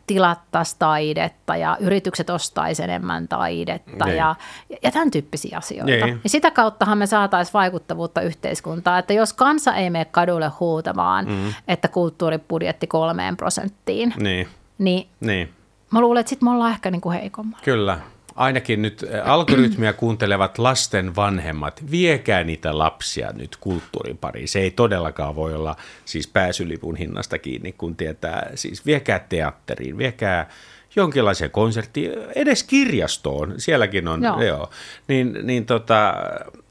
tilattaisiin 0.07 0.79
taidetta 0.79 1.57
ja 1.57 1.77
yritykset 1.81 2.31
ostaisi 2.31 2.83
enemmän 2.83 3.29
taidetta 3.29 4.05
niin. 4.05 4.17
ja, 4.17 4.35
ja 4.83 4.91
tämän 4.91 5.11
tyyppisiä 5.11 5.59
asioita. 5.59 6.07
Niin. 6.07 6.21
Ja 6.25 6.31
sitä 6.31 6.51
kauttahan 6.51 6.99
me 6.99 7.07
saataisiin 7.07 7.53
vaikuttavuutta 7.53 8.21
yhteiskuntaan, 8.21 8.99
että 8.99 9.13
jos 9.13 9.33
kansa 9.33 9.75
ei 9.75 9.91
mene 9.91 10.05
kadulle 10.05 10.49
huutamaan, 10.61 11.27
mm. 11.29 11.55
että 11.69 11.89
kulttuuribudjetti 11.89 12.87
kolmeen 12.87 13.37
prosenttiin, 13.37 14.15
niin, 14.17 14.49
niin, 14.79 15.09
niin 15.21 15.55
mä 15.93 16.01
luulen, 16.01 16.21
että 16.21 16.31
sitten 16.31 16.49
me 16.49 16.53
ollaan 16.53 16.73
ehkä 16.73 16.91
niin 16.91 17.01
kuin 17.01 17.19
heikommalla. 17.21 17.65
Kyllä. 17.65 17.99
Ainakin 18.35 18.83
nyt 18.83 19.05
algoritmia 19.25 19.93
kuuntelevat 19.93 20.59
lasten 20.59 21.17
vanhemmat, 21.17 21.83
viekää 21.91 22.45
niitä 22.45 22.79
lapsia 22.79 23.33
nyt 23.33 23.57
kulttuurin 23.61 24.19
pariin. 24.19 24.49
Se 24.49 24.61
ei 24.61 24.71
todellakaan 24.71 25.37
voi 25.37 25.55
olla 25.55 25.77
siis 26.05 26.29
pääsylipun 26.29 26.97
hinnasta 26.97 27.39
kiinni, 27.39 27.73
kun 27.73 27.97
tietää, 27.97 28.51
siis 28.55 28.87
viekää 28.87 29.19
teatteriin, 29.19 29.99
viekää 29.99 30.49
jonkinlaiseen 30.97 31.51
konserttiin, 31.51 32.13
edes 32.35 32.63
kirjastoon, 32.63 33.55
sielläkin 33.57 34.09
on, 34.09 34.23
joo. 34.23 34.43
Joo, 34.43 34.71
niin, 35.09 35.39
niin 35.43 35.67
tota, 35.67 36.15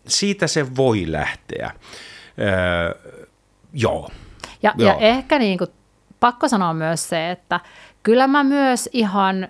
siitä 0.08 0.48
se 0.48 0.76
voi 0.76 1.06
lähteä. 1.08 1.72
Öö, 2.40 3.14
joo. 3.74 4.10
Ja, 4.64 4.74
joo. 4.78 4.90
ja 4.90 4.98
ehkä 5.00 5.40
niin 5.40 5.58
kuin, 5.58 5.70
pakko 6.20 6.48
sanoa 6.48 6.74
myös 6.74 7.10
se, 7.10 7.32
että 7.32 7.60
kyllä 8.04 8.28
mä 8.28 8.44
myös 8.44 8.90
ihan 8.94 9.48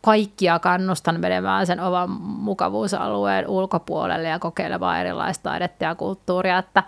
kaikkia 0.00 0.58
kannustan 0.58 1.20
menemään 1.20 1.66
sen 1.66 1.80
oman 1.80 2.10
mukavuusalueen 2.20 3.48
ulkopuolelle 3.48 4.28
ja 4.28 4.38
kokeilemaan 4.38 5.00
erilaista 5.00 5.42
taidetta 5.42 5.84
ja 5.84 5.94
kulttuuria, 5.94 6.58
että 6.58 6.82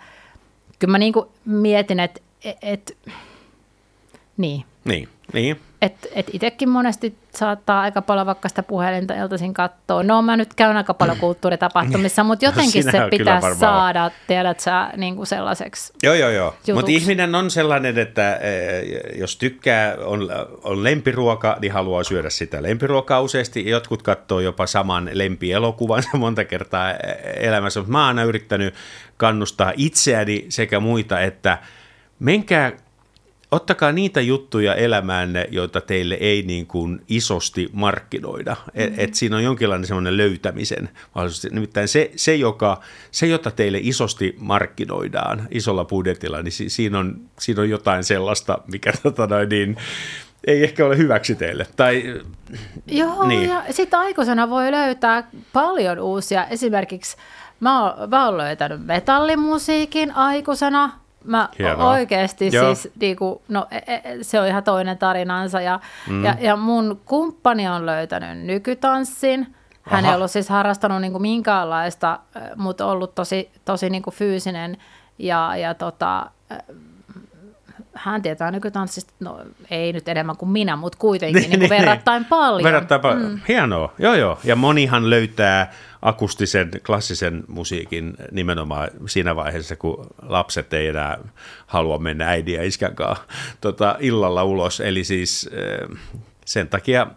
kyllä 0.79 0.91
mä 0.91 0.97
niin 0.97 1.13
kuin 1.13 1.25
mietin, 1.45 1.99
että 1.99 2.21
et, 2.43 2.57
et, 2.61 2.97
niin. 4.37 4.65
Niin, 4.85 5.09
Et, 5.81 6.07
et 6.15 6.29
itsekin 6.33 6.69
monesti 6.69 7.17
saattaa 7.35 7.81
aika 7.81 8.01
paljon 8.01 8.25
vaikka 8.25 8.49
sitä 8.49 8.63
puhelinta 8.63 9.15
iltaisin 9.15 9.53
katsoa. 9.53 10.03
No 10.03 10.21
mä 10.21 10.37
nyt 10.37 10.53
käyn 10.53 10.77
aika 10.77 10.93
paljon 10.93 11.17
kulttuuritapahtumissa, 11.25 12.23
mutta 12.23 12.45
jotenkin 12.45 12.83
Sinähän 12.83 13.09
se 13.11 13.17
pitää 13.17 13.55
saada, 13.55 14.11
tiedät 14.27 14.59
sä, 14.59 14.89
niin 14.97 15.15
kuin 15.15 15.27
sellaiseksi. 15.27 15.93
Joo, 16.03 16.13
joo, 16.13 16.29
joo. 16.29 16.55
Mutta 16.73 16.91
ihminen 16.91 17.35
on 17.35 17.51
sellainen, 17.51 17.97
että 17.97 18.35
eh, 18.35 19.19
jos 19.19 19.37
tykkää, 19.37 19.95
on, 20.05 20.29
on 20.63 20.83
lempiruoka, 20.83 21.57
niin 21.61 21.71
haluaa 21.71 22.03
syödä 22.03 22.29
sitä 22.29 22.63
lempiruokaa 22.63 23.21
useasti. 23.21 23.69
Jotkut 23.69 24.01
katsoo 24.01 24.39
jopa 24.39 24.67
saman 24.67 25.09
lempielokuvansa 25.13 26.17
monta 26.17 26.45
kertaa 26.45 26.91
eh, 26.91 26.97
elämässä, 27.35 27.79
mutta 27.79 27.91
mä 27.91 27.99
oon 27.99 28.07
aina 28.07 28.23
yrittänyt 28.23 28.73
kannustaa 29.17 29.73
itseäni 29.77 30.45
sekä 30.49 30.79
muita, 30.79 31.21
että 31.21 31.57
menkää 32.19 32.71
Ottakaa 33.51 33.91
niitä 33.91 34.21
juttuja 34.21 34.75
elämäänne, 34.75 35.47
joita 35.51 35.81
teille 35.81 36.17
ei 36.19 36.41
niin 36.41 36.67
kuin 36.67 37.01
isosti 37.07 37.69
markkinoida. 37.73 38.55
Et, 38.73 38.93
et 38.97 39.13
siinä 39.13 39.35
on 39.35 39.43
jonkinlainen 39.43 39.87
semmoinen 39.87 40.17
löytämisen 40.17 40.89
mahdollisuus. 41.15 41.53
Nimittäin 41.53 41.87
se, 41.87 42.11
se, 42.15 42.35
joka, 42.35 42.81
se, 43.11 43.27
jota 43.27 43.51
teille 43.51 43.79
isosti 43.81 44.35
markkinoidaan 44.39 45.47
isolla 45.51 45.85
budjetilla, 45.85 46.41
niin 46.41 46.51
si, 46.51 46.69
siinä, 46.69 46.99
on, 46.99 47.21
siinä 47.39 47.61
on 47.61 47.69
jotain 47.69 48.03
sellaista, 48.03 48.59
mikä 48.71 48.93
tota 49.03 49.27
noin, 49.27 49.49
niin, 49.49 49.77
ei 50.47 50.63
ehkä 50.63 50.85
ole 50.85 50.97
hyväksi 50.97 51.35
teille. 51.35 51.67
Tai, 51.75 52.21
Joo, 52.87 53.27
niin. 53.27 53.49
ja 53.49 53.63
sitten 53.71 53.99
aikuisena 53.99 54.49
voi 54.49 54.71
löytää 54.71 55.29
paljon 55.53 55.99
uusia. 55.99 56.47
Esimerkiksi 56.47 57.17
mä 57.59 57.83
oon, 57.83 58.09
mä 58.09 58.25
oon 58.25 58.37
löytänyt 58.37 58.85
metallimusiikin 58.85 60.15
aikuisena. 60.15 60.99
Mä 61.23 61.49
Hienoa. 61.59 61.89
oikeasti 61.89 62.49
Joo. 62.53 62.75
siis, 62.75 62.93
niinku, 63.01 63.41
no 63.47 63.67
e- 63.71 63.77
e- 63.77 64.03
se 64.21 64.39
on 64.39 64.47
ihan 64.47 64.63
toinen 64.63 64.97
tarinansa. 64.97 65.61
Ja, 65.61 65.79
mm. 66.09 66.25
ja, 66.25 66.35
ja 66.39 66.55
mun 66.55 67.01
kumppani 67.05 67.67
on 67.67 67.85
löytänyt 67.85 68.37
nykytanssin. 68.37 69.55
Hän 69.81 70.05
Aha. 70.05 70.13
ei 70.13 70.17
ollut 70.17 70.31
siis 70.31 70.49
harrastanut 70.49 71.01
niinku 71.01 71.19
minkäänlaista, 71.19 72.19
mutta 72.55 72.85
ollut 72.85 73.15
tosi, 73.15 73.51
tosi 73.65 73.89
niinku 73.89 74.11
fyysinen 74.11 74.77
ja, 75.17 75.57
ja 75.57 75.73
tota, 75.73 76.25
hän 77.93 78.21
tietää 78.21 78.51
nykytanssista, 78.51 79.13
no 79.19 79.39
ei 79.71 79.93
nyt 79.93 80.07
enemmän 80.07 80.37
kuin 80.37 80.49
minä, 80.49 80.75
mutta 80.75 80.97
kuitenkin 80.97 81.41
niin, 81.49 81.59
niin, 81.59 81.69
verrattain 81.69 82.25
paljon. 82.25 82.63
Verrattain 82.63 83.01
paljon. 83.01 83.31
Mm. 83.31 83.39
Hienoa. 83.47 83.93
Joo, 83.99 84.13
joo. 84.13 84.39
Ja 84.43 84.55
monihan 84.55 85.09
löytää 85.09 85.71
akustisen, 86.01 86.71
klassisen 86.85 87.43
musiikin 87.47 88.13
nimenomaan 88.31 88.89
siinä 89.07 89.35
vaiheessa, 89.35 89.75
kun 89.75 90.07
lapset 90.21 90.73
ei 90.73 90.87
enää 90.87 91.17
halua 91.67 91.97
mennä 91.97 92.27
äidin 92.27 92.55
ja 92.55 92.63
iskän 92.63 92.95
kanssa 92.95 93.23
tota, 93.61 93.95
illalla 93.99 94.43
ulos. 94.43 94.79
Eli 94.79 95.03
siis 95.03 95.49
eh, 95.53 95.97
sen 96.45 96.67
takia 96.67 97.07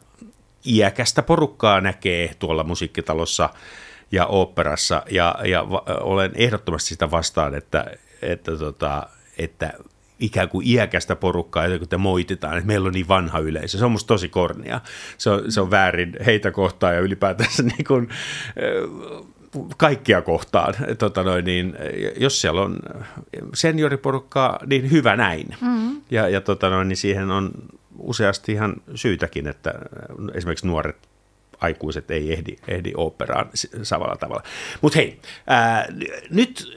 iäkästä 0.66 1.22
porukkaa 1.22 1.80
näkee 1.80 2.34
tuolla 2.38 2.64
musiikkitalossa 2.64 3.48
ja 4.12 4.26
oopperassa, 4.26 5.02
ja, 5.10 5.34
ja 5.44 5.66
olen 6.00 6.32
ehdottomasti 6.34 6.88
sitä 6.88 7.10
vastaan, 7.10 7.54
että, 7.54 7.86
että, 8.22 8.56
tota, 8.56 9.06
että 9.38 9.72
ikään 10.22 10.48
kuin 10.48 10.66
iäkästä 10.66 11.16
porukkaa, 11.16 11.78
kun 11.78 11.88
te 11.88 11.96
moititaan, 11.96 12.58
että 12.58 12.66
meillä 12.66 12.86
on 12.86 12.92
niin 12.92 13.08
vanha 13.08 13.38
yleisö. 13.38 13.78
Se 13.78 13.84
on 13.84 13.92
musta 13.92 14.08
tosi 14.08 14.28
kornia. 14.28 14.80
Se 15.18 15.30
on, 15.30 15.52
se 15.52 15.60
on 15.60 15.70
väärin 15.70 16.16
heitä 16.26 16.50
kohtaan 16.50 16.94
ja 16.94 17.00
ylipäätänsä 17.00 17.62
niin 17.78 17.84
kuin, 17.86 18.08
kaikkia 19.76 20.22
kohtaan. 20.22 20.74
Tota 20.98 21.22
noin, 21.22 21.44
niin, 21.44 21.74
jos 22.16 22.40
siellä 22.40 22.62
on 22.62 22.78
senioriporukkaa, 23.54 24.58
niin 24.66 24.90
hyvä 24.90 25.16
näin. 25.16 25.48
Mm-hmm. 25.60 26.00
Ja, 26.10 26.28
ja 26.28 26.40
tota 26.40 26.70
noin, 26.70 26.88
niin 26.88 26.96
siihen 26.96 27.30
on 27.30 27.50
useasti 27.98 28.52
ihan 28.52 28.74
syytäkin, 28.94 29.48
että 29.48 29.74
esimerkiksi 30.34 30.66
nuoret 30.66 31.11
aikuiset 31.62 32.10
ei 32.10 32.32
ehdi, 32.32 32.56
ehdi 32.68 32.92
operaan 32.96 33.50
samalla 33.82 34.16
tavalla. 34.16 34.42
Mutta 34.80 34.98
hei, 34.98 35.20
ää, 35.46 35.86
nyt 36.30 36.76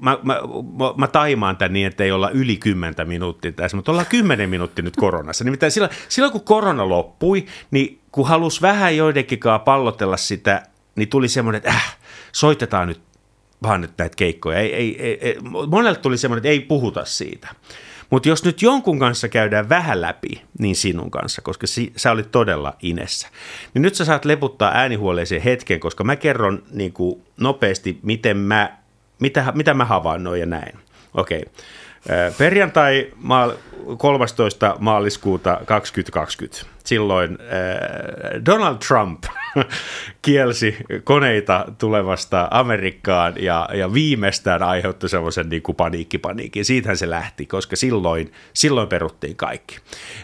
mä, 0.00 0.18
mä, 0.22 0.34
mä, 0.78 0.94
mä 0.96 1.06
taimaan 1.06 1.56
tämän 1.56 1.72
niin, 1.72 1.86
että 1.86 2.04
ei 2.04 2.12
olla 2.12 2.30
yli 2.30 2.56
10 2.56 2.94
minuuttia 3.04 3.52
tässä, 3.52 3.76
mutta 3.76 3.92
ollaan 3.92 4.06
10 4.06 4.50
minuuttia 4.50 4.84
nyt 4.84 4.96
koronassa. 4.96 5.44
Nimittäin 5.44 5.72
silloin, 5.72 5.92
silloin 6.08 6.32
kun 6.32 6.44
korona 6.44 6.88
loppui, 6.88 7.46
niin 7.70 8.00
kun 8.12 8.28
halusi 8.28 8.62
vähän 8.62 8.96
joidenkinkaan 8.96 9.60
pallotella 9.60 10.16
sitä, 10.16 10.62
niin 10.96 11.08
tuli 11.08 11.28
semmoinen, 11.28 11.58
että 11.58 11.70
äh, 11.70 11.96
soitetaan 12.32 12.88
nyt 12.88 13.00
vaan 13.62 13.80
nyt 13.80 13.92
näitä 13.98 14.16
keikkoja. 14.16 14.58
Ei, 14.58 14.74
ei, 14.74 15.02
ei, 15.02 15.18
ei, 15.20 15.38
monelle 15.68 15.98
tuli 15.98 16.18
semmoinen, 16.18 16.38
että 16.38 16.48
ei 16.48 16.60
puhuta 16.60 17.04
siitä. 17.04 17.48
Mutta 18.10 18.28
jos 18.28 18.44
nyt 18.44 18.62
jonkun 18.62 18.98
kanssa 18.98 19.28
käydään 19.28 19.68
vähän 19.68 20.00
läpi, 20.00 20.42
niin 20.58 20.76
sinun 20.76 21.10
kanssa, 21.10 21.42
koska 21.42 21.66
si, 21.66 21.92
sä 21.96 22.10
olit 22.10 22.30
todella 22.30 22.74
inessä, 22.82 23.28
niin 23.74 23.82
nyt 23.82 23.94
sä 23.94 24.04
saat 24.04 24.24
leputtaa 24.24 24.72
äänihuoleeseen 24.74 25.42
hetken, 25.42 25.80
koska 25.80 26.04
mä 26.04 26.16
kerron 26.16 26.62
niin 26.70 26.92
kuin 26.92 27.22
nopeasti, 27.36 27.98
miten 28.02 28.36
mä, 28.36 28.76
mitä, 29.20 29.52
mitä 29.54 29.74
mä 29.74 29.84
havainnoin 29.84 30.40
ja 30.40 30.46
näin. 30.46 30.78
Okei. 31.14 31.44
Ö, 32.10 32.32
Perjantai 32.38 33.12
maal- 33.16 33.56
13. 33.98 34.76
maaliskuuta 34.78 35.60
2020. 35.66 36.66
Silloin 36.84 37.38
Donald 38.46 38.76
Trump 38.88 39.24
kielsi 40.22 40.76
koneita 41.04 41.64
tulevasta 41.78 42.48
Amerikkaan 42.50 43.34
ja, 43.38 43.68
ja 43.74 43.94
viimeistään 43.94 44.62
aiheutti 44.62 45.08
semmoisen 45.08 45.48
niin 45.48 45.62
kuin 45.62 45.76
paniikkipaniikin. 45.76 46.64
Siitähän 46.64 46.96
se 46.96 47.10
lähti, 47.10 47.46
koska 47.46 47.76
silloin, 47.76 48.32
silloin 48.54 48.88
peruttiin 48.88 49.36
kaikki. 49.36 49.76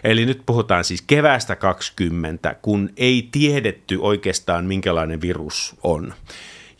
Eli 0.03 0.25
nyt 0.25 0.41
puhutaan 0.45 0.83
siis 0.83 1.01
keväästä 1.01 1.55
20, 1.55 2.55
kun 2.61 2.89
ei 2.97 3.29
tiedetty 3.31 3.97
oikeastaan 4.01 4.65
minkälainen 4.65 5.21
virus 5.21 5.75
on. 5.83 6.13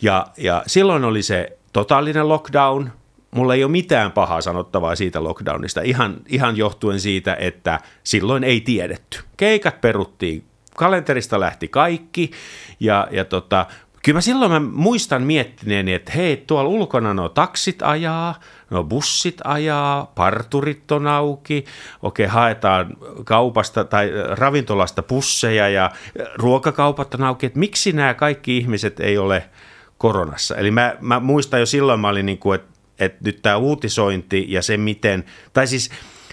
Ja, 0.01 0.27
ja 0.37 0.63
silloin 0.67 1.03
oli 1.03 1.23
se 1.23 1.57
totaalinen 1.73 2.29
lockdown, 2.29 2.89
mulla 3.31 3.55
ei 3.55 3.63
ole 3.63 3.71
mitään 3.71 4.11
pahaa 4.11 4.41
sanottavaa 4.41 4.95
siitä 4.95 5.23
lockdownista, 5.23 5.81
ihan, 5.81 6.17
ihan 6.27 6.57
johtuen 6.57 6.99
siitä, 6.99 7.37
että 7.39 7.79
silloin 8.03 8.43
ei 8.43 8.61
tiedetty. 8.61 9.19
Keikat 9.37 9.81
peruttiin, 9.81 10.43
kalenterista 10.75 11.39
lähti 11.39 11.67
kaikki, 11.67 12.31
ja, 12.79 13.07
ja 13.11 13.25
tota, 13.25 13.65
kyllä 14.03 14.17
mä 14.17 14.21
silloin 14.21 14.51
mä 14.51 14.59
muistan 14.59 15.23
miettineeni, 15.23 15.93
että 15.93 16.11
hei, 16.11 16.37
tuolla 16.37 16.69
ulkona 16.69 17.13
no 17.13 17.29
taksit 17.29 17.81
ajaa, 17.81 18.39
no 18.69 18.83
bussit 18.83 19.41
ajaa, 19.43 20.11
parturit 20.15 20.91
on 20.91 21.07
auki, 21.07 21.65
okei, 22.01 22.27
haetaan 22.27 22.97
kaupasta 23.23 23.83
tai 23.83 24.11
ravintolasta 24.29 25.03
pusseja 25.03 25.69
ja 25.69 25.91
ruokakaupat 26.35 27.13
on 27.13 27.23
auki, 27.23 27.45
että 27.45 27.59
miksi 27.59 27.91
nämä 27.91 28.13
kaikki 28.13 28.57
ihmiset 28.57 28.99
ei 28.99 29.17
ole 29.17 29.49
koronassa. 29.97 30.55
Eli 30.55 30.71
mä, 30.71 30.95
mä 30.99 31.19
muistan 31.19 31.59
jo 31.59 31.65
silloin, 31.65 31.99
mä 31.99 32.09
olin 32.09 32.25
niin 32.25 32.37
kuin, 32.37 32.55
että, 32.55 32.71
että 32.99 33.19
nyt 33.25 33.41
tämä 33.41 33.57
uutisointi 33.57 34.45
ja 34.47 34.61
se 34.61 34.77
miten, 34.77 35.23
tai 35.53 35.67
siis 35.67 35.89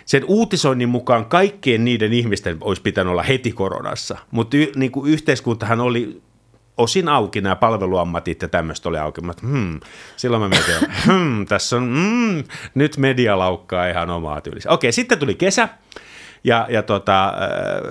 sen 0.08 0.24
uutisoinnin 0.24 0.88
mukaan 0.88 1.26
kaikkien 1.26 1.84
niiden 1.84 2.12
ihmisten 2.12 2.58
olisi 2.60 2.82
pitänyt 2.82 3.10
olla 3.10 3.22
heti 3.22 3.52
koronassa, 3.52 4.18
mutta 4.30 4.56
y, 4.56 4.66
niin 4.76 4.92
kuin 4.92 5.10
yhteiskuntahan 5.10 5.80
oli 5.80 6.22
osin 6.76 7.08
auki, 7.08 7.40
nämä 7.40 7.56
palveluammatit 7.56 8.42
ja 8.42 8.48
tämmöistä 8.48 8.88
oli 8.88 8.98
auki. 8.98 9.20
Mä, 9.20 9.32
hmm. 9.42 9.80
Silloin 10.16 10.42
mä 10.42 10.48
mietin, 10.48 10.74
hmm, 11.06 11.46
tässä 11.46 11.76
on, 11.76 11.82
hmm, 11.82 12.44
nyt 12.74 12.96
media 12.96 13.38
laukkaa 13.38 13.88
ihan 13.88 14.10
omaa 14.10 14.40
tyylissä. 14.40 14.70
Okei, 14.70 14.92
sitten 14.92 15.18
tuli 15.18 15.34
kesä 15.34 15.68
ja, 16.44 16.66
ja 16.70 16.82
tota, 16.82 17.28
äh, 17.28 17.34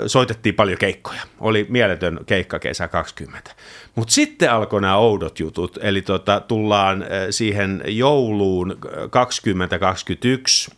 soitettiin 0.07 0.55
paljon 0.55 0.77
keikkoja. 0.77 1.21
Oli 1.39 1.65
mieletön 1.69 2.19
keikka 2.25 2.59
kesä 2.59 2.87
20. 2.87 3.51
Mutta 3.95 4.13
sitten 4.13 4.51
alkoi 4.51 4.81
nämä 4.81 4.97
oudot 4.97 5.39
jutut, 5.39 5.79
eli 5.81 6.01
tota, 6.01 6.39
tullaan 6.39 7.01
äh, 7.01 7.07
siihen 7.29 7.83
jouluun 7.85 8.77
2021, 9.09 10.71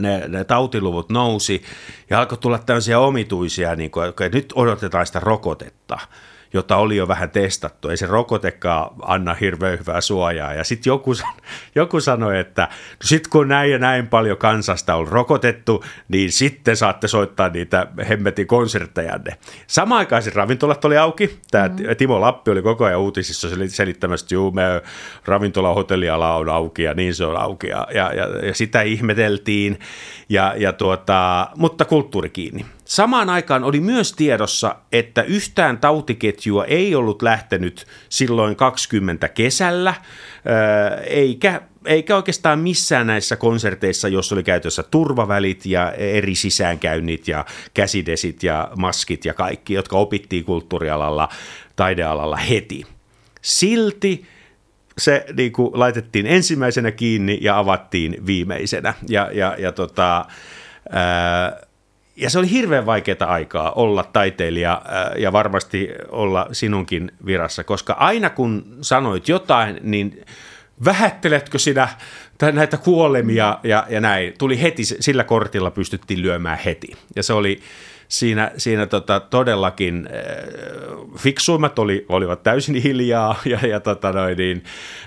ne, 0.00 0.28
ne 0.28 0.44
tautiluvut 0.44 1.10
nousi 1.10 1.62
ja 2.10 2.20
alkoi 2.20 2.38
tulla 2.38 2.58
tämmöisiä 2.58 2.98
omituisia, 2.98 3.76
niin 3.76 3.90
kuin, 3.90 4.08
että 4.08 4.28
nyt 4.28 4.52
odotetaan 4.54 5.06
sitä 5.06 5.20
rokotetta 5.20 5.98
jota 6.52 6.76
oli 6.76 6.96
jo 6.96 7.08
vähän 7.08 7.30
testattu. 7.30 7.88
Ei 7.88 7.96
se 7.96 8.06
rokotekaan 8.06 8.90
anna 9.02 9.34
hirveän 9.34 9.78
hyvää 9.78 10.00
suojaa. 10.00 10.54
Ja 10.54 10.64
sitten 10.64 10.90
joku, 10.90 11.12
joku 11.74 12.00
sanoi, 12.00 12.38
että 12.38 12.62
no 12.72 13.04
sitten 13.04 13.30
kun 13.30 13.48
näin 13.48 13.70
ja 13.72 13.78
näin 13.78 14.06
paljon 14.06 14.38
kansasta 14.38 14.94
on 14.94 15.08
rokotettu, 15.08 15.84
niin 16.08 16.32
sitten 16.32 16.76
saatte 16.76 17.08
soittaa 17.08 17.48
niitä 17.48 17.86
hemmetin 18.08 18.46
konserttejanne. 18.46 19.36
Samaan 19.66 19.98
aikaan 19.98 20.22
siis 20.22 20.34
ravintolat 20.34 20.84
oli 20.84 20.96
auki. 20.96 21.38
Tämä 21.50 21.68
mm. 21.68 21.76
Timo 21.98 22.20
Lappi 22.20 22.50
oli 22.50 22.62
koko 22.62 22.84
ajan 22.84 23.00
uutisissa 23.00 23.48
sel- 23.48 23.68
selittämässä, 23.68 24.24
että 24.24 24.34
juu, 24.34 24.50
me 24.50 24.62
ravintola 25.24 25.74
hotelliala 25.74 26.36
on 26.36 26.48
auki 26.48 26.82
ja 26.82 26.94
niin 26.94 27.14
se 27.14 27.24
on 27.24 27.36
auki. 27.36 27.66
Ja, 27.66 27.86
ja, 27.94 28.12
ja, 28.14 28.46
ja 28.46 28.54
sitä 28.54 28.82
ihmeteltiin, 28.82 29.78
ja, 30.28 30.54
ja 30.56 30.72
tuota, 30.72 31.48
mutta 31.56 31.84
kulttuuri 31.84 32.30
kiinni. 32.30 32.66
Samaan 32.84 33.30
aikaan 33.30 33.64
oli 33.64 33.80
myös 33.80 34.12
tiedossa, 34.12 34.76
että 34.92 35.22
yhtään 35.22 35.78
tautiketjua 35.78 36.39
ei 36.66 36.94
ollut 36.94 37.22
lähtenyt 37.22 37.86
silloin 38.08 38.56
20 38.56 39.28
kesällä, 39.28 39.94
ö, 40.46 41.00
eikä 41.00 41.60
eikä 41.84 42.16
oikeastaan 42.16 42.58
missään 42.58 43.06
näissä 43.06 43.36
konserteissa, 43.36 44.08
jos 44.08 44.32
oli 44.32 44.42
käytössä 44.42 44.82
turvavälit 44.82 45.66
ja 45.66 45.92
eri 45.92 46.34
sisäänkäynnit 46.34 47.28
ja 47.28 47.44
käsidesit 47.74 48.42
ja 48.42 48.70
maskit 48.76 49.24
ja 49.24 49.34
kaikki, 49.34 49.74
jotka 49.74 49.96
opittiin 49.96 50.44
kulttuurialalla, 50.44 51.28
taidealalla 51.76 52.36
heti. 52.36 52.82
Silti 53.42 54.26
se 54.98 55.24
niin 55.36 55.52
kuin, 55.52 55.70
laitettiin 55.74 56.26
ensimmäisenä 56.26 56.90
kiinni 56.90 57.38
ja 57.40 57.58
avattiin 57.58 58.26
viimeisenä. 58.26 58.94
Ja, 59.08 59.30
ja, 59.32 59.56
ja, 59.58 59.72
tota, 59.72 60.24
ää, 60.90 61.60
ja 62.16 62.30
se 62.30 62.38
oli 62.38 62.50
hirveän 62.50 62.86
vaikeaa 62.86 63.26
aikaa 63.26 63.72
olla 63.72 64.04
taiteilija 64.04 64.82
ää, 64.84 65.14
ja 65.18 65.32
varmasti 65.32 65.88
olla 66.08 66.46
sinunkin 66.52 67.12
virassa, 67.26 67.64
koska 67.64 67.92
aina 67.92 68.30
kun 68.30 68.76
sanoit 68.80 69.28
jotain, 69.28 69.80
niin 69.82 70.24
vähätteletkö 70.84 71.58
sinä 71.58 71.88
näitä 72.52 72.76
kuolemia 72.76 73.58
ja, 73.62 73.86
ja 73.88 74.00
näin. 74.00 74.34
Tuli 74.38 74.62
heti, 74.62 74.84
sillä 74.84 75.24
kortilla 75.24 75.70
pystyttiin 75.70 76.22
lyömään 76.22 76.58
heti. 76.64 76.88
Ja 77.16 77.22
se 77.22 77.32
oli, 77.32 77.60
siinä, 78.10 78.50
siinä 78.56 78.86
tota, 78.86 79.20
todellakin 79.20 80.08
äh, 80.12 80.22
fiksuimmat 81.18 81.78
oli, 81.78 82.06
olivat 82.08 82.42
täysin 82.42 82.74
hiljaa, 82.74 83.40
ja, 83.44 83.58
ja 83.66 83.80
tota 83.80 84.12
noin, 84.12 84.38
niin, 84.38 84.64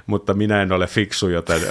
mutta 0.07 0.33
minä 0.33 0.61
en 0.61 0.71
ole 0.71 0.87
fiksu, 0.87 1.29
joten, 1.29 1.61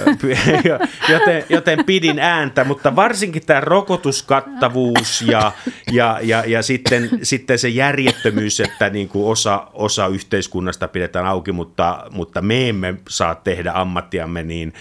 joten, 1.09 1.45
joten 1.49 1.85
pidin 1.85 2.19
ääntä, 2.19 2.63
mutta 2.63 2.95
varsinkin 2.95 3.45
tämä 3.45 3.61
rokotuskattavuus 3.61 5.21
ja, 5.21 5.51
ja, 5.91 6.19
ja, 6.21 6.43
ja 6.47 6.63
sitten, 6.63 7.09
sitten 7.23 7.59
se 7.59 7.69
järjettömyys, 7.69 8.59
että 8.59 8.89
niin 8.89 9.09
kuin 9.09 9.31
osa, 9.31 9.67
osa 9.73 10.07
yhteiskunnasta 10.07 10.87
pidetään 10.87 11.25
auki, 11.25 11.51
mutta, 11.51 12.05
mutta 12.11 12.41
me 12.41 12.69
emme 12.69 12.93
saa 13.09 13.35
tehdä 13.35 13.71
ammattiamme, 13.75 14.43
niin 14.43 14.73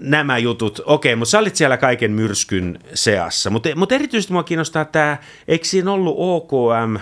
nämä 0.00 0.38
jutut, 0.38 0.80
okei, 0.84 1.16
mutta 1.16 1.30
sä 1.30 1.38
olit 1.38 1.56
siellä 1.56 1.76
kaiken 1.76 2.10
myrskyn 2.10 2.78
seassa, 2.94 3.50
mutta, 3.50 3.68
mutta 3.76 3.94
erityisesti 3.94 4.32
mua 4.32 4.42
kiinnostaa 4.42 4.84
tämä, 4.84 5.16
eikö 5.48 5.64
siinä 5.64 5.92
ollut 5.92 6.14
OKM 6.18 6.96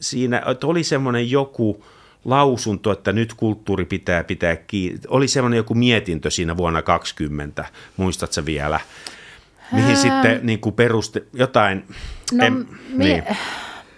siinä, 0.00 0.42
että 0.46 0.66
oli 0.66 0.84
semmoinen 0.84 1.30
joku 1.30 1.84
lausunto, 2.24 2.92
että 2.92 3.12
nyt 3.12 3.34
kulttuuri 3.34 3.84
pitää 3.84 4.24
pitää 4.24 4.56
kiinni, 4.56 5.00
oli 5.08 5.28
semmoinen 5.28 5.56
joku 5.56 5.74
mietintö 5.74 6.30
siinä 6.30 6.56
vuonna 6.56 6.82
2020, 6.82 7.64
muistatko 7.96 8.46
vielä, 8.46 8.80
mihin 9.72 9.96
Ää... 9.96 10.02
sitten 10.02 10.40
niin 10.42 10.60
kuin 10.60 10.74
peruste, 10.74 11.22
jotain, 11.32 11.84
no, 12.32 12.44
en, 12.44 12.68
mie- 12.88 13.24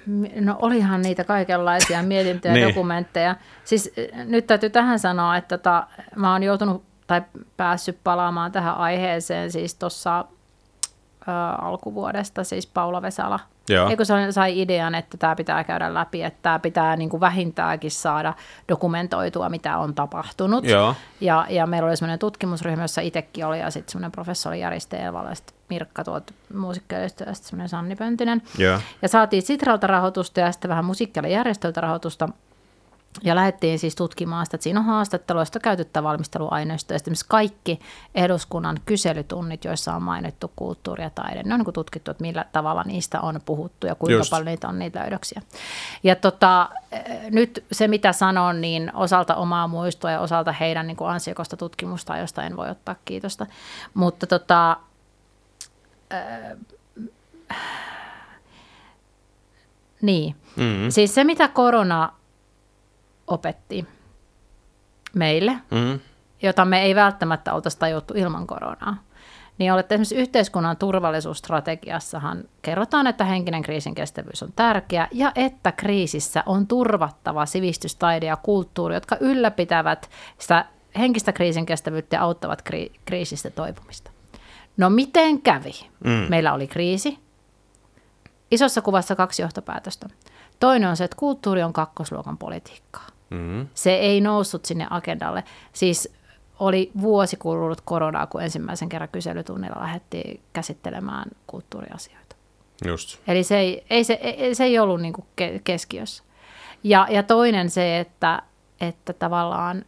niin. 0.06 0.44
No 0.44 0.56
olihan 0.62 1.02
niitä 1.02 1.24
kaikenlaisia 1.24 2.02
mietintöjä 2.12 2.52
ja 2.52 2.54
niin. 2.54 2.68
dokumentteja. 2.68 3.36
Siis 3.64 3.92
nyt 4.24 4.46
täytyy 4.46 4.70
tähän 4.70 4.98
sanoa, 4.98 5.36
että 5.36 5.58
tota, 5.58 5.86
mä 6.16 6.32
oon 6.32 6.42
joutunut 6.42 6.87
tai 7.08 7.22
päässyt 7.56 7.98
palaamaan 8.04 8.52
tähän 8.52 8.74
aiheeseen 8.74 9.52
siis 9.52 9.74
tuossa 9.74 10.24
alkuvuodesta, 11.58 12.44
siis 12.44 12.66
Paula 12.66 13.02
Vesala. 13.02 13.40
Joo. 13.68 13.88
Eikö 13.88 14.04
se 14.04 14.14
sai 14.32 14.60
idean, 14.60 14.94
että 14.94 15.16
tämä 15.16 15.36
pitää 15.36 15.64
käydä 15.64 15.94
läpi, 15.94 16.22
että 16.22 16.38
tämä 16.42 16.58
pitää 16.58 16.96
niin 16.96 17.10
kuin 17.10 17.20
vähintäänkin 17.20 17.90
saada 17.90 18.34
dokumentoitua, 18.68 19.48
mitä 19.48 19.78
on 19.78 19.94
tapahtunut. 19.94 20.64
Joo. 20.64 20.94
Ja, 21.20 21.46
ja 21.48 21.66
meillä 21.66 21.88
oli 21.88 21.96
sellainen 21.96 22.18
tutkimusryhmä, 22.18 22.84
jossa 22.84 23.00
itsekin 23.00 23.46
oli, 23.46 23.60
ja 23.60 23.70
sitten 23.70 23.92
semmoinen 23.92 24.12
professori 24.12 24.60
Jari 24.60 24.80
Steevala, 24.80 25.28
ja 25.28 25.36
Mirkka 25.70 26.04
tuolta 26.04 26.32
musiikkialijasta, 26.54 27.24
ja 27.24 27.34
sitten 27.34 27.48
semmoinen 27.48 27.68
Sanni 27.68 27.96
Pöntinen. 27.96 28.42
Joo. 28.58 28.78
Ja 29.02 29.08
saatiin 29.08 29.42
Sitralta 29.42 29.86
rahoitusta 29.86 30.40
ja 30.40 30.52
sitten 30.52 30.68
vähän 30.68 30.84
musiikkialijärjestöltä 30.84 31.80
rahoitusta, 31.80 32.28
ja 33.22 33.34
lähdettiin 33.34 33.78
siis 33.78 33.94
tutkimaan 33.94 34.46
sitä, 34.46 34.56
että 34.56 34.62
siinä 34.62 34.80
on 34.80 34.86
haastatteluista 34.86 35.60
käytettä 35.60 36.02
valmisteluaineistoa. 36.02 36.94
Ja 36.94 37.14
kaikki 37.28 37.80
eduskunnan 38.14 38.78
kyselytunnit, 38.86 39.64
joissa 39.64 39.94
on 39.94 40.02
mainittu 40.02 40.52
kulttuuri 40.56 41.02
ja 41.02 41.10
taide, 41.10 41.42
ne 41.42 41.54
on 41.54 41.60
niin 41.60 41.72
tutkittu, 41.72 42.10
että 42.10 42.22
millä 42.22 42.44
tavalla 42.52 42.82
niistä 42.82 43.20
on 43.20 43.40
puhuttu 43.44 43.86
ja 43.86 43.94
kuinka 43.94 44.18
Just. 44.18 44.30
paljon 44.30 44.46
niitä 44.46 44.68
on 44.68 44.78
niitä 44.78 45.00
löydöksiä. 45.00 45.42
Ja 46.02 46.16
tota, 46.16 46.68
nyt 47.30 47.64
se, 47.72 47.88
mitä 47.88 48.12
sanon, 48.12 48.60
niin 48.60 48.90
osalta 48.94 49.34
omaa 49.34 49.68
muistoa 49.68 50.10
ja 50.10 50.20
osalta 50.20 50.52
heidän 50.52 50.86
niin 50.86 50.96
kuin 50.96 51.10
ansiokosta 51.10 51.56
tutkimusta, 51.56 52.18
josta 52.18 52.42
en 52.42 52.56
voi 52.56 52.70
ottaa 52.70 52.96
kiitosta. 53.04 53.46
Mutta 53.94 54.26
tota, 54.26 54.76
äh, 56.12 56.56
niin. 60.02 60.36
Mm-hmm. 60.56 60.90
Siis 60.90 61.14
se, 61.14 61.24
mitä 61.24 61.48
korona 61.48 62.12
opetti 63.28 63.86
meille, 65.14 65.52
mm. 65.70 66.00
jota 66.42 66.64
me 66.64 66.82
ei 66.82 66.94
välttämättä 66.94 67.54
oltaisi 67.54 67.78
tajuttu 67.78 68.14
ilman 68.16 68.46
koronaa. 68.46 68.96
Niin 69.58 69.72
olette 69.72 69.94
esimerkiksi 69.94 70.16
yhteiskunnan 70.16 70.76
turvallisuusstrategiassahan 70.76 72.44
kerrotaan, 72.62 73.06
että 73.06 73.24
henkinen 73.24 73.62
kriisin 73.62 73.94
kestävyys 73.94 74.42
on 74.42 74.52
tärkeä 74.56 75.08
ja 75.12 75.32
että 75.34 75.72
kriisissä 75.72 76.42
on 76.46 76.66
turvattava 76.66 77.46
sivistystaide 77.46 78.26
ja 78.26 78.36
kulttuuri, 78.36 78.94
jotka 78.94 79.16
ylläpitävät 79.20 80.10
sitä 80.38 80.64
henkistä 80.98 81.32
kriisin 81.32 81.66
kestävyyttä 81.66 82.16
ja 82.16 82.22
auttavat 82.22 82.62
kri- 82.70 82.98
kriisistä 83.04 83.50
toipumista. 83.50 84.10
No 84.76 84.90
miten 84.90 85.42
kävi? 85.42 85.72
Mm. 86.04 86.26
Meillä 86.28 86.52
oli 86.52 86.66
kriisi. 86.66 87.18
Isossa 88.50 88.82
kuvassa 88.82 89.16
kaksi 89.16 89.42
johtopäätöstä. 89.42 90.08
Toinen 90.60 90.88
on 90.88 90.96
se, 90.96 91.04
että 91.04 91.16
kulttuuri 91.16 91.62
on 91.62 91.72
kakkosluokan 91.72 92.38
politiikkaa. 92.38 93.06
Mm-hmm. 93.30 93.68
Se 93.74 93.94
ei 93.94 94.20
noussut 94.20 94.64
sinne 94.64 94.86
agendalle. 94.90 95.44
Siis 95.72 96.14
oli 96.58 96.90
vuosi 97.00 97.36
kulunut 97.36 97.80
koronaa, 97.80 98.26
kun 98.26 98.42
ensimmäisen 98.42 98.88
kerran 98.88 99.08
kyselytunnilla 99.08 99.80
lähdettiin 99.80 100.40
käsittelemään 100.52 101.30
kulttuuriasioita. 101.46 102.36
Just. 102.86 103.20
Eli 103.28 103.42
se 103.42 103.58
ei, 103.58 103.84
ei, 103.90 104.04
se, 104.04 104.12
ei, 104.12 104.54
se 104.54 104.64
ei 104.64 104.78
ollut 104.78 105.00
niin 105.00 105.12
kuin 105.12 105.26
keskiössä. 105.64 106.22
Ja, 106.84 107.06
ja 107.10 107.22
toinen 107.22 107.70
se, 107.70 107.98
että, 107.98 108.42
että 108.80 109.12
tavallaan 109.12 109.84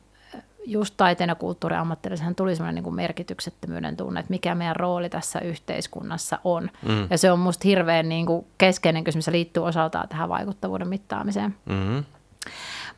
just 0.66 0.95
taiteen 0.97 1.28
ja 1.28 1.34
kulttuuriammattilaisen 1.34 2.34
tuli 2.34 2.57
sellainen 2.57 2.74
niin 2.74 2.84
kuin 2.84 2.95
merkityksettömyyden 2.95 3.97
tunne, 3.97 4.20
että 4.20 4.30
mikä 4.30 4.55
meidän 4.55 4.76
rooli 4.76 5.09
tässä 5.09 5.41
yhteiskunnassa 5.41 6.38
on. 6.45 6.70
Mm. 6.88 7.07
Ja 7.11 7.18
se 7.18 7.32
on 7.32 7.38
musta 7.38 7.68
hirveän 7.68 8.09
niin 8.09 8.26
kuin 8.26 8.47
keskeinen 8.59 9.05
kysymys 9.05 9.26
ja 9.26 9.32
liittyy 9.32 9.64
osaltaan 9.64 10.09
tähän 10.09 10.28
vaikuttavuuden 10.28 10.88
mittaamiseen. 10.88 11.55
Mm-hmm. 11.64 12.05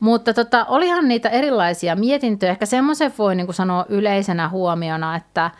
Mutta 0.01 0.35
tota, 0.35 0.65
olihan 0.69 1.09
niitä 1.09 1.29
erilaisia 1.29 1.97
mietintöjä. 1.97 2.53
Ehkä 2.53 2.67
semmoisen 2.67 3.13
voi 3.19 3.35
niin 3.35 3.47
kuin 3.47 3.55
sanoa 3.55 3.87
yleisenä 3.89 4.49
huomiona, 4.49 5.17
että, 5.17 5.51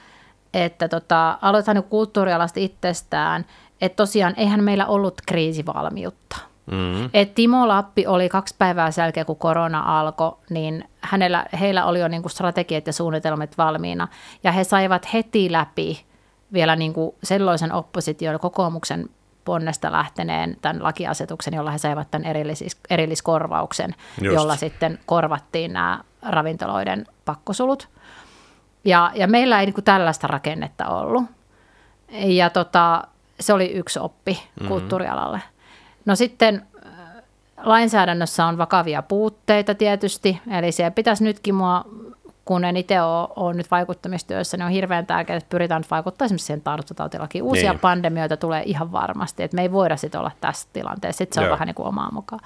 että 0.55 0.89
tota, 0.89 1.39
aloitetaan 1.43 1.75
niin 1.75 1.85
kulttuurialasta 1.85 2.61
itsestään, 2.61 3.45
että 3.81 3.97
tosiaan 3.97 4.35
eihän 4.37 4.65
meillä 4.65 4.87
ollut 4.87 5.15
kriisivalmiutta. 5.27 6.37
Mm-hmm. 6.67 7.11
Et 7.15 7.35
Timo 7.35 7.69
Lappi 7.69 8.07
oli 8.07 8.29
kaksi 8.29 8.55
päivää 8.59 8.91
sen 8.91 9.03
jälkeen, 9.03 9.27
kun 9.27 9.37
korona 9.37 9.99
alkoi, 9.99 10.37
niin 10.51 10.85
hänellä, 11.01 11.47
heillä 11.61 11.85
oli 11.85 12.01
jo 12.01 12.09
niin 12.09 12.23
kuin 12.23 12.31
strategiat 12.31 12.87
ja 12.87 12.93
suunnitelmat 12.93 13.59
valmiina. 13.59 14.09
Ja 14.45 14.53
he 14.53 14.65
saivat 14.65 15.13
heti 15.13 15.53
läpi 15.53 16.05
vielä 16.53 16.77
niin 16.77 16.93
kuin 16.93 17.15
sellaisen 17.23 17.73
opposition 17.73 18.41
kokoomuksen 18.41 19.09
ponnesta 19.45 19.93
lähteneen 19.93 20.57
tämän 20.63 20.83
lakiasetuksen, 20.83 21.55
jolla 21.55 21.71
he 21.71 21.79
saivat 21.79 22.11
tämän 22.11 22.29
erillis, 22.29 22.77
erilliskorvauksen, 22.91 23.95
Just. 24.21 24.35
jolla 24.35 24.57
sitten 24.57 24.99
korvattiin 25.07 25.73
nämä 25.73 26.01
ravintoloiden 26.23 27.07
pakkosulut. 27.25 27.89
Ja, 28.85 29.11
ja 29.15 29.27
meillä 29.27 29.61
ei 29.61 29.67
niin 29.67 29.75
kuin 29.75 29.85
tällaista 29.85 30.27
rakennetta 30.27 30.87
ollut. 30.87 31.25
Ja 32.13 32.51
tota, 32.51 33.05
se 33.41 33.53
oli 33.53 33.73
yksi 33.73 33.99
oppi 33.99 34.33
mm-hmm. 34.33 34.69
kulttuurialalle. 34.69 35.41
No 36.05 36.17
sitten 36.17 36.67
äh, 36.87 36.93
lainsäädännössä 37.63 38.47
on 38.47 38.59
vakavia 38.59 39.03
puutteita 39.03 39.75
tietysti, 39.75 40.41
eli 40.59 40.73
siellä 40.73 40.91
pitäisi 40.91 41.25
nytkin 41.25 41.55
mua 41.55 41.85
kun 42.45 42.65
en 42.65 42.77
itse 42.77 43.03
ole, 43.03 43.29
ole 43.37 43.55
nyt 43.55 43.71
vaikuttamistyössä, 43.71 44.57
niin 44.57 44.67
on 44.67 44.73
hirveän 44.73 45.07
tärkeää, 45.07 45.37
että 45.37 45.51
pyritään 45.51 45.81
nyt 45.81 45.91
vaikuttaa 45.91 46.25
esimerkiksi 46.25 46.47
siihen 46.47 46.61
tartuntatautilakiin. 46.61 47.45
Uusia 47.45 47.73
niin. 47.73 47.81
pandemioita 47.81 48.37
tulee 48.37 48.63
ihan 48.67 48.93
varmasti, 48.93 49.43
että 49.43 49.55
me 49.55 49.63
ei 49.63 49.73
voida 49.73 49.97
sitten 49.97 50.21
olla 50.21 50.31
tässä 50.41 50.69
tilanteessa. 50.73 51.19
Sitten 51.19 51.35
se 51.35 51.41
on 51.41 51.47
Joo. 51.47 51.53
vähän 51.53 51.67
niin 51.67 51.75
kuin 51.75 51.89
omaa 51.89 52.11
mukaan. 52.13 52.41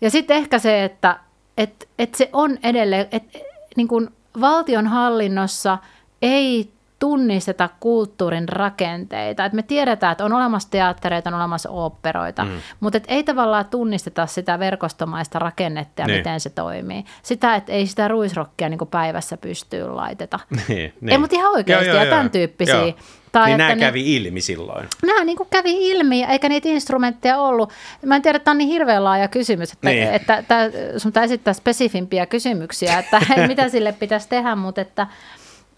Ja 0.00 0.10
sitten 0.10 0.36
ehkä 0.36 0.58
se, 0.58 0.84
että 0.84 1.20
et, 1.58 1.88
et 1.98 2.14
se 2.14 2.30
on 2.32 2.58
edelleen, 2.62 3.08
että 3.12 3.38
niin 3.76 3.88
kuin 3.88 4.08
valtionhallinnossa 4.40 5.78
ei 6.22 6.73
tunnisteta 7.04 7.68
kulttuurin 7.80 8.48
rakenteita. 8.48 9.44
Et 9.44 9.52
me 9.52 9.62
tiedetään, 9.62 10.12
että 10.12 10.24
on 10.24 10.32
olemassa 10.32 10.70
teattereita, 10.70 11.30
on 11.30 11.34
olemassa 11.34 11.70
oopperoita, 11.70 12.44
mm. 12.44 12.50
mutta 12.80 12.96
et 12.96 13.04
ei 13.08 13.24
tavallaan 13.24 13.64
tunnisteta 13.64 14.26
sitä 14.26 14.58
verkostomaista 14.58 15.38
rakennetta 15.38 16.02
ja 16.02 16.06
niin. 16.06 16.18
miten 16.18 16.40
se 16.40 16.50
toimii. 16.50 17.04
Sitä, 17.22 17.54
että 17.54 17.72
ei 17.72 17.86
sitä 17.86 18.08
ruisrokkia 18.08 18.68
niin 18.68 18.78
päivässä 18.90 19.36
pystyy 19.36 19.88
laiteta. 19.88 20.40
Niin, 20.50 20.66
niin. 21.00 21.08
Ei, 21.08 21.18
mutta 21.18 21.36
ihan 21.36 21.52
oikeasti 21.52 21.88
joo, 21.88 21.96
joo, 21.96 22.04
ja 22.04 22.10
tämän 22.10 22.30
tyyppisiä. 22.30 22.74
Joo. 22.74 22.94
Tai 23.32 23.46
Niin 23.46 23.60
että 23.60 23.74
nämä 23.74 23.86
kävi 23.86 24.16
ilmi 24.16 24.40
silloin. 24.40 24.88
Nämä 25.06 25.24
niin 25.24 25.36
kuin 25.36 25.48
kävi 25.50 25.90
ilmi, 25.90 26.24
eikä 26.24 26.48
niitä 26.48 26.68
instrumentteja 26.68 27.38
ollut. 27.38 27.72
Mä 28.06 28.16
en 28.16 28.22
tiedä, 28.22 28.36
että 28.36 28.44
tämä 28.44 28.52
on 28.52 28.58
niin 28.58 28.68
hirveän 28.68 29.04
laaja 29.04 29.28
kysymys, 29.28 29.72
että, 29.72 29.88
Niin. 29.88 30.00
niin. 30.00 30.14
että, 30.14 30.36
että 30.36 30.70
sun 30.96 31.10
pitää 31.12 31.24
esittää 31.24 31.54
spesifimpiä 31.54 32.26
kysymyksiä, 32.26 32.98
että 32.98 33.20
mitä 33.48 33.68
sille 33.68 33.92
pitäisi 33.92 34.28
tehdä, 34.28 34.54
mutta 34.54 34.80
että, 34.80 35.06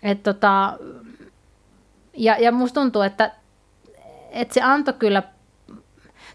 että 0.03 0.33
tota, 0.33 0.79
ja, 2.16 2.36
ja 2.38 2.52
musta 2.52 2.80
tuntuu, 2.80 3.02
että, 3.02 3.30
että 4.30 4.54
se 4.54 4.62
antoi 4.62 4.94
kyllä, 4.94 5.22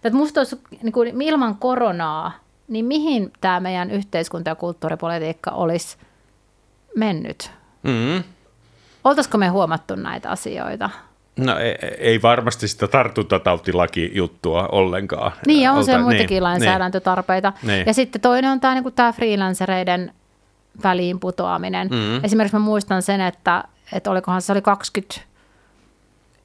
että 0.03 0.17
musta 0.17 0.39
olisi 0.39 0.61
niin 0.84 0.93
kuin 0.93 1.21
ilman 1.21 1.55
koronaa, 1.55 2.32
niin 2.67 2.86
mihin 2.86 3.34
tämä 3.41 3.59
meidän 3.59 3.91
yhteiskunta- 3.91 4.49
ja 4.49 4.55
kulttuuripolitiikka 4.55 5.51
olisi 5.51 5.97
mennyt? 6.95 7.51
Mm. 7.84 8.23
Oltaisiko 9.03 9.38
me 9.38 9.47
huomattu 9.47 9.95
näitä 9.95 10.29
asioita? 10.29 10.89
No 11.39 11.57
ei, 11.57 11.75
ei 11.97 12.21
varmasti 12.21 12.67
sitä 12.67 12.88
tartuntatautilaki-juttua 12.88 14.67
ollenkaan. 14.71 15.32
Niin, 15.47 15.61
ja 15.61 15.71
on 15.71 15.77
Olta- 15.77 15.86
se 15.86 15.97
muitakin 15.97 16.29
niin, 16.29 16.43
lainsäädäntötarpeita. 16.43 17.53
Niin. 17.63 17.86
Ja 17.88 17.93
sitten 17.93 18.21
toinen 18.21 18.51
on 18.51 18.59
tämä 18.59 18.73
niinku 18.73 18.91
tää 18.91 19.11
freelancereiden 19.11 20.13
väliin 20.84 21.19
putoaminen. 21.19 21.88
Mm. 21.88 22.23
Esimerkiksi 22.23 22.55
mä 22.55 22.59
muistan 22.65 23.01
sen, 23.01 23.21
että, 23.21 23.63
että 23.93 24.11
olikohan 24.11 24.41
se 24.41 24.51
oli 24.51 24.61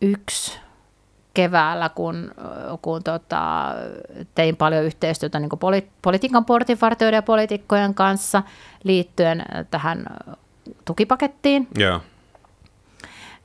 21 0.01 0.61
keväällä, 1.35 1.89
kun, 1.89 2.31
kun 2.83 3.03
tota, 3.03 3.75
tein 4.35 4.57
paljon 4.57 4.85
yhteistyötä 4.85 5.41
niin 5.41 5.51
poli, 5.61 5.89
politiikan 6.03 6.45
portinvartijoiden 6.45 7.19
ja 7.19 7.23
poliitikkojen 7.23 7.95
kanssa 7.95 8.43
liittyen 8.85 9.45
tähän 9.71 10.07
tukipakettiin. 10.85 11.69
Niin. 11.75 11.85
Joo. 11.85 12.01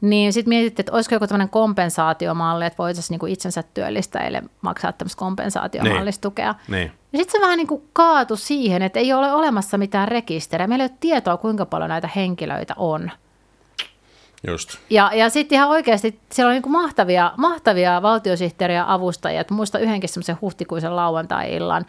Niin 0.01 0.33
sitten 0.33 0.49
mietittiin, 0.49 0.83
että 0.83 0.93
olisiko 0.93 1.15
joku 1.15 1.27
tämmöinen 1.27 1.49
kompensaatiomalli, 1.49 2.65
että 2.65 2.77
voitaisiin 2.77 3.13
niinku 3.13 3.25
itsensä 3.25 3.63
työllistäjille 3.73 4.43
maksaa 4.61 4.91
tämmöistä 4.91 5.19
kompensaatiomallista 5.19 6.21
tukea. 6.21 6.55
Niin. 6.67 6.91
Ja 7.13 7.19
sitten 7.19 7.31
se 7.31 7.41
vähän 7.41 7.57
niin 7.57 7.67
kuin 7.67 7.83
kaatu 7.93 8.35
siihen, 8.35 8.81
että 8.81 8.99
ei 8.99 9.13
ole 9.13 9.33
olemassa 9.33 9.77
mitään 9.77 10.07
rekisteriä. 10.07 10.67
Meillä 10.67 10.83
ei 10.83 10.89
ole 10.91 10.97
tietoa, 10.99 11.37
kuinka 11.37 11.65
paljon 11.65 11.89
näitä 11.89 12.09
henkilöitä 12.15 12.73
on. 12.77 13.11
Just. 14.47 14.77
Ja, 14.89 15.11
ja 15.13 15.29
sitten 15.29 15.55
ihan 15.55 15.69
oikeasti 15.69 16.19
siellä 16.31 16.49
on 16.49 16.53
niin 16.53 16.61
kuin 16.61 16.71
mahtavia, 16.73 17.33
mahtavia 17.37 18.01
valtiosihteeriä 18.01 18.85
avustajia. 18.87 19.41
Et 19.41 19.51
muista 19.51 19.79
yhdenkin 19.79 20.09
semmoisen 20.09 20.37
huhtikuisen 20.41 20.95
lauantai-illan, 20.95 21.85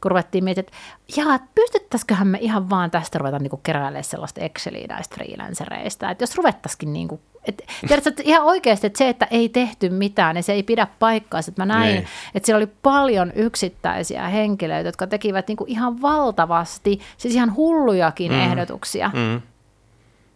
kun 0.00 0.10
ruvettiin 0.10 0.44
miettimään, 0.44 0.66
että 1.06 1.20
jaa, 1.20 1.38
pystyttäisiköhän 1.54 2.28
me 2.28 2.38
ihan 2.40 2.70
vaan 2.70 2.90
tästä 2.90 3.18
ruveta 3.18 3.38
niin 3.38 3.60
keräilemään 3.62 4.04
sellaista 4.04 4.40
Exceliä 4.40 4.86
näistä 4.88 5.14
freelancereista. 5.14 6.10
Että 6.10 6.22
jos 6.22 6.36
ruvettaisikin 6.36 6.92
niin 6.92 7.08
kuin, 7.08 7.20
että, 7.44 7.64
tiedätkö, 7.88 8.10
että 8.10 8.22
ihan 8.26 8.42
oikeasti, 8.42 8.86
että 8.86 8.98
se, 8.98 9.08
että 9.08 9.26
ei 9.30 9.48
tehty 9.48 9.88
mitään, 9.88 10.34
niin 10.34 10.42
se 10.42 10.52
ei 10.52 10.62
pidä 10.62 10.86
paikkaa. 10.98 11.40
Että 11.40 11.62
mä 11.62 11.66
näin, 11.66 11.94
Niin. 11.94 12.06
että 12.34 12.46
siellä 12.46 12.58
oli 12.58 12.72
paljon 12.82 13.32
yksittäisiä 13.34 14.28
henkilöitä, 14.28 14.88
jotka 14.88 15.06
tekivät 15.06 15.48
niin 15.48 15.56
kuin 15.56 15.70
ihan 15.70 16.02
valtavasti, 16.02 17.00
siis 17.16 17.34
ihan 17.34 17.56
hullujakin 17.56 18.32
mm. 18.32 18.38
ehdotuksia. 18.40 19.10
Mm. 19.14 19.40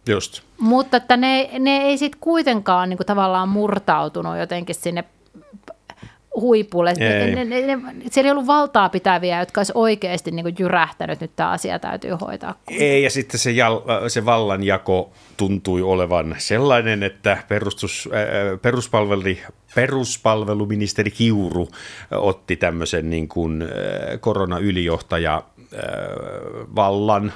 Just. 0.09 0.42
Mutta 0.59 0.96
että 0.96 1.16
ne, 1.16 1.50
ne 1.59 1.76
ei 1.76 1.98
sitten 1.98 2.20
kuitenkaan 2.20 2.88
niin 2.88 2.96
kuin 2.96 3.07
tavallaan 3.07 3.48
murtautunut 3.48 4.38
jotenkin 4.38 4.74
sinne 4.74 5.05
huipulle. 6.40 6.94
Ne, 6.98 7.24
Ei. 7.24 7.34
ne, 7.34 7.44
ne, 7.44 7.61
ne, 7.61 7.80
siellä 8.11 8.28
ei 8.28 8.32
ollut 8.32 8.46
valtaa 8.46 8.88
pitäviä, 8.88 9.40
jotka 9.40 9.61
olisi 9.61 9.72
oikeasti 9.74 10.30
niin 10.30 10.44
kuin 10.44 10.55
jyrähtänyt, 10.59 11.20
nyt 11.20 11.30
tämä 11.36 11.50
asia 11.50 11.78
täytyy 11.78 12.11
hoitaa. 12.11 12.55
Ei, 12.68 13.03
ja 13.03 13.11
sitten 13.11 13.40
se, 13.40 13.50
jal, 13.50 13.80
se 14.09 14.24
vallanjako 14.24 15.12
tuntui 15.36 15.82
olevan 15.82 16.34
sellainen, 16.38 17.03
että 17.03 17.38
perustus, 17.48 18.09
äh, 18.12 18.61
peruspalveli, 18.62 19.42
peruspalveluministeri 19.74 21.11
Kiuru 21.11 21.68
otti 22.11 22.57
tämmöisen 22.57 23.11
niin 23.11 23.28
kuin, 23.28 23.62
äh, 23.62 23.68
koronaylijohtaja 24.20 25.36
äh, 25.36 25.80
vallan, 26.76 27.32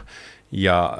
ja 0.52 0.98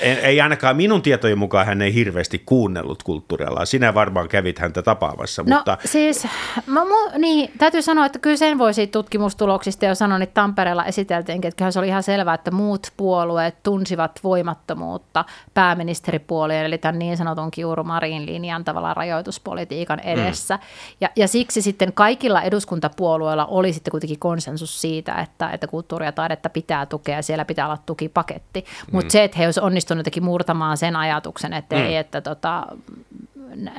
ei, 0.00 0.12
ei 0.12 0.40
ainakaan 0.40 0.76
minun 0.76 1.02
tietojen 1.02 1.38
mukaan 1.38 1.66
hän 1.66 1.82
ei 1.82 1.94
hirveästi 1.94 2.42
kuunnellut 2.46 3.02
kulttuurialaa. 3.02 3.64
Sinä 3.64 3.94
varmaan 3.94 4.28
kävit 4.28 4.58
häntä 4.58 4.82
tapaamassa, 4.82 5.42
No 5.46 5.56
mutta 5.56 5.78
siis, 5.84 6.26
mä, 6.66 6.84
mu, 6.84 7.18
niin, 7.18 7.50
täytyy 7.58 7.82
sanoa, 7.82 8.06
että 8.06 8.18
kyllä 8.18 8.36
sen 8.36 8.58
voi 8.58 8.74
siitä 8.74 8.92
tutkimustuloksista 8.92 9.84
jo 9.84 9.94
sanoa, 9.94 10.18
että 10.22 10.34
Tampereella 10.34 10.84
esiteltiinkin, 10.84 11.48
että 11.48 11.70
se 11.70 11.78
oli 11.78 11.88
ihan 11.88 12.02
selvää, 12.02 12.34
että 12.34 12.50
muut 12.50 12.92
puolueet 12.96 13.62
tunsivat 13.62 14.20
voimattomuutta 14.24 15.24
pääministeripuolien, 15.54 16.64
eli 16.64 16.78
tämän 16.78 16.98
niin 16.98 17.16
sanotun 17.16 17.50
Kiuru-Marin 17.50 18.26
linjan 18.26 18.64
tavallaan 18.64 18.96
rajoituspolitiikan 18.96 20.00
edessä. 20.00 20.56
Mm. 20.56 20.62
Ja, 21.00 21.08
ja 21.16 21.28
siksi 21.28 21.62
sitten 21.62 21.92
kaikilla 21.92 22.42
eduskuntapuolueilla 22.42 23.46
oli 23.46 23.72
sitten 23.72 23.90
kuitenkin 23.90 24.18
konsensus 24.18 24.80
siitä, 24.80 25.14
että, 25.14 25.50
että 25.50 25.66
kulttuuria 25.66 26.08
ja 26.08 26.12
taidetta 26.12 26.50
pitää 26.50 26.86
tukea 26.86 27.16
ja 27.16 27.22
siellä 27.22 27.44
pitää 27.44 27.66
olla 27.66 27.78
tukipaketti. 27.86 28.64
Mutta 28.92 29.06
mm. 29.06 29.10
se, 29.10 29.24
että 29.24 29.38
he 29.38 29.44
olisivat 29.44 29.66
onnistuneet 29.94 30.00
jotenkin 30.06 30.24
murtamaan 30.24 30.76
sen 30.76 30.96
ajatuksen, 30.96 31.52
että 31.52 31.76
ei, 31.76 31.96
että 31.96 32.20
tota, 32.20 32.66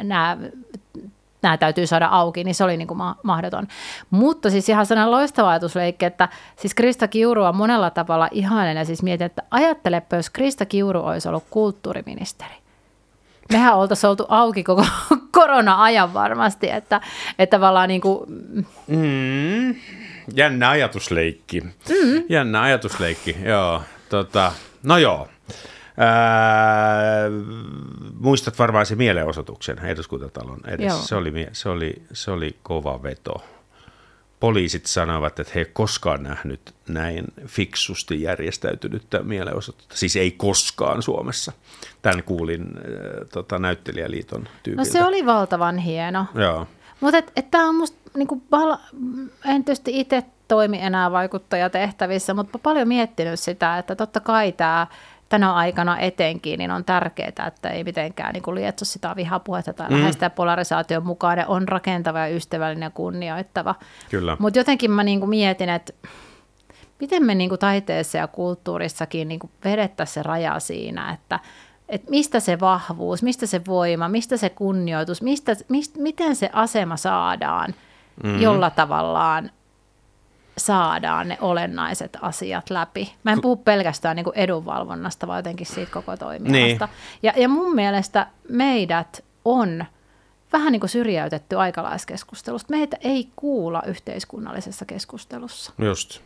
nämä 0.03 0.37
nämä 1.41 1.57
täytyy 1.57 1.87
saada 1.87 2.07
auki, 2.07 2.43
niin 2.43 2.55
se 2.55 2.63
oli 2.63 2.77
niin 2.77 2.87
kuin 2.87 2.97
ma- 2.97 3.15
mahdoton. 3.23 3.67
Mutta 4.09 4.49
siis 4.49 4.69
ihan 4.69 4.85
sellainen 4.85 5.11
loistava 5.11 5.49
ajatusleikki, 5.49 6.05
että 6.05 6.29
siis 6.55 6.73
Krista 6.73 7.07
Kiuru 7.07 7.43
on 7.43 7.55
monella 7.55 7.89
tavalla 7.89 8.27
ihanen 8.31 8.77
ja 8.77 8.85
siis 8.85 9.03
mietin, 9.03 9.25
että 9.25 9.43
ajattelepa, 9.51 10.15
jos 10.15 10.29
Krista 10.29 10.65
Kiuru 10.65 11.01
olisi 11.05 11.29
ollut 11.29 11.43
kulttuuriministeri. 11.49 12.53
Mehän 13.51 13.75
oltaisiin 13.75 14.09
oltu 14.09 14.25
auki 14.29 14.63
koko 14.63 14.85
korona-ajan 15.31 16.13
varmasti, 16.13 16.69
että, 16.69 17.01
että 17.39 17.57
tavallaan 17.57 17.87
niin 17.89 18.01
kuin, 18.01 18.25
Mm, 18.87 19.75
jännä 20.35 20.69
ajatusleikki. 20.69 21.61
Mm. 21.61 22.23
Jännä 22.29 22.61
ajatusleikki, 22.61 23.37
joo. 23.45 23.81
Tota, 24.09 24.51
no 24.83 24.97
joo. 24.97 25.27
Ää, 25.97 27.29
muistat 28.19 28.59
varmaan 28.59 28.85
se 28.85 28.95
mielenosoituksen 28.95 29.79
eduskuntatalon 29.79 30.59
edessä. 30.67 30.97
Joo. 30.97 31.01
Se 31.05 31.15
oli, 31.15 31.47
se, 31.51 31.69
oli, 31.69 32.01
se 32.13 32.31
oli 32.31 32.57
kova 32.63 33.03
veto. 33.03 33.43
Poliisit 34.39 34.85
sanovat, 34.85 35.39
että 35.39 35.51
he 35.55 35.59
eivät 35.59 35.73
koskaan 35.73 36.23
nähnyt 36.23 36.73
näin 36.87 37.25
fiksusti 37.45 38.21
järjestäytynyttä 38.21 39.19
mielenosoitusta. 39.23 39.97
Siis 39.97 40.15
ei 40.15 40.31
koskaan 40.31 41.01
Suomessa. 41.01 41.51
Tämän 42.01 42.23
kuulin 42.23 42.61
äh, 42.61 43.27
tota, 43.33 43.59
näyttelijäliiton 43.59 44.47
tyypiltä. 44.63 44.89
no 44.89 44.93
se 44.93 45.03
oli 45.03 45.25
valtavan 45.25 45.77
hieno. 45.77 46.25
Joo. 46.35 46.67
Mutta 46.99 47.17
et, 47.17 47.31
et 47.35 47.51
tämä 47.51 47.69
on 47.69 47.75
musta, 47.75 47.97
niinku, 48.17 48.41
pala- 48.49 48.79
en 49.45 49.63
tietysti 49.63 49.99
itse 49.99 50.23
toimi 50.47 50.81
enää 50.81 51.11
vaikuttajatehtävissä, 51.11 52.33
mutta 52.33 52.59
paljon 52.59 52.87
miettinyt 52.87 53.39
sitä, 53.39 53.77
että 53.77 53.95
totta 53.95 54.19
kai 54.19 54.51
tämä 54.51 54.87
tänä 55.29 55.53
aikana 55.53 55.99
etenkin, 55.99 56.57
niin 56.57 56.71
on 56.71 56.85
tärkeää, 56.85 57.47
että 57.47 57.69
ei 57.69 57.83
mitenkään 57.83 58.33
niin 58.33 58.55
lietso 58.55 58.85
sitä 58.85 59.15
vihapuhetta 59.15 59.73
tai 59.73 59.89
mm. 59.89 59.99
lähestyä 59.99 60.29
polarisaation 60.29 61.05
mukaan. 61.05 61.37
Ja 61.37 61.47
on 61.47 61.67
rakentava 61.67 62.19
ja 62.19 62.35
ystävällinen 62.35 62.87
ja 62.87 62.91
kunnioittava. 62.91 63.75
Kyllä. 64.09 64.37
Mutta 64.39 64.59
jotenkin 64.59 64.91
mä 64.91 65.03
niin 65.03 65.29
mietin, 65.29 65.69
että 65.69 65.93
miten 66.99 67.25
me 67.25 67.35
niin 67.35 67.59
taiteessa 67.59 68.17
ja 68.17 68.27
kulttuurissakin 68.27 69.27
niin 69.27 69.39
vedettäisiin 69.63 70.13
se 70.13 70.23
raja 70.23 70.59
siinä, 70.59 71.11
että 71.11 71.39
että 71.89 72.09
mistä 72.09 72.39
se 72.39 72.59
vahvuus, 72.59 73.23
mistä 73.23 73.45
se 73.45 73.61
voima, 73.67 74.09
mistä 74.09 74.37
se 74.37 74.49
kunnioitus, 74.49 75.21
mistä, 75.21 75.55
mist, 75.69 75.97
miten 75.97 76.35
se 76.35 76.49
asema 76.53 76.97
saadaan, 76.97 77.73
mm-hmm. 78.23 78.41
jolla 78.41 78.69
tavallaan 78.69 79.51
saadaan 80.57 81.27
ne 81.27 81.37
olennaiset 81.41 82.17
asiat 82.21 82.69
läpi. 82.69 83.13
Mä 83.23 83.31
en 83.31 83.41
puhu 83.41 83.55
pelkästään 83.55 84.15
niin 84.15 84.25
edunvalvonnasta, 84.35 85.27
vaan 85.27 85.39
jotenkin 85.39 85.67
siitä 85.67 85.91
koko 85.91 86.17
toimialasta. 86.17 86.85
Niin. 86.85 87.19
Ja, 87.23 87.33
ja 87.37 87.49
mun 87.49 87.75
mielestä 87.75 88.27
meidät 88.49 89.23
on 89.45 89.85
vähän 90.53 90.71
niin 90.71 90.79
kuin 90.79 90.89
syrjäytetty 90.89 91.55
aikalaiskeskustelusta. 91.55 92.73
Meitä 92.73 92.97
ei 93.01 93.29
kuulla 93.35 93.83
yhteiskunnallisessa 93.87 94.85
keskustelussa. 94.85 95.73
Just. 95.77 96.19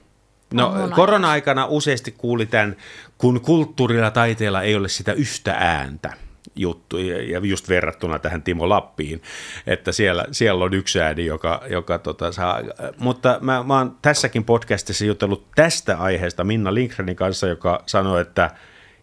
on 0.51 0.57
No 0.57 0.73
korona-aikana 0.95 1.65
useasti 1.65 2.11
kuuli 2.11 2.45
tämän, 2.45 2.75
kun 3.17 3.41
kulttuurilla 3.41 4.11
taiteella 4.11 4.61
ei 4.61 4.75
ole 4.75 4.89
sitä 4.89 5.13
yhtä 5.13 5.55
ääntä 5.59 6.13
juttu, 6.55 6.97
ja 6.97 7.39
just 7.43 7.69
verrattuna 7.69 8.19
tähän 8.19 8.43
Timo 8.43 8.69
Lappiin, 8.69 9.21
että 9.67 9.91
siellä, 9.91 10.25
siellä 10.31 10.63
on 10.63 10.73
yksi 10.73 11.01
ääni, 11.01 11.25
joka, 11.25 11.61
joka 11.69 11.99
tota 11.99 12.31
saa, 12.31 12.61
mutta 12.97 13.37
mä, 13.41 13.63
mä 13.63 13.77
oon 13.77 13.97
tässäkin 14.01 14.43
podcastissa 14.43 15.05
jutellut 15.05 15.47
tästä 15.55 15.97
aiheesta 15.97 16.43
Minna 16.43 16.73
Lindgrenin 16.73 17.15
kanssa, 17.15 17.47
joka 17.47 17.83
sanoi, 17.85 18.21
että 18.21 18.51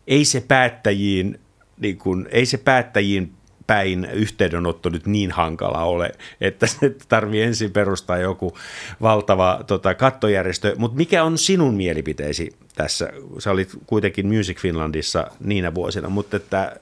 ei 0.07 0.25
se 0.25 0.45
päättäjiin, 0.49 1.41
niin 1.81 1.99
kun, 1.99 2.29
ei 2.31 2.47
se 2.47 2.59
päättäjiin 2.59 3.33
päin 3.67 4.09
yhteydenotto 4.13 4.89
nyt 4.89 5.07
niin 5.07 5.31
hankala 5.31 5.85
ole, 5.85 6.13
että 6.41 6.67
tarvii 7.09 7.43
ensin 7.43 7.73
perustaa 7.73 8.19
joku 8.19 8.57
valtava 9.03 9.61
tota, 9.67 9.95
kattojärjestö. 9.95 10.75
Mutta 10.79 10.97
mikä 10.97 11.25
on 11.25 11.39
sinun 11.39 11.75
mielipiteesi 11.75 12.51
tässä? 12.75 13.13
Sä 13.39 13.51
olit 13.51 13.71
kuitenkin 13.87 14.27
Music 14.27 14.59
Finlandissa 14.59 15.31
niinä 15.41 15.75
vuosina, 15.75 16.09
mutta 16.09 16.37
että 16.37 16.77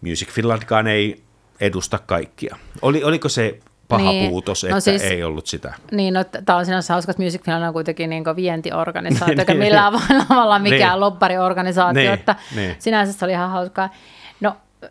Music 0.00 0.28
Finlandkaan 0.28 0.86
ei 0.86 1.22
edusta 1.60 1.98
kaikkia. 1.98 2.56
Oli, 2.82 3.04
oliko 3.04 3.28
se 3.28 3.58
paha 3.88 4.12
niin. 4.12 4.30
puutos, 4.30 4.64
että 4.64 4.74
no 4.74 4.80
siis, 4.80 5.02
ei 5.02 5.22
ollut 5.24 5.46
sitä. 5.46 5.74
Niin, 5.90 6.14
no, 6.14 6.24
tämä 6.24 6.58
on 6.58 6.66
sinänsä 6.66 6.94
hauska, 6.94 7.10
että 7.10 7.22
Music 7.22 7.44
Finland 7.44 7.66
on 7.66 7.72
kuitenkin 7.72 8.10
niin 8.10 8.24
vientiorganisaatio, 8.36 9.34
eikä 9.38 9.52
niin. 9.54 9.64
millään 9.64 9.92
tavalla 10.28 10.58
mikään 10.58 10.92
niin. 10.92 11.00
lobbariorganisaatio, 11.00 12.02
niin. 12.02 12.12
että 12.12 12.36
niin. 12.54 12.76
sinänsä 12.78 13.12
se 13.12 13.24
oli 13.24 13.32
ihan 13.32 13.50
hauskaa. 13.50 13.90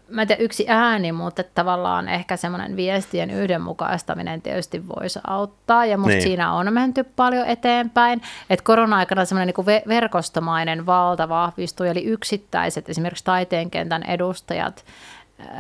Mä 0.10 0.22
en 0.22 0.28
tiedä, 0.28 0.44
yksi 0.44 0.66
ääni, 0.68 1.12
mutta 1.12 1.44
tavallaan 1.44 2.08
ehkä 2.08 2.38
semmoinen 2.38 2.76
viestien 2.76 3.30
yhdenmukaistaminen 3.30 4.42
tietysti 4.42 4.88
voisi 4.88 5.20
auttaa, 5.28 5.86
ja 5.86 5.98
musta 5.98 6.12
niin. 6.12 6.22
siinä 6.22 6.54
on 6.54 6.74
menty 6.74 7.04
paljon 7.04 7.48
eteenpäin, 7.48 8.22
että 8.50 8.64
korona-aikana 8.64 9.26
semmoinen 9.26 9.54
niin 9.58 9.82
verkostomainen 9.88 10.86
valta 10.86 11.30
vahvistui, 11.30 11.90
eli 11.90 12.04
yksittäiset 12.04 12.90
esimerkiksi 12.90 13.24
taiteenkentän 13.24 14.04
edustajat 14.04 14.86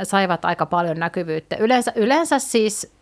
saivat 0.03 0.45
aika 0.45 0.65
paljon 0.65 0.99
näkyvyyttä. 0.99 1.55
Yleensä, 1.55 1.91
yleensä 1.95 2.39
siis 2.39 2.93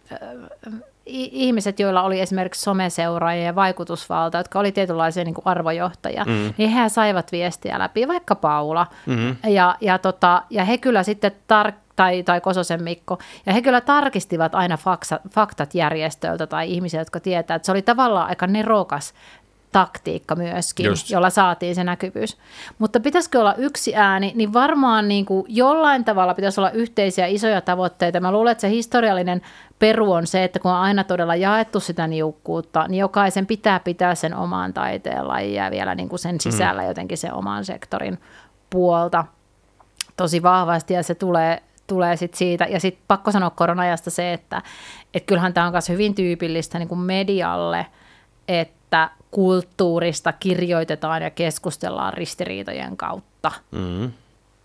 ihmiset, 1.08 1.80
joilla 1.80 2.04
oli 2.04 2.22
esimerkiksi 2.22 2.62
someseuraajia 2.62 3.46
ja 3.46 3.56
vaikutusvalta, 3.56 4.38
jotka 4.38 4.60
oli 4.60 4.72
tietynlaisia 4.72 5.24
niin 5.24 5.34
kuin 5.34 5.48
arvojohtajia, 5.48 6.26
mm. 6.26 6.54
niin 6.58 6.70
he 6.70 6.90
saivat 6.90 7.32
viestiä 7.32 7.80
läpi, 7.80 8.08
vaikka 8.08 8.36
Paula. 8.36 8.88
Mm. 9.06 9.36
Ja, 9.48 9.76
ja, 9.82 9.98
tota, 9.98 10.44
ja 10.50 10.64
he 10.64 10.78
kyllä 10.78 11.04
sitten 11.04 11.32
tar- 11.32 11.74
tai, 11.96 12.24
tai 12.24 12.42
Kososen 12.42 12.84
Mikko, 12.84 13.18
ja 13.46 13.54
he 13.54 13.62
kyllä 13.62 13.82
tarkistivat 13.82 14.56
aina 14.56 14.78
faksa, 14.78 15.20
faktat 15.30 15.76
järjestöltä 15.76 16.48
tai 16.48 16.72
ihmisiä, 16.72 17.02
jotka 17.02 17.20
tietää, 17.20 17.56
että 17.56 17.66
se 17.66 17.72
oli 17.72 17.82
tavallaan 17.82 18.30
aika 18.30 18.48
nerokas 18.48 19.14
taktiikka 19.72 20.36
myöskin, 20.36 20.86
Just. 20.86 21.10
jolla 21.10 21.30
saatiin 21.30 21.76
se 21.76 21.84
näkyvyys. 21.84 22.38
Mutta 22.78 23.00
pitäisikö 23.00 23.40
olla 23.40 23.56
yksi 23.56 23.96
ääni, 23.96 24.32
niin 24.36 24.54
varmaan 24.54 25.08
niin 25.08 25.26
kuin 25.26 25.46
jollain 25.48 26.06
tavalla 26.06 26.34
pitäisi 26.34 26.60
olla 26.60 26.72
yhteisiä 26.72 27.26
isoja 27.26 27.62
tavoitteita. 27.62 28.20
Mä 28.20 28.32
luulen, 28.32 28.52
että 28.52 28.62
se 28.62 28.70
historiallinen 28.70 29.42
peru 29.80 30.12
on 30.12 30.28
se, 30.28 30.44
että 30.44 30.60
kun 30.60 30.72
on 30.72 30.78
aina 30.78 31.04
todella 31.04 31.36
jaettu 31.36 31.80
sitä 31.80 32.08
niukkuutta, 32.08 32.86
niin 32.88 33.00
jokaisen 33.00 33.46
pitää 33.46 33.80
pitää 33.80 34.16
sen 34.16 34.36
oman 34.36 34.74
taiteella 34.74 35.42
ja 35.42 35.72
vielä 35.72 35.96
niin 35.96 36.10
kuin 36.10 36.20
sen 36.20 36.36
mm. 36.36 36.40
sisällä 36.40 36.82
mm. 36.82 36.88
jotenkin 36.88 37.18
sen 37.18 37.34
oman 37.34 37.66
sektorin 37.66 38.18
puolta 38.70 39.26
tosi 40.18 40.44
vahvasti 40.44 40.94
ja 40.94 41.04
se 41.04 41.16
tulee 41.16 41.64
tulee 41.88 42.16
sit 42.16 42.34
siitä. 42.34 42.66
Ja 42.66 42.80
sitten 42.80 43.04
pakko 43.08 43.32
sanoa 43.32 43.50
koronajasta 43.50 44.10
se, 44.10 44.34
että 44.34 44.62
et 45.14 45.24
kyllähän 45.26 45.54
tämä 45.54 45.66
on 45.66 45.74
myös 45.74 45.90
hyvin 45.90 46.16
tyypillistä 46.16 46.80
niin 46.80 46.90
kuin 46.90 47.00
medialle, 47.00 47.86
että 48.48 48.77
kulttuurista 49.32 50.34
kirjoitetaan 50.34 51.22
ja 51.22 51.30
keskustellaan 51.30 52.14
ristiriitojen 52.14 52.98
kautta. 52.98 53.52
Mm. 53.72 54.12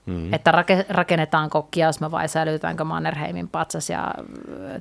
Mm. 0.07 0.35
Että 0.35 0.65
rakennetaanko 0.89 1.69
kiasma 1.71 2.11
vai 2.11 2.29
säilytetäänkö 2.29 2.85
Mannerheimin 2.85 3.49
patsas 3.49 3.91
ja 3.91 4.15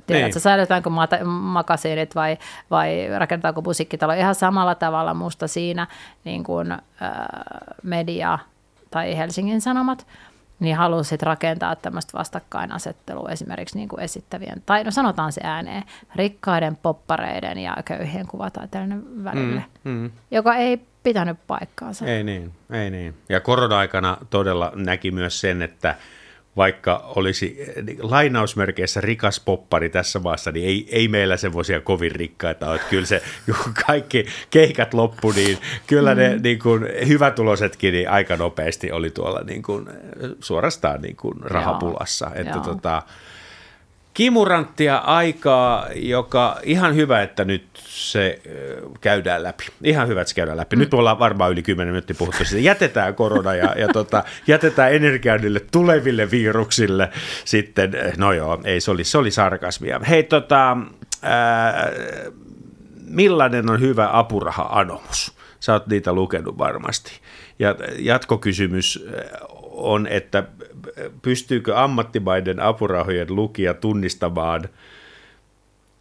tiedätkö, 0.06 0.34
niin. 0.34 0.40
säilytetäänkö 0.40 0.90
makasiinit 1.24 2.14
vai, 2.14 2.38
vai 2.70 3.08
rakennetaanko 3.18 3.60
musiikkitalo. 3.60 4.12
Ihan 4.12 4.34
samalla 4.34 4.74
tavalla 4.74 5.14
musta 5.14 5.48
siinä 5.48 5.86
niin 6.24 6.44
kuin, 6.44 6.72
äh, 6.72 6.80
media 7.82 8.38
tai 8.90 9.16
Helsingin 9.16 9.60
Sanomat 9.60 10.06
niin 10.62 10.76
halusit 10.76 11.22
rakentaa 11.22 11.76
tämmöistä 11.76 12.18
vastakkainasettelua 12.18 13.30
esimerkiksi 13.30 13.78
niin 13.78 13.88
kuin 13.88 14.00
esittävien, 14.00 14.62
tai 14.66 14.84
no 14.84 14.90
sanotaan 14.90 15.32
se 15.32 15.40
ääneen, 15.44 15.82
rikkaiden 16.16 16.76
poppareiden 16.76 17.58
ja 17.58 17.76
köyhien 17.84 18.26
kuvataiteilijoiden 18.26 19.24
välille, 19.24 19.64
mm, 19.84 19.92
mm. 19.92 20.10
joka 20.30 20.54
ei 20.54 20.80
pitänyt 21.02 21.38
paikkaansa. 21.46 22.06
Ei 22.06 22.24
niin, 22.24 22.52
ei 22.70 22.90
niin. 22.90 23.14
Ja 23.28 23.40
korona-aikana 23.40 24.16
todella 24.30 24.72
näki 24.74 25.10
myös 25.10 25.40
sen, 25.40 25.62
että 25.62 25.94
vaikka 26.56 27.12
olisi 27.16 27.58
niin 27.82 27.98
lainausmerkeissä 28.00 29.00
rikas 29.00 29.40
poppari 29.40 29.88
tässä 29.88 30.18
maassa, 30.18 30.52
niin 30.52 30.68
ei, 30.68 30.88
ei 30.90 31.08
meillä 31.08 31.36
semmoisia 31.36 31.80
kovin 31.80 32.12
rikkaita 32.12 32.70
ole. 32.70 32.80
Kyllä 32.90 33.06
se, 33.06 33.22
kun 33.64 33.74
kaikki 33.86 34.26
keikat 34.50 34.94
loppu, 34.94 35.32
niin 35.32 35.58
kyllä 35.86 36.14
ne 36.14 36.36
mm. 36.36 36.42
niin 36.42 36.58
kuin, 36.58 36.88
hyvätuloisetkin 37.08 37.92
niin 37.92 38.10
aika 38.10 38.36
nopeasti 38.36 38.92
oli 38.92 39.10
tuolla 39.10 39.40
niin 39.44 39.62
kuin, 39.62 39.88
suorastaan 40.40 41.02
niin 41.02 41.16
kuin 41.16 41.34
rahapulassa. 41.40 42.26
Joo, 42.26 42.34
että 42.34 42.56
joo. 42.56 42.64
Tota, 42.64 43.02
kimuranttia 44.14 44.96
aikaa, 44.96 45.86
joka 45.94 46.58
ihan 46.62 46.94
hyvä, 46.94 47.22
että 47.22 47.44
nyt 47.44 47.64
se 47.84 48.42
käydään 49.00 49.42
läpi. 49.42 49.64
Ihan 49.82 50.08
hyvä, 50.08 50.20
että 50.20 50.28
se 50.28 50.34
käydään 50.34 50.56
läpi. 50.56 50.76
Mm. 50.76 50.80
Nyt 50.80 50.94
ollaan 50.94 51.18
varmaan 51.18 51.52
yli 51.52 51.62
10 51.62 51.92
minuuttia 51.92 52.16
puhuttu 52.18 52.44
siitä. 52.44 52.64
Jätetään 52.64 53.14
korona 53.14 53.54
ja, 53.54 53.74
ja 53.78 53.88
tota, 53.88 54.24
jätetään 54.46 54.94
energiaa 54.94 55.36
niille 55.36 55.60
tuleville 55.72 56.30
viruksille 56.30 57.10
sitten. 57.44 57.92
No 58.16 58.32
joo, 58.32 58.60
ei 58.64 58.80
se 58.80 58.90
oli, 58.90 59.04
se 59.04 59.18
oli 59.18 59.30
sarkasmia. 59.30 60.00
Hei 60.08 60.22
tota, 60.22 60.76
ää, 61.22 61.92
millainen 63.06 63.70
on 63.70 63.80
hyvä 63.80 64.08
apuraha-anomus? 64.12 65.32
Sä 65.60 65.72
oot 65.72 65.86
niitä 65.86 66.12
lukenut 66.12 66.58
varmasti. 66.58 67.12
Ja 67.58 67.74
jatkokysymys 67.98 69.06
on, 69.70 70.06
että 70.06 70.44
pystyykö 71.22 71.78
ammattimaiden 71.78 72.60
apurahojen 72.60 73.36
lukija 73.36 73.74
tunnistamaan 73.74 74.68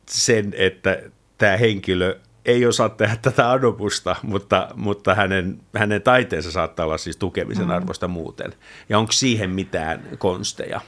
sen, 0.05 0.53
että 0.57 1.01
tämä 1.37 1.57
henkilö 1.57 2.19
ei 2.45 2.65
osaa 2.65 2.89
tehdä 2.89 3.15
tätä 3.21 3.51
anomusta, 3.51 4.15
mutta, 4.23 4.67
mutta 4.75 5.15
hänen, 5.15 5.59
hänen 5.75 6.01
taiteensa 6.01 6.51
saattaa 6.51 6.85
olla 6.85 6.97
siis 6.97 7.17
tukemisen 7.17 7.65
mm. 7.65 7.71
arvosta 7.71 8.07
muuten. 8.07 8.53
Ja 8.89 8.99
onko 8.99 9.11
siihen 9.11 9.49
mitään 9.49 10.03
konsteja? 10.17 10.81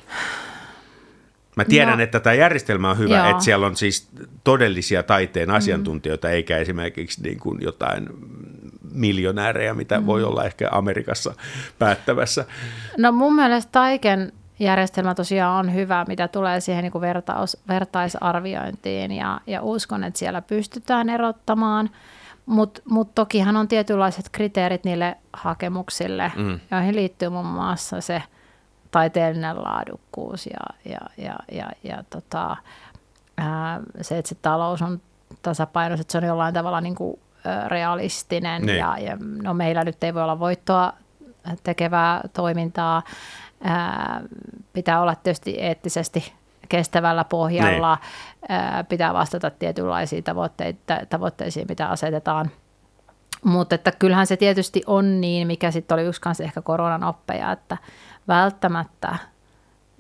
Mä 1.56 1.66
tiedän, 1.66 1.98
no, 1.98 2.04
että 2.04 2.20
tämä 2.20 2.34
järjestelmä 2.34 2.90
on 2.90 2.98
hyvä, 2.98 3.18
joo. 3.18 3.30
että 3.30 3.44
siellä 3.44 3.66
on 3.66 3.76
siis 3.76 4.10
todellisia 4.44 5.04
taiteen 5.04 5.50
mm. 5.50 5.56
asiantuntijoita, 5.56 6.28
mm. 6.28 6.34
eikä 6.34 6.58
esimerkiksi 6.58 7.22
niin 7.24 7.40
kuin 7.40 7.62
jotain 7.62 8.10
miljonäärejä, 8.94 9.74
mitä 9.74 10.00
mm. 10.00 10.06
voi 10.06 10.24
olla 10.24 10.44
ehkä 10.44 10.70
Amerikassa 10.72 11.34
päättävässä. 11.80 12.46
No 12.98 13.12
mun 13.12 13.36
mielestä 13.36 13.72
taiken 13.72 14.32
järjestelmä 14.60 15.16
tosiaan 15.16 15.60
on 15.60 15.74
hyvä, 15.74 16.06
mitä 16.08 16.28
tulee 16.28 16.60
siihen 16.60 16.84
niin 16.84 16.92
kuin 16.92 17.02
vertaus, 17.02 17.58
vertaisarviointiin 17.68 19.12
ja, 19.12 19.42
ja 19.48 19.62
uskon, 19.62 20.04
että 20.04 20.20
siellä 20.20 20.42
pystytään 20.42 21.10
erottamaan. 21.10 21.90
Mutta 22.46 22.82
mut 22.90 23.16
tokihan 23.16 23.56
on 23.56 23.68
tietynlaiset 23.68 24.30
kriteerit 24.32 24.84
niille 24.84 25.18
hakemuksille, 25.34 26.32
mm. 26.36 26.60
joihin 26.72 26.96
liittyy 26.96 27.30
muun 27.30 27.46
muassa 27.46 28.02
se 28.02 28.24
taiteellinen 28.92 29.64
laadukkuus 29.64 30.46
ja, 30.46 30.92
ja, 30.92 31.00
ja, 31.26 31.36
ja, 31.52 31.70
ja 31.84 32.04
tota, 32.10 32.58
ää, 33.38 33.82
se, 34.02 34.18
että 34.18 34.30
se 34.30 34.36
talous 34.36 34.82
on 34.82 35.02
tasapainossa, 35.42 36.02
että 36.02 36.12
se 36.12 36.18
on 36.18 36.24
jollain 36.24 36.54
tavalla 36.54 36.82
niin 36.82 36.96
kuin 36.96 37.20
realistinen 37.68 38.62
niin. 38.62 38.78
ja, 38.78 38.98
ja 38.98 39.18
no 39.44 39.54
meillä 39.54 39.84
nyt 39.84 40.04
ei 40.04 40.14
voi 40.14 40.24
olla 40.24 40.40
voittoa 40.40 40.94
tekevää 41.64 42.22
toimintaa. 42.34 43.04
Ää, 43.64 44.22
pitää 44.74 45.02
olla 45.02 45.16
tietysti 45.16 45.56
eettisesti 45.60 46.34
kestävällä 46.70 47.24
pohjalla, 47.24 47.98
niin. 48.02 48.52
ää, 48.52 48.84
pitää 48.84 49.14
vastata 49.14 49.50
tietynlaisiin 49.50 50.24
tavoitteisiin, 51.10 51.66
mitä 51.70 51.88
asetetaan. 51.88 52.52
Mutta 53.44 53.76
että 53.76 53.92
kyllähän 53.92 54.28
se 54.28 54.38
tietysti 54.38 54.84
on 54.88 55.22
niin, 55.22 55.48
mikä 55.48 55.72
sitten 55.72 55.96
oli 55.96 56.06
yksi 56.06 56.22
kanssa 56.22 56.44
ehkä 56.44 56.62
koronan 56.62 57.04
oppeja, 57.04 57.52
että 57.52 57.78
välttämättä 58.28 59.16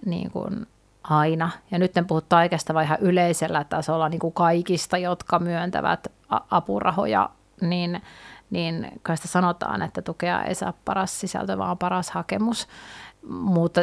niin 0.05 0.31
kuin 0.31 0.67
aina, 1.03 1.49
ja 1.71 1.79
nyt 1.79 1.97
en 1.97 2.07
puhu 2.07 2.21
taikesta 2.21 2.73
vaan 2.73 2.85
ihan 2.85 2.97
yleisellä 3.01 3.63
tasolla 3.63 4.09
niin 4.09 4.19
kuin 4.19 4.33
kaikista, 4.33 4.97
jotka 4.97 5.39
myöntävät 5.39 6.07
apurahoja, 6.29 7.29
niin, 7.61 8.01
niin 8.49 8.87
kai 9.01 9.17
sitä 9.17 9.27
sanotaan, 9.27 9.81
että 9.81 10.01
tukea 10.01 10.43
ei 10.43 10.55
saa 10.55 10.73
paras 10.85 11.19
sisältö, 11.19 11.57
vaan 11.57 11.77
paras 11.77 12.11
hakemus. 12.11 12.67
Mutta 13.29 13.81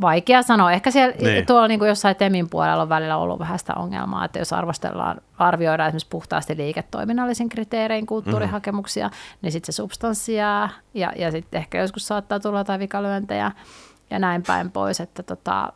vaikea 0.00 0.42
sanoa. 0.42 0.72
Ehkä 0.72 0.90
siellä 0.90 1.14
niin. 1.20 1.46
tuolla 1.46 1.68
niin 1.68 1.78
kuin 1.78 1.88
jossain 1.88 2.16
Temin 2.16 2.50
puolella 2.50 2.82
on 2.82 2.88
välillä 2.88 3.16
ollut 3.16 3.38
vähän 3.38 3.58
sitä 3.58 3.74
ongelmaa, 3.76 4.24
että 4.24 4.38
jos 4.38 4.52
arvostellaan, 4.52 5.20
arvioidaan 5.38 5.88
esimerkiksi 5.88 6.08
puhtaasti 6.10 6.56
liiketoiminnallisin 6.56 7.48
kriteerein 7.48 8.06
kulttuurihakemuksia, 8.06 9.08
mm. 9.08 9.14
niin 9.42 9.52
sitten 9.52 9.72
se 9.72 9.76
substanssi 9.76 10.34
jää 10.34 10.68
ja, 10.94 11.12
ja 11.16 11.30
sitten 11.30 11.58
ehkä 11.58 11.78
joskus 11.78 12.08
saattaa 12.08 12.40
tulla 12.40 12.58
jotain 12.58 12.80
vikalyöntejä 12.80 13.52
ja 14.10 14.18
näin 14.18 14.42
päin 14.42 14.70
pois. 14.70 15.00
Että 15.00 15.22
tota, 15.22 15.72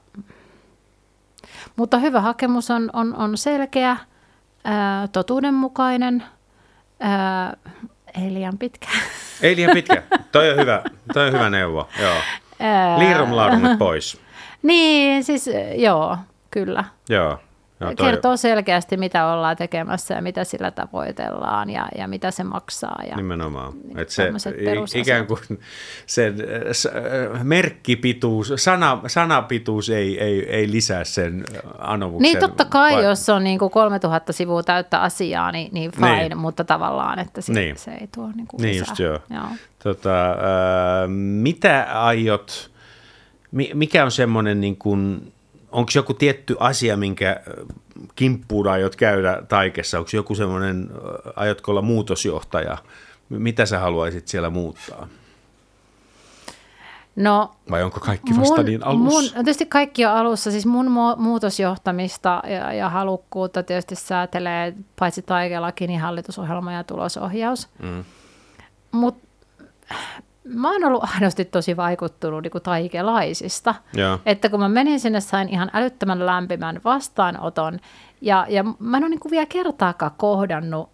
mutta 1.77 1.99
hyvä 1.99 2.21
hakemus 2.21 2.71
on, 2.71 2.91
on, 2.93 3.17
on 3.17 3.39
selkeä, 3.39 3.97
ää, 4.65 5.09
totuudenmukainen, 5.09 6.25
ää, 7.01 7.57
ei 8.23 8.35
liian 8.35 8.59
pitkä. 8.59 8.87
Ei 9.43 9.57
liian 9.57 9.75
pitkä. 9.75 10.03
Toi 10.33 10.51
on 10.51 10.57
hyvä, 10.57 10.83
toi 11.13 11.27
on 11.27 11.33
hyvä 11.33 11.51
neuvo, 11.51 11.89
joo. 12.01 12.17
Liirum 12.99 13.33
pois. 13.79 14.21
niin, 14.63 15.25
siis 15.25 15.51
joo, 15.77 16.17
kyllä. 16.51 16.85
Joo. 17.09 17.39
Joo, 17.81 17.95
toi- 17.95 18.07
kertoo 18.11 18.37
selkeästi, 18.37 18.97
mitä 18.97 19.27
ollaan 19.27 19.57
tekemässä 19.57 20.15
ja 20.15 20.23
mitä 20.23 20.45
sillä 20.45 20.71
tavoitellaan 20.71 21.71
ja, 21.71 21.89
ja 21.99 22.09
mitä 22.09 22.31
se 22.31 22.45
maksaa. 22.45 23.03
Ja, 23.11 23.17
Nimenomaan. 23.17 23.73
Et 23.97 24.09
se, 24.09 24.25
tämmöiset 24.25 24.55
i- 24.61 24.65
perusasiat. 24.65 25.07
ikään 25.07 25.27
kuin 25.27 25.41
sen 26.07 26.35
äh, 26.41 27.37
äh, 27.37 27.45
merkkipituus, 27.45 28.53
sana, 28.57 29.01
sanapituus 29.07 29.91
ei, 29.91 30.21
ei, 30.21 30.51
ei 30.51 30.71
lisää 30.71 31.05
sen 31.05 31.45
anomuksen. 31.79 32.23
Niin 32.23 32.39
totta 32.39 32.65
kai, 32.65 32.95
va- 32.95 33.01
jos 33.03 33.29
on 33.29 33.45
niin 33.45 33.59
kuin 33.59 33.71
3000 33.71 34.33
sivua 34.33 34.63
täyttä 34.63 35.01
asiaa, 35.01 35.53
niin, 35.53 35.69
niin 35.73 35.91
fine, 35.93 36.29
Niin. 36.29 36.39
mutta 36.39 36.65
tavallaan, 36.65 37.19
että 37.19 37.41
se, 37.41 37.53
Niin. 37.53 37.77
se 37.77 37.91
ei 37.91 38.09
tuo 38.15 38.31
niin 38.35 38.47
kuin 38.47 38.63
Niin 38.63 38.73
lisää. 38.81 38.91
just 38.91 38.99
joo. 39.01 39.19
joo. 39.31 39.49
Tota, 39.83 40.31
äh, 40.31 40.37
mitä 41.43 41.87
aiot, 41.93 42.71
mi, 43.51 43.71
mikä 43.75 44.05
on 44.05 44.11
semmoinen, 44.11 44.61
niin 44.61 44.77
kuin, 44.77 45.33
onko 45.73 45.91
joku 45.95 46.15
tietty 46.15 46.57
asia, 46.61 46.97
minkä 46.97 47.31
äh, 47.31 47.67
kimppuun 48.15 48.69
aiot 48.69 48.97
käydä 48.97 49.43
taikessa? 49.49 49.99
Onko 49.99 50.11
joku 50.15 50.35
semmoinen, 50.35 50.91
äh, 50.93 51.33
aiotko 51.37 51.71
olla 51.71 51.83
muutosjohtaja? 51.83 52.79
Mitä 53.29 53.67
sä 53.67 53.79
haluaisit 53.79 54.29
siellä 54.29 54.51
muuttaa? 54.51 55.07
No, 57.17 57.51
Vai 57.71 57.83
onko 57.83 58.01
kaikki 58.01 58.33
vasta 58.41 58.63
niin 58.63 58.85
alussa? 58.87 59.21
Mun, 59.21 59.25
no 59.25 59.31
tietysti 59.33 59.67
kaikki 59.67 60.07
on 60.07 60.13
alussa. 60.13 60.51
Siis 60.51 60.67
mun 60.67 60.87
mu- 60.87 61.21
muutosjohtamista 61.21 62.43
ja, 62.47 62.73
ja 62.73 62.89
halukkuutta 62.89 63.63
tietysti 63.63 63.95
säätelee 63.95 64.75
paitsi 64.99 65.23
taikelaki, 65.23 65.87
niin 65.87 66.01
hallitusohjelma 66.01 66.73
ja 66.73 66.85
tulosohjaus. 66.85 67.69
Mm. 67.83 68.05
Mutta 68.93 69.29
mä 70.55 70.73
oon 70.73 70.85
ollut 70.85 71.05
aidosti 71.15 71.45
tosi 71.45 71.77
vaikuttunut 71.77 72.43
niin 72.43 72.51
kuin 72.51 72.63
taikelaisista. 72.63 73.75
Joo. 73.95 74.19
Että 74.27 74.49
kun 74.49 74.61
mä 74.61 74.69
menin 74.69 75.01
sinne, 75.01 75.21
sain 75.21 75.49
ihan 75.49 75.71
älyttömän 75.73 76.27
lämpimän 76.27 76.81
vastaanoton. 76.85 77.79
Ja, 78.21 78.47
ja 78.49 78.65
mä 78.79 78.97
en 78.97 79.03
ole 79.03 79.11
niin 79.11 79.21
kuin 79.21 79.31
vielä 79.31 79.47
kertaakaan 79.47 80.13
kohdannut 80.17 80.89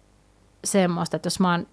semmoista, 0.63 1.15
että 1.15 1.27
jos 1.27 1.39
mä 1.39 1.51
oon 1.51 1.67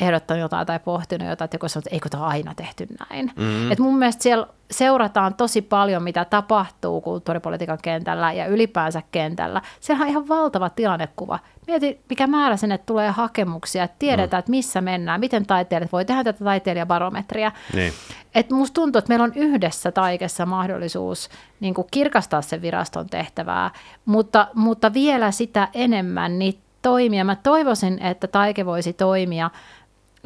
ehdottanut 0.00 0.40
jotain 0.40 0.66
tai 0.66 0.78
pohtinut 0.78 1.28
jotain, 1.28 1.46
että 1.46 1.54
joku 1.54 1.68
sanoo, 1.68 1.80
että 1.80 1.94
eikö 1.94 2.08
tämä 2.08 2.24
aina 2.24 2.54
tehty 2.54 2.86
näin. 3.10 3.32
Mm-hmm. 3.36 3.72
Et 3.72 3.78
mun 3.78 3.98
mielestä 3.98 4.22
siellä 4.22 4.46
seurataan 4.70 5.34
tosi 5.34 5.62
paljon, 5.62 6.02
mitä 6.02 6.24
tapahtuu 6.24 7.00
kulttuuripolitiikan 7.00 7.78
kentällä 7.82 8.32
ja 8.32 8.46
ylipäänsä 8.46 9.02
kentällä. 9.12 9.62
Sehän 9.80 10.02
on 10.02 10.08
ihan 10.08 10.28
valtava 10.28 10.70
tilannekuva. 10.70 11.38
Mieti, 11.66 12.00
mikä 12.10 12.26
määrä 12.26 12.56
sinne 12.56 12.78
tulee 12.78 13.10
hakemuksia, 13.10 13.84
että 13.84 13.96
tiedetään, 13.98 14.38
mm. 14.38 14.40
että 14.40 14.50
missä 14.50 14.80
mennään, 14.80 15.20
miten 15.20 15.46
taiteilijat 15.46 15.92
voi 15.92 16.04
tehdä 16.04 16.24
tätä 16.24 16.44
taiteilijabarometria. 16.44 17.52
Niin. 17.74 17.92
Et 18.34 18.50
musta 18.50 18.74
tuntuu, 18.74 18.98
että 18.98 19.08
meillä 19.08 19.24
on 19.24 19.32
yhdessä 19.34 19.92
taikessa 19.92 20.46
mahdollisuus 20.46 21.28
niin 21.60 21.74
kuin 21.74 21.88
kirkastaa 21.90 22.42
sen 22.42 22.62
viraston 22.62 23.06
tehtävää, 23.06 23.70
mutta, 24.04 24.48
mutta 24.54 24.92
vielä 24.92 25.30
sitä 25.30 25.68
enemmän 25.74 26.38
niitä 26.38 26.66
toimia. 26.82 27.24
Mä 27.24 27.36
toivoisin, 27.36 28.02
että 28.02 28.26
taike 28.26 28.66
voisi 28.66 28.92
toimia 28.92 29.50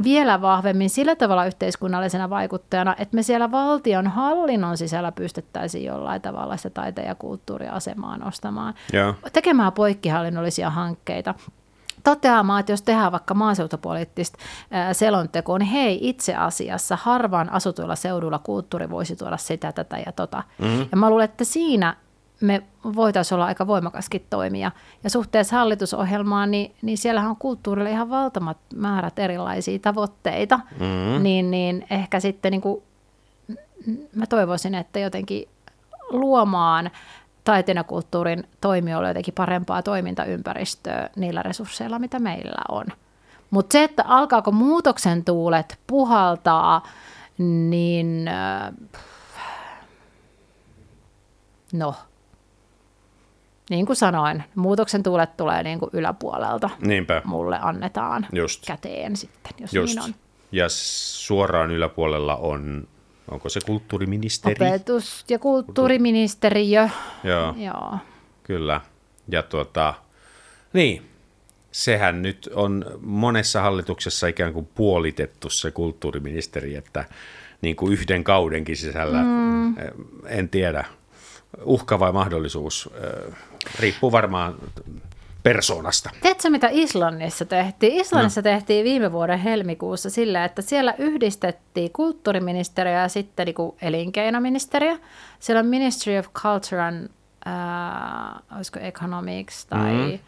vielä 0.03 0.41
vahvemmin 0.41 0.91
sillä 0.91 1.17
tavalla 1.17 1.47
yhteiskunnallisena 1.47 2.31
vaikuttajana, 2.31 2.95
että 2.99 3.15
me 3.15 3.23
siellä 3.23 3.51
valtion 3.51 4.07
hallinnon 4.07 4.77
sisällä 4.77 5.13
pystyttäisiin 5.13 5.85
jollain 5.85 6.23
tavalla 6.23 6.57
sitä 6.57 6.71
taiteen 6.71 7.09
ja 7.09 7.15
kulttuuriasemaa 7.15 8.17
nostamaan. 8.17 8.75
Joo. 8.93 9.15
Tekemään 9.33 9.73
poikkihallinnollisia 9.73 10.71
hankkeita 10.71 11.35
toteamaan, 12.05 12.61
että 12.61 12.73
jos 12.73 12.83
tehdään 12.83 13.13
vaikka 13.13 13.35
maaseutupoliittista 13.35 14.39
selontekoa, 14.93 15.59
niin 15.59 15.69
hei, 15.69 15.99
itse 16.09 16.35
asiassa 16.35 16.99
harvaan 17.03 17.53
asutuilla 17.53 17.97
seuduilla 17.97 18.39
kulttuuri 18.39 18.91
voisi 18.91 19.17
tuoda 19.17 19.37
sitä, 19.37 19.73
tätä 19.73 19.99
ja 20.07 20.13
tota. 20.13 20.43
Mm-hmm. 20.59 20.87
Ja 20.91 20.97
mä 20.97 21.11
luulen, 21.11 21.25
että 21.25 21.45
siinä 21.45 21.97
me 22.41 22.63
voitaisiin 22.97 23.37
olla 23.37 23.47
aika 23.47 23.67
voimakaskin 23.67 24.27
toimia. 24.31 24.71
Ja 25.05 25.11
suhteessa 25.11 25.57
hallitusohjelmaan, 25.57 26.51
niin, 26.51 26.75
niin 26.83 26.99
siellähän 26.99 27.31
on 27.31 27.37
kulttuurille 27.37 27.91
ihan 27.91 28.11
valtamat 28.11 28.57
määrät 28.75 29.19
erilaisia 29.19 29.79
tavoitteita, 29.79 30.57
mm-hmm. 30.57 31.23
niin, 31.23 31.51
niin 31.51 31.87
ehkä 31.91 32.21
sitten 32.21 32.51
niin 32.53 32.61
kuin, 32.61 32.83
mä 34.15 34.27
toivoisin, 34.27 34.75
että 34.75 34.99
jotenkin 34.99 35.49
luomaan 36.11 36.91
taiteen 37.45 37.77
ja 37.77 37.85
kulttuurin 37.85 38.45
toimijoille 38.61 39.09
jotenkin 39.09 39.35
parempaa 39.35 39.83
toimintaympäristöä 39.83 41.11
niillä 41.17 41.43
resursseilla, 41.43 41.99
mitä 41.99 42.19
meillä 42.19 42.63
on. 42.69 42.87
Mutta 43.51 43.73
se, 43.73 43.85
että 43.85 44.05
alkaako 44.07 44.53
muutoksen 44.53 45.25
tuulet 45.25 45.79
puhaltaa, 45.87 46.83
niin 47.39 48.29
äh, 48.29 48.73
no, 51.73 51.95
niin 53.71 53.87
kuin 53.87 53.97
sanoin, 53.97 54.43
muutoksen 54.55 55.03
tuulet 55.03 55.37
tulee 55.37 55.63
niin 55.63 55.79
kuin 55.79 55.91
yläpuolelta. 55.93 56.71
Niinpä. 56.83 57.23
Mulle 57.25 57.59
annetaan 57.63 58.27
Just. 58.33 58.67
käteen 58.67 59.17
sitten, 59.17 59.53
jos 59.61 59.75
Just. 59.75 59.95
niin 59.95 60.05
on. 60.05 60.15
Ja 60.53 60.69
suoraan 60.69 61.71
yläpuolella 61.71 62.37
on, 62.37 62.89
onko 63.31 63.49
se 63.49 63.61
kulttuuriministeri? 63.67 64.67
Opetus- 64.67 65.25
ja 65.29 65.39
kulttuuriministeriö. 65.39 66.89
Joo, 67.25 67.55
Joo. 67.59 67.99
kyllä. 68.43 68.81
Ja 69.29 69.43
tuota, 69.43 69.95
niin, 70.73 71.03
sehän 71.73 72.23
nyt 72.23 72.51
on 72.55 72.85
monessa 73.01 73.61
hallituksessa 73.61 74.27
ikään 74.27 74.53
kuin 74.53 74.69
puolitettu 74.75 75.51
se 75.51 75.71
kulttuuriministeri, 75.71 76.75
että 76.75 77.05
niin 77.63 77.77
kuin 77.77 77.93
yhden 77.93 78.25
kaudenkin 78.25 78.77
sisällä, 78.77 79.23
mm. 79.23 79.75
en 80.27 80.49
tiedä, 80.49 80.85
uhka 81.65 81.99
vai 82.01 82.13
mahdollisuus, 82.13 82.91
eh, 82.95 83.35
riippuu 83.79 84.13
varmaan 84.13 84.55
persoonasta. 85.43 86.11
Tiedätkö, 86.23 86.51
mitä 86.51 86.69
Islannissa 86.71 87.45
tehtiin? 87.45 87.93
Islannissa 87.93 88.41
no. 88.41 88.43
tehtiin 88.43 88.85
viime 88.85 89.13
vuoden 89.13 89.39
helmikuussa 89.39 90.11
sillä, 90.11 90.45
että 90.45 90.63
siellä 90.63 90.95
yhdistettiin 90.99 91.93
kulttuuriministeriö 91.93 92.93
ja 92.93 93.09
sitten 93.09 93.47
niin 93.47 93.55
kuin 93.55 93.77
elinkeinoministeriö. 93.83 94.99
Siellä 95.39 95.61
on 95.61 95.67
Ministry 95.67 96.19
of 96.19 96.27
Culture 96.33 96.83
and 96.83 97.09
äh, 97.47 98.57
olisiko 98.57 98.79
economics 98.79 99.67
tai... 99.67 99.93
Mm. 99.93 100.19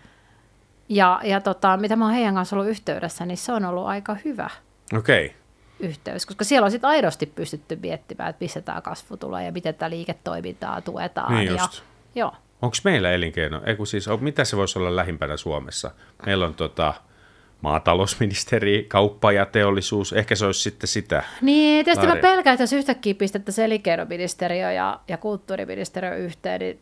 Ja, 0.89 1.21
ja 1.25 1.41
tota, 1.41 1.77
mitä 1.77 1.97
mä 1.97 2.05
oon 2.05 2.15
heidän 2.15 2.35
kanssa 2.35 2.57
ollut 2.57 2.71
yhteydessä, 2.71 3.27
niin 3.27 3.37
se 3.37 3.53
on 3.53 3.65
ollut 3.65 3.87
aika 3.87 4.17
hyvä 4.25 4.51
Okei, 4.99 5.27
okay. 5.27 5.39
yhteys, 5.81 6.27
koska 6.27 6.45
siellä 6.45 6.65
on 6.65 6.71
sitten 6.71 6.91
aidosti 6.91 7.27
pystytty 7.27 7.77
miettimään, 7.77 8.31
että 8.31 8.45
missä 8.45 8.61
tämä 8.61 8.81
kasvu 8.81 9.17
tulee 9.17 9.45
ja 9.45 9.53
miten 9.53 9.75
tätä 9.75 9.91
liiketoimintaa 9.91 10.81
tuetaan. 10.81 11.35
Niin 11.35 11.47
ja, 11.47 11.63
just. 11.63 11.83
joo. 12.15 12.33
Onko 12.63 12.77
meillä 12.85 13.13
elinkeino? 13.13 13.61
Eiku 13.67 13.87
siis, 13.87 14.07
mitä 14.21 14.45
se 14.45 14.57
voisi 14.57 14.79
olla 14.79 14.97
lähimpänä 14.97 15.37
Suomessa? 15.37 15.91
Meillä 16.27 16.47
on 16.47 16.55
tota, 16.55 16.95
maatalousministeri, 17.61 18.87
kauppa 18.89 19.33
ja 19.33 19.47
teollisuus. 19.47 20.13
Ehkä 20.13 20.35
se 20.35 20.47
olisi 20.47 20.61
sitten 20.61 20.89
sitä. 20.89 21.25
Niin, 21.41 21.85
tietysti 21.85 22.07
mä 22.07 22.13
Väärin. 22.13 22.23
pelkään, 22.23 22.55
että 22.55 22.63
jos 22.63 22.73
yhtäkkiä 22.73 23.15
pistettäisiin 23.15 23.65
elinkeinoministeriö 23.65 24.73
ja, 24.73 25.01
ja 25.09 25.17
kulttuuriministeriö 25.17 26.15
yhteen, 26.17 26.61
niin 26.61 26.81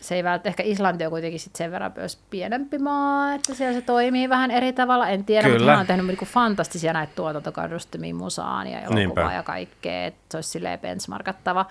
se 0.00 0.14
ei 0.14 0.24
välttämättä, 0.24 0.48
ehkä 0.48 0.62
Islanti 0.72 1.04
on 1.04 1.10
kuitenkin 1.10 1.40
sit 1.40 1.56
sen 1.56 1.70
verran 1.70 1.92
myös 1.96 2.18
pienempi 2.30 2.78
maa, 2.78 3.34
että 3.34 3.54
siellä 3.54 3.80
se 3.80 3.86
toimii 3.86 4.28
vähän 4.28 4.50
eri 4.50 4.72
tavalla. 4.72 5.08
En 5.08 5.24
tiedä, 5.24 5.48
Kyllä. 5.48 5.58
mutta 5.58 5.76
oon 5.76 5.86
tehnyt 5.86 6.06
niinku 6.06 6.24
fantastisia 6.24 6.92
näitä 6.92 7.12
tuotantokannustimia 7.16 8.14
musaan 8.14 8.66
ja 8.66 8.78
elokuvaa 8.78 8.96
Niinpä. 8.96 9.32
ja 9.32 9.42
kaikkea, 9.42 10.06
että 10.06 10.20
se 10.30 10.36
olisi 10.36 10.50
silleen 10.50 10.78
benchmarkattava. 10.78 11.66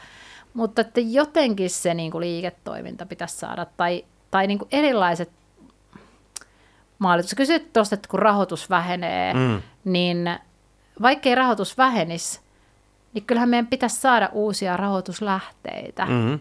Mutta 0.54 0.82
että 0.82 1.00
jotenkin 1.00 1.70
se 1.70 1.94
niinku 1.94 2.20
liiketoiminta 2.20 3.06
pitäisi 3.06 3.36
saada, 3.38 3.66
tai, 3.78 4.06
tai 4.32 4.48
niinku 4.48 4.68
erilaiset 4.72 5.30
mallit. 7.00 7.28
Sä 7.28 7.36
kysyt 7.36 7.74
tuosta, 7.74 7.96
että 7.96 8.10
kun 8.10 8.20
rahoitus 8.20 8.70
vähenee, 8.70 9.34
mm. 9.34 9.62
niin 9.84 10.40
vaikkei 11.02 11.36
rahoitus 11.36 11.78
vähenisi, 11.78 12.40
niin 13.14 13.26
kyllähän 13.26 13.50
meidän 13.50 13.68
pitäisi 13.68 14.02
saada 14.02 14.30
uusia 14.32 14.78
rahoituslähteitä. 14.78 16.06
Mm. 16.06 16.12
Mm-hmm. 16.12 16.40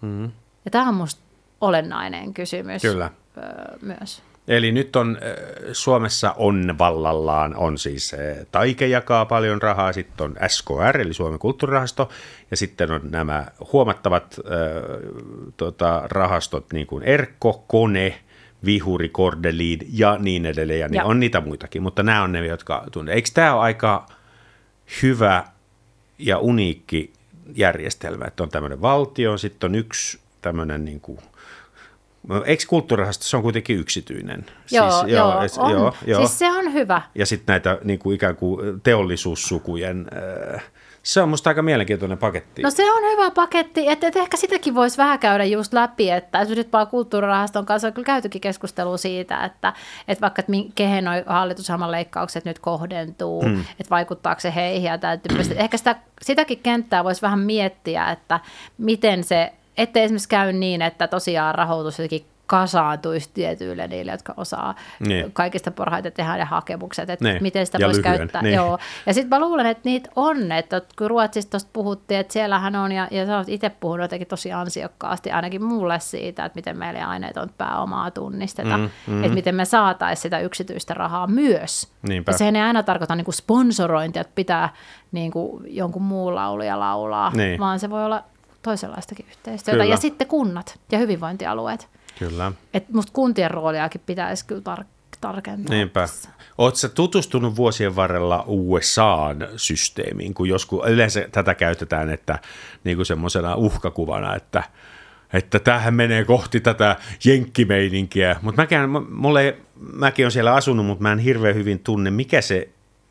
Mm-hmm. 0.00 0.32
Ja 0.64 0.70
tämä 0.70 0.88
on 0.88 0.94
minusta 0.94 1.20
olennainen 1.60 2.34
kysymys 2.34 2.82
Kyllä. 2.82 3.10
Myös. 3.82 4.22
Eli 4.48 4.72
nyt 4.72 4.96
on 4.96 5.18
Suomessa 5.72 6.34
on 6.36 6.74
vallallaan, 6.78 7.56
on 7.56 7.78
siis 7.78 8.16
Taike 8.52 8.86
jakaa 8.86 9.24
paljon 9.24 9.62
rahaa, 9.62 9.92
sitten 9.92 10.24
on 10.24 10.36
SKR 10.48 11.00
eli 11.00 11.14
Suomen 11.14 11.38
kulttuurirahasto, 11.38 12.08
ja 12.50 12.56
sitten 12.56 12.90
on 12.90 13.00
nämä 13.10 13.46
huomattavat 13.72 14.36
äh, 14.38 14.52
tota, 15.56 16.02
rahastot 16.04 16.72
niin 16.72 16.86
kuin 16.86 17.02
Erkko, 17.02 17.64
Kone, 17.68 18.20
Vihuri, 18.64 19.08
Kordeliin 19.08 19.78
ja 19.92 20.16
niin 20.20 20.46
edelleen, 20.46 20.80
ja 20.80 20.88
niin 20.88 20.96
Ja. 20.96 21.04
on 21.04 21.20
niitä 21.20 21.40
muitakin, 21.40 21.82
mutta 21.82 22.02
nämä 22.02 22.22
on 22.22 22.32
ne, 22.32 22.46
jotka 22.46 22.84
tunne. 22.92 23.12
Eikö 23.12 23.28
tämä 23.34 23.54
ole 23.54 23.62
aika 23.62 24.06
hyvä 25.02 25.44
ja 26.18 26.38
uniikki 26.38 27.12
järjestelmä, 27.54 28.24
että 28.24 28.42
on 28.42 28.48
tämmöinen 28.48 28.82
valtio, 28.82 29.38
sitten 29.38 29.70
on 29.70 29.74
yksi 29.74 30.18
tämmöinen 30.42 30.84
niin 30.84 31.00
kuin, 31.00 31.18
Eikö 32.44 32.64
kulttuurirahasto, 32.68 33.24
se 33.24 33.36
on 33.36 33.42
kuitenkin 33.42 33.78
yksityinen? 33.78 34.46
Joo, 34.70 34.90
siis, 34.90 35.12
joo, 35.12 35.32
es- 35.32 35.60
on. 35.60 35.70
joo, 35.70 35.94
joo. 36.06 36.20
Siis 36.20 36.38
se 36.38 36.50
on 36.50 36.72
hyvä. 36.72 37.02
Ja 37.14 37.26
sitten 37.26 37.52
näitä 37.52 37.78
niin 37.84 37.98
kuin 37.98 38.14
ikään 38.14 38.36
kuin 38.36 38.80
teollisuussukujen 38.80 40.06
äh, 40.54 40.64
Se 41.02 41.22
on 41.22 41.28
musta 41.28 41.50
aika 41.50 41.62
mielenkiintoinen 41.62 42.18
paketti. 42.18 42.62
No 42.62 42.70
se 42.70 42.92
on 42.92 43.02
hyvä 43.12 43.30
paketti, 43.30 43.88
että, 43.88 44.06
että 44.06 44.20
ehkä 44.20 44.36
sitäkin 44.36 44.74
voisi 44.74 44.96
vähän 44.96 45.18
käydä 45.18 45.44
just 45.44 45.72
läpi, 45.72 46.10
että 46.10 46.40
esimerkiksi 46.40 46.70
nyt 46.72 46.90
kulttuurirahaston 46.90 47.66
kanssa 47.66 47.88
on 47.88 47.94
kyllä 47.94 48.06
käytykin 48.06 48.40
keskustelua 48.40 48.96
siitä, 48.96 49.44
että, 49.44 49.72
että 50.08 50.22
vaikka 50.22 50.40
että 50.40 50.52
kehen 50.74 51.04
noi 51.04 51.22
hallitusohjelman 51.26 51.90
leikkaukset 51.90 52.44
nyt 52.44 52.58
kohdentuu, 52.58 53.42
hmm. 53.42 53.60
että 53.60 53.90
vaikuttaako 53.90 54.40
se 54.40 54.54
heihin 54.54 54.88
ja 54.88 54.98
täytyy, 54.98 55.38
ehkä 55.56 55.76
sitä, 55.76 55.96
sitäkin 56.22 56.58
kenttää 56.58 57.04
voisi 57.04 57.22
vähän 57.22 57.38
miettiä, 57.38 58.10
että 58.10 58.40
miten 58.78 59.24
se, 59.24 59.52
ettei 59.78 60.02
esimerkiksi 60.02 60.28
käy 60.28 60.52
niin, 60.52 60.82
että 60.82 61.08
tosiaan 61.08 61.54
rahoitus 61.54 61.98
jotenkin 61.98 62.26
kasaantuisi 62.48 63.30
tietyille 63.34 63.88
niille, 63.88 64.12
jotka 64.12 64.34
osaa 64.36 64.74
niin. 65.00 65.32
kaikista 65.32 65.70
parhaiten 65.70 66.12
tehdä 66.12 66.36
ne 66.36 66.44
hakemukset, 66.44 67.10
että 67.10 67.24
niin. 67.24 67.42
miten 67.42 67.66
sitä 67.66 67.78
voisi 67.84 68.02
käyttää. 68.02 68.42
Niin. 68.42 68.54
Joo. 68.54 68.78
Ja 69.06 69.14
sitten 69.14 69.28
mä 69.28 69.40
luulen, 69.40 69.66
että 69.66 69.82
niitä 69.84 70.10
on, 70.16 70.52
että 70.52 70.82
kun 70.98 71.10
Ruotsista 71.10 71.50
tuosta 71.50 71.70
puhuttiin, 71.72 72.20
että 72.20 72.32
siellähän 72.32 72.76
on, 72.76 72.92
ja, 72.92 73.08
ja 73.10 73.26
sä 73.26 73.36
oot 73.36 73.48
itse 73.48 73.70
puhunut 73.70 74.04
jotenkin 74.04 74.28
tosi 74.28 74.52
ansiokkaasti 74.52 75.30
ainakin 75.30 75.64
mulle 75.64 76.00
siitä, 76.00 76.44
että 76.44 76.56
miten 76.56 76.78
meillä 76.78 77.08
aineet 77.08 77.36
on 77.36 77.50
pääomaa 77.58 78.10
tunnisteta, 78.10 78.76
mm, 78.76 78.90
mm. 79.06 79.24
että 79.24 79.34
miten 79.34 79.54
me 79.54 79.64
saataisiin 79.64 80.22
sitä 80.22 80.40
yksityistä 80.40 80.94
rahaa 80.94 81.26
myös. 81.26 81.88
Niinpä. 82.08 82.32
Ja 82.32 82.38
sehän 82.38 82.56
ei 82.56 82.62
aina 82.62 82.82
tarkoita 82.82 83.14
niin 83.14 83.24
kuin 83.24 83.34
sponsorointia, 83.34 84.20
että 84.20 84.32
pitää 84.34 84.68
niin 85.12 85.30
kuin 85.30 85.64
jonkun 85.66 86.02
muun 86.02 86.34
lauluja 86.34 86.80
laulaa, 86.80 87.30
niin. 87.34 87.60
vaan 87.60 87.78
se 87.78 87.90
voi 87.90 88.04
olla 88.04 88.24
toisenlaistakin 88.62 89.26
yhteistyötä. 89.28 89.74
Kyllä. 89.74 89.84
Ja 89.84 89.96
sitten 89.96 90.26
kunnat 90.26 90.80
ja 90.92 90.98
hyvinvointialueet. 90.98 91.88
Kyllä. 92.18 92.52
Et 92.74 92.88
musta 92.88 93.12
kuntien 93.12 93.50
rooliakin 93.50 94.00
pitäisi 94.06 94.46
kyllä 94.46 94.62
tar- 94.74 94.84
tarkentaa. 95.20 95.74
Niinpä. 95.74 96.08
Oletko 96.58 96.88
tutustunut 96.94 97.56
vuosien 97.56 97.96
varrella 97.96 98.44
USAn 98.46 99.48
systeemiin, 99.56 100.34
kun 100.34 100.48
joskus 100.48 100.86
yleensä 100.86 101.28
tätä 101.32 101.54
käytetään 101.54 102.10
että 102.10 102.38
niin 102.84 102.96
kuin 102.96 103.06
semmoisena 103.06 103.54
uhkakuvana, 103.54 104.36
että 104.36 104.62
että 105.32 105.58
tämähän 105.58 105.94
menee 105.94 106.24
kohti 106.24 106.60
tätä 106.60 106.96
jenkkimeininkiä, 107.24 108.36
mutta 108.42 108.62
mulle, 109.10 109.56
mäkin 109.92 110.24
olen 110.24 110.32
siellä 110.32 110.54
asunut, 110.54 110.86
mutta 110.86 111.02
mä 111.02 111.12
en 111.12 111.18
hirveän 111.18 111.54
hyvin 111.54 111.78
tunne, 111.78 112.10
mikä 112.10 112.40
se 112.40 112.68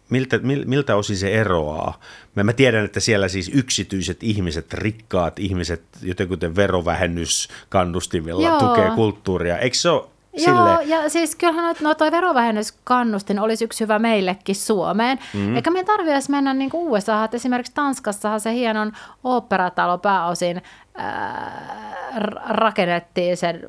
miltä, 0.09 0.39
miltä 0.65 0.95
osin 0.95 1.17
se 1.17 1.33
eroaa? 1.33 1.99
Mä, 2.35 2.43
mä 2.43 2.53
tiedän, 2.53 2.85
että 2.85 2.99
siellä 2.99 3.27
siis 3.27 3.51
yksityiset 3.53 4.23
ihmiset, 4.23 4.73
rikkaat 4.73 5.39
ihmiset, 5.39 5.83
joten 6.01 6.27
kuten 6.27 6.55
verovähennyskannustimilla 6.55 8.47
Joo. 8.47 8.59
tukee 8.59 8.91
kulttuuria. 8.95 9.57
Eikö 9.57 9.77
se 9.77 9.89
ole 9.89 10.03
Joo, 10.45 10.79
ja 10.79 11.09
siis 11.09 11.35
kyllähän 11.35 11.75
no, 11.81 11.95
toi 11.95 12.11
verovähennyskannustin 12.11 13.39
olisi 13.39 13.65
yksi 13.65 13.83
hyvä 13.83 13.99
meillekin 13.99 14.55
Suomeen. 14.55 15.19
Mm. 15.33 15.55
Eikä 15.55 15.71
me 15.71 15.83
tarvitse 15.83 16.31
mennä 16.31 16.53
niin 16.53 16.69
kuin 16.69 16.87
USA, 16.87 17.23
että 17.23 17.37
esimerkiksi 17.37 17.73
Tanskassahan 17.75 18.39
se 18.39 18.53
hienon 18.53 18.91
oopperatalo 19.23 19.97
pääosin 19.97 20.61
ää, 20.95 21.97
rakennettiin 22.49 23.37
sen 23.37 23.61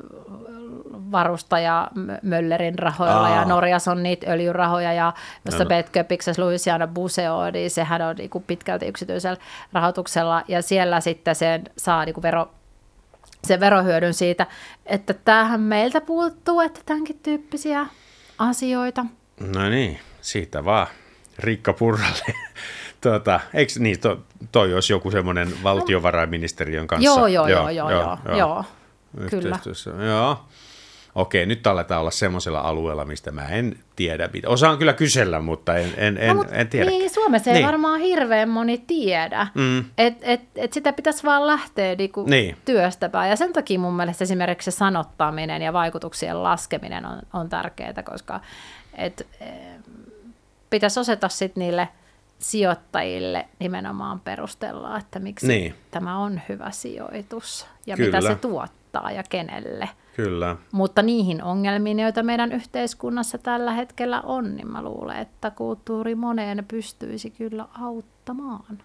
varustaja 1.11 1.87
Möllerin 2.21 2.79
rahoilla 2.79 3.27
Aa. 3.27 3.35
ja 3.35 3.45
Norjas 3.45 3.87
on 3.87 4.03
niitä 4.03 4.31
öljyrahoja 4.31 4.93
ja 4.93 5.13
jossa 5.45 5.63
no. 5.63 5.67
Betköpiksessä 5.67 6.41
Louisiana 6.41 6.87
Buseo, 6.87 7.51
niin 7.51 7.71
sehän 7.71 8.01
on 8.01 8.15
niin 8.15 8.29
kuin 8.29 8.43
pitkälti 8.43 8.85
yksityisellä 8.85 9.37
rahoituksella 9.73 10.43
ja 10.47 10.61
siellä 10.61 11.01
sitten 11.01 11.35
sen 11.35 11.63
saa 11.77 12.05
niin 12.05 12.13
kuin 12.13 12.21
vero, 12.21 12.51
sen 13.43 13.59
verohyödyn 13.59 14.13
siitä, 14.13 14.47
että 14.85 15.13
tämähän 15.13 15.61
meiltä 15.61 16.01
puuttuu, 16.01 16.59
että 16.59 16.79
tämänkin 16.85 17.19
tyyppisiä 17.23 17.85
asioita. 18.37 19.05
No 19.39 19.69
niin, 19.69 19.99
siitä 20.21 20.65
vaan 20.65 20.87
Riikka 21.39 21.73
Purralle. 21.73 22.33
Tuota, 23.01 23.39
eikö 23.53 23.73
niin, 23.79 23.99
to, 23.99 24.19
toi 24.51 24.73
olisi 24.73 24.93
joku 24.93 25.11
semmoinen 25.11 25.63
valtiovarainministeriön 25.63 26.87
kanssa? 26.87 27.05
Joo, 27.05 27.27
joo, 27.27 27.47
joo, 27.47 27.69
joo, 27.69 27.89
joo, 27.89 28.17
joo, 28.25 28.37
joo. 28.37 28.63
Kyllä. 29.29 29.59
Joo 30.07 30.45
okei, 31.15 31.45
nyt 31.45 31.67
aletaan 31.67 32.01
olla 32.01 32.11
semmoisella 32.11 32.59
alueella, 32.59 33.05
mistä 33.05 33.31
mä 33.31 33.47
en 33.47 33.79
tiedä. 33.95 34.29
Osaan 34.45 34.77
kyllä 34.77 34.93
kysellä, 34.93 35.39
mutta 35.39 35.77
en, 35.77 35.93
en, 35.97 36.17
en, 36.17 36.35
no, 36.35 36.45
en 36.51 36.67
tiedä. 36.67 36.89
Niin, 36.89 37.09
Suomessa 37.09 37.51
ei 37.51 37.53
niin. 37.53 37.65
varmaan 37.65 37.99
hirveän 37.99 38.49
moni 38.49 38.83
tiedä. 38.87 39.47
Mm. 39.53 39.85
Että 39.97 40.25
et, 40.25 40.41
et 40.55 40.73
sitä 40.73 40.93
pitäisi 40.93 41.23
vaan 41.23 41.47
lähteä 41.47 41.95
niinku 41.95 42.23
niin. 42.23 42.57
työstämään. 42.65 43.29
Ja 43.29 43.35
sen 43.35 43.53
takia 43.53 43.79
mun 43.79 43.93
mielestä 43.93 44.23
esimerkiksi 44.23 44.71
se 44.71 44.77
sanottaminen 44.77 45.61
ja 45.61 45.73
vaikutuksien 45.73 46.43
laskeminen 46.43 47.05
on, 47.05 47.21
on 47.33 47.49
tärkeää, 47.49 48.03
koska 48.03 48.39
et, 48.97 49.27
pitäisi 50.69 50.99
osata 50.99 51.29
sitten 51.29 51.61
niille 51.61 51.87
sijoittajille 52.39 53.47
nimenomaan 53.59 54.19
perustella, 54.19 54.97
että 54.97 55.19
miksi 55.19 55.47
niin. 55.47 55.75
tämä 55.91 56.17
on 56.17 56.41
hyvä 56.49 56.71
sijoitus 56.71 57.67
ja 57.85 57.95
Kyllä. 57.95 58.17
mitä 58.17 58.33
se 58.33 58.35
tuottaa 58.35 59.11
ja 59.11 59.23
kenelle. 59.29 59.89
Kyllä. 60.23 60.55
Mutta 60.71 61.01
niihin 61.01 61.43
ongelmiin, 61.43 61.99
joita 61.99 62.23
meidän 62.23 62.51
yhteiskunnassa 62.51 63.37
tällä 63.37 63.71
hetkellä 63.71 64.21
on, 64.21 64.55
niin 64.55 64.67
mä 64.67 64.83
luulen, 64.83 65.17
että 65.17 65.51
kulttuuri 65.51 66.15
moneen 66.15 66.65
pystyisi 66.67 67.29
kyllä 67.29 67.65
auttamaan. 67.81 68.79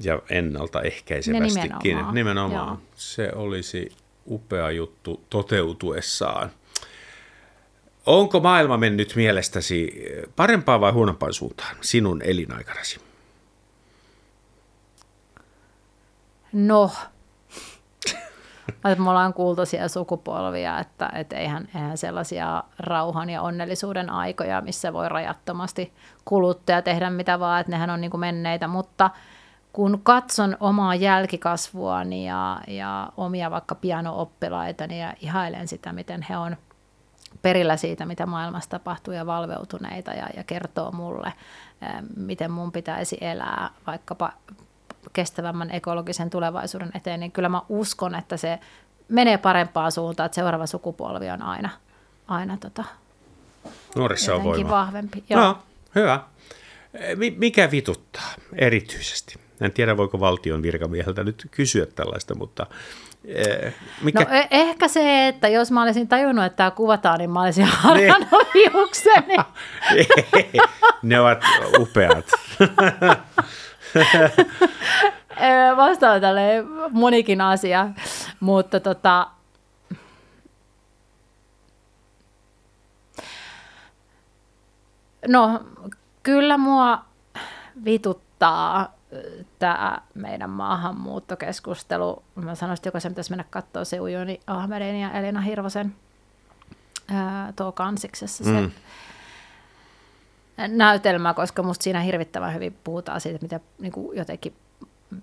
Ja 0.00 0.22
ennaltaehkäisevästikin. 0.30 1.72
Nimenomaan. 1.82 2.14
nimenomaan. 2.14 2.78
Se 2.94 3.32
olisi 3.34 3.92
upea 4.30 4.70
juttu 4.70 5.24
toteutuessaan. 5.30 6.50
Onko 8.06 8.40
maailma 8.40 8.76
mennyt 8.76 9.12
mielestäsi 9.16 10.04
parempaan 10.36 10.80
vai 10.80 10.92
huonompaan 10.92 11.34
suuntaan 11.34 11.76
sinun 11.80 12.22
elinaikanasi? 12.22 13.00
No, 16.52 16.90
että 18.68 19.02
me 19.02 19.10
ollaan 19.10 19.34
kultaisia 19.34 19.88
sukupolvia, 19.88 20.78
että 20.78 21.10
et 21.14 21.32
eihän, 21.32 21.68
eihän 21.74 21.98
sellaisia 21.98 22.64
rauhan 22.78 23.30
ja 23.30 23.42
onnellisuuden 23.42 24.10
aikoja, 24.10 24.60
missä 24.60 24.92
voi 24.92 25.08
rajattomasti 25.08 25.92
kuluttaa 26.24 26.76
ja 26.76 26.82
tehdä 26.82 27.10
mitä 27.10 27.40
vaan, 27.40 27.60
että 27.60 27.72
nehän 27.72 27.90
on 27.90 28.00
niin 28.00 28.10
kuin 28.10 28.20
menneitä, 28.20 28.68
mutta 28.68 29.10
kun 29.72 30.00
katson 30.02 30.56
omaa 30.60 30.94
jälkikasvuani 30.94 32.26
ja, 32.26 32.60
ja 32.66 33.12
omia 33.16 33.50
vaikka 33.50 33.74
piano-oppilaitani 33.74 35.00
ja 35.00 35.14
ihailen 35.20 35.68
sitä, 35.68 35.92
miten 35.92 36.26
he 36.30 36.36
on 36.36 36.56
perillä 37.42 37.76
siitä, 37.76 38.06
mitä 38.06 38.26
maailmassa 38.26 38.70
tapahtuu 38.70 39.14
ja 39.14 39.26
valveutuneita 39.26 40.10
ja, 40.10 40.26
ja 40.36 40.44
kertoo 40.44 40.92
mulle, 40.92 41.32
miten 42.16 42.50
mun 42.50 42.72
pitäisi 42.72 43.18
elää 43.20 43.70
vaikkapa 43.86 44.32
kestävämmän 45.12 45.70
ekologisen 45.70 46.30
tulevaisuuden 46.30 46.90
eteen, 46.94 47.20
niin 47.20 47.32
kyllä 47.32 47.48
mä 47.48 47.62
uskon, 47.68 48.14
että 48.14 48.36
se 48.36 48.58
menee 49.08 49.38
parempaan 49.38 49.92
suuntaan, 49.92 50.24
että 50.26 50.34
seuraava 50.34 50.66
sukupolvi 50.66 51.30
on 51.30 51.42
aina, 51.42 51.70
aina 52.28 52.56
tota, 52.56 52.84
Nuorissa 53.96 54.34
on 54.34 54.44
voima. 54.44 54.70
vahvempi. 54.70 55.24
Joo. 55.30 55.40
No, 55.40 55.58
hyvä. 55.94 56.20
Mikä 57.36 57.70
vituttaa 57.70 58.32
erityisesti? 58.52 59.34
En 59.60 59.72
tiedä, 59.72 59.96
voiko 59.96 60.20
valtion 60.20 60.62
virkamieheltä 60.62 61.24
nyt 61.24 61.46
kysyä 61.50 61.86
tällaista, 61.86 62.34
mutta 62.34 62.66
eh, 63.24 63.74
mikä... 64.02 64.20
No 64.20 64.26
e- 64.30 64.48
ehkä 64.50 64.88
se, 64.88 65.28
että 65.28 65.48
jos 65.48 65.70
mä 65.70 65.82
olisin 65.82 66.08
tajunnut, 66.08 66.44
että 66.44 66.56
tämä 66.56 66.70
kuvataan, 66.70 67.18
niin 67.18 67.30
mä 67.30 67.42
olisin 67.42 67.64
harjannut 67.64 68.28
niin. 68.54 68.72
hiukseni. 68.72 69.36
ne 71.02 71.20
ovat 71.20 71.38
upeat. 71.78 72.26
Vastaan 75.76 76.20
tälle 76.20 76.64
monikin 76.90 77.40
asia, 77.40 77.88
mutta 78.40 78.80
tota, 78.80 79.26
no 85.28 85.60
kyllä 86.22 86.58
mua 86.58 87.04
vituttaa 87.84 88.94
tämä 89.58 89.98
meidän 90.14 90.50
maahanmuuttokeskustelu. 90.50 92.22
Mä 92.34 92.54
sanoisin, 92.54 92.80
että 92.80 92.88
jokaisen 92.88 93.12
pitäisi 93.12 93.30
mennä 93.30 93.44
katsoa 93.50 93.84
se 93.84 94.00
Ujoni 94.00 94.40
Ahmedin 94.46 95.00
ja 95.00 95.12
Elina 95.12 95.40
Hirvosen 95.40 95.94
ää, 97.08 97.52
tuo 97.56 97.72
kansiksessa 97.72 98.44
se 98.44 98.50
mm 98.50 98.70
näytelmä, 100.56 101.34
koska 101.34 101.62
musta 101.62 101.82
siinä 101.82 102.00
hirvittävän 102.00 102.54
hyvin 102.54 102.78
puhutaan 102.84 103.20
siitä, 103.20 103.38
mitä 103.42 103.60
niin 103.78 103.92
kuin 103.92 104.16
jotenkin 104.16 104.54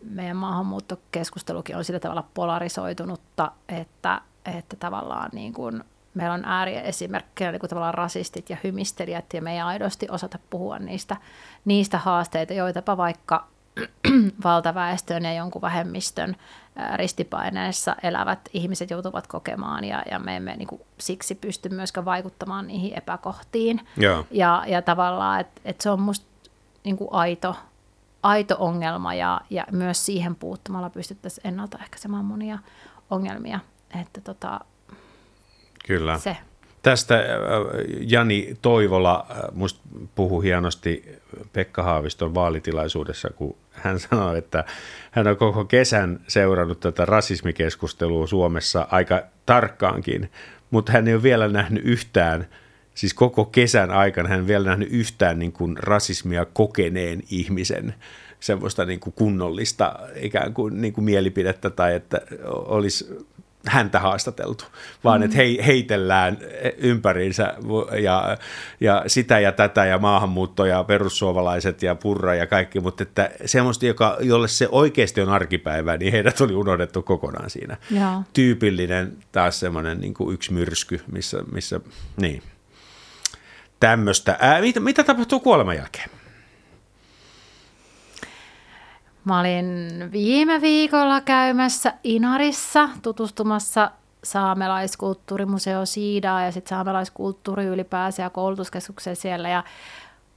meidän 0.09 0.37
maahanmuuttokeskustelukin 0.37 1.75
on 1.75 1.83
sillä 1.83 1.99
tavalla 1.99 2.29
polarisoitunutta, 2.33 3.51
että, 3.69 4.21
että 4.57 4.75
tavallaan 4.75 5.29
niin 5.33 5.53
kuin 5.53 5.83
meillä 6.13 6.33
on 6.33 6.45
ääriesimerkkejä, 6.45 7.51
niin 7.51 7.59
kuin 7.59 7.69
tavallaan 7.69 7.93
rasistit 7.93 8.49
ja 8.49 8.57
hymistelijät, 8.63 9.33
ja 9.33 9.41
me 9.41 9.53
ei 9.53 9.61
aidosti 9.61 10.07
osata 10.09 10.39
puhua 10.49 10.79
niistä, 10.79 11.17
niistä 11.65 11.97
haasteita, 11.97 12.53
joitapa 12.53 12.97
vaikka 12.97 13.47
valtaväestön 14.43 15.23
ja 15.23 15.33
jonkun 15.33 15.61
vähemmistön 15.61 16.35
ristipaineessa 16.95 17.95
elävät 18.03 18.39
ihmiset 18.53 18.89
joutuvat 18.89 19.27
kokemaan 19.27 19.83
ja, 19.83 20.03
ja 20.11 20.19
me 20.19 20.35
emme 20.35 20.55
niin 20.55 20.67
kuin, 20.67 20.81
siksi 20.97 21.35
pysty 21.35 21.69
myöskään 21.69 22.05
vaikuttamaan 22.05 22.67
niihin 22.67 22.97
epäkohtiin. 22.97 23.81
Ja, 23.97 24.23
ja, 24.31 24.63
ja 24.67 24.81
tavallaan, 24.81 25.39
että 25.39 25.61
et 25.65 25.81
se 25.81 25.89
on 25.89 26.01
musta 26.01 26.25
niin 26.83 26.97
kuin 26.97 27.09
aito, 27.11 27.55
aito 28.23 28.55
ongelma 28.59 29.13
ja, 29.13 29.41
ja 29.49 29.65
myös 29.71 30.05
siihen 30.05 30.35
puuttumalla 30.35 30.89
pystyttäisiin 30.89 31.47
ennaltaehkäisemään 31.47 32.25
monia 32.25 32.59
ongelmia. 33.09 33.59
Että 34.01 34.21
tota, 34.21 34.59
Kyllä. 35.87 36.19
se. 36.19 36.37
Tästä 36.83 37.15
äh, 37.15 37.25
Jani 37.99 38.57
Toivola 38.61 39.25
äh, 39.31 39.37
musta 39.53 39.79
puhui 40.15 40.43
hienosti 40.43 41.19
Pekka 41.53 41.83
Haaviston 41.83 42.35
vaalitilaisuudessa, 42.35 43.29
kun 43.35 43.55
hän 43.71 43.99
sanoi, 43.99 44.37
että 44.37 44.63
hän 45.11 45.27
on 45.27 45.37
koko 45.37 45.65
kesän 45.65 46.19
seurannut 46.27 46.79
tätä 46.79 47.05
rasismikeskustelua 47.05 48.27
Suomessa 48.27 48.87
aika 48.91 49.23
tarkkaankin, 49.45 50.31
mutta 50.71 50.91
hän 50.91 51.07
ei 51.07 51.13
ole 51.13 51.23
vielä 51.23 51.47
nähnyt 51.47 51.85
yhtään, 51.85 52.47
siis 52.95 53.13
koko 53.13 53.45
kesän 53.45 53.91
aikana 53.91 54.29
hän 54.29 54.39
ei 54.39 54.47
vielä 54.47 54.65
nähnyt 54.65 54.89
yhtään 54.91 55.39
niin 55.39 55.51
kuin 55.51 55.77
rasismia 55.77 56.45
kokeneen 56.45 57.21
ihmisen 57.31 57.95
semmoista 58.39 58.85
niin 58.85 58.99
kuin 58.99 59.13
kunnollista 59.13 59.99
ikään 60.15 60.53
kuin, 60.53 60.81
niin 60.81 60.93
kuin 60.93 61.05
mielipidettä 61.05 61.69
tai 61.69 61.95
että 61.95 62.21
olisi 62.45 63.27
häntä 63.67 63.99
haastateltu, 63.99 64.65
vaan 65.03 65.21
mm. 65.21 65.25
että 65.25 65.37
hei, 65.37 65.65
heitellään 65.65 66.37
ympäriinsä 66.77 67.53
ja, 68.01 68.37
ja 68.79 69.03
sitä 69.07 69.39
ja 69.39 69.51
tätä 69.51 69.85
ja 69.85 69.97
maahanmuutto 69.97 70.65
ja 70.65 70.83
perussuomalaiset 70.83 71.83
ja 71.83 71.95
purra 71.95 72.35
ja 72.35 72.47
kaikki, 72.47 72.79
mutta 72.79 73.03
että 73.03 73.31
semmoista, 73.45 73.85
joka, 73.85 74.17
jolle 74.19 74.47
se 74.47 74.67
oikeasti 74.71 75.21
on 75.21 75.29
arkipäivä, 75.29 75.97
niin 75.97 76.11
heidät 76.11 76.41
oli 76.41 76.53
unohdettu 76.53 77.01
kokonaan 77.01 77.49
siinä. 77.49 77.77
Joo. 77.91 78.23
Tyypillinen 78.33 79.17
taas 79.31 79.59
semmoinen 79.59 79.99
niin 79.99 80.13
kuin 80.13 80.33
yksi 80.33 80.53
myrsky, 80.53 81.01
missä, 81.11 81.43
missä 81.51 81.79
niin. 82.17 82.41
Tämmöistä. 83.79 84.37
Ää, 84.39 84.61
mitä, 84.61 84.79
mitä 84.79 85.03
tapahtuu 85.03 85.39
kuoleman 85.39 85.75
jälkeen? 85.75 86.09
Mä 89.25 89.39
olin 89.39 89.89
viime 90.11 90.61
viikolla 90.61 91.21
käymässä 91.21 91.93
Inarissa 92.03 92.89
tutustumassa 93.01 93.91
saamelaiskulttuurimuseo 94.23 95.85
Siidaa 95.85 96.43
ja 96.43 96.51
sitten 96.51 96.69
saamelaiskulttuuri 96.69 97.65
ylipäänsä 97.65 98.23
ja 98.23 98.29
koulutuskeskukseen 98.29 99.15
siellä. 99.15 99.49
Ja 99.49 99.63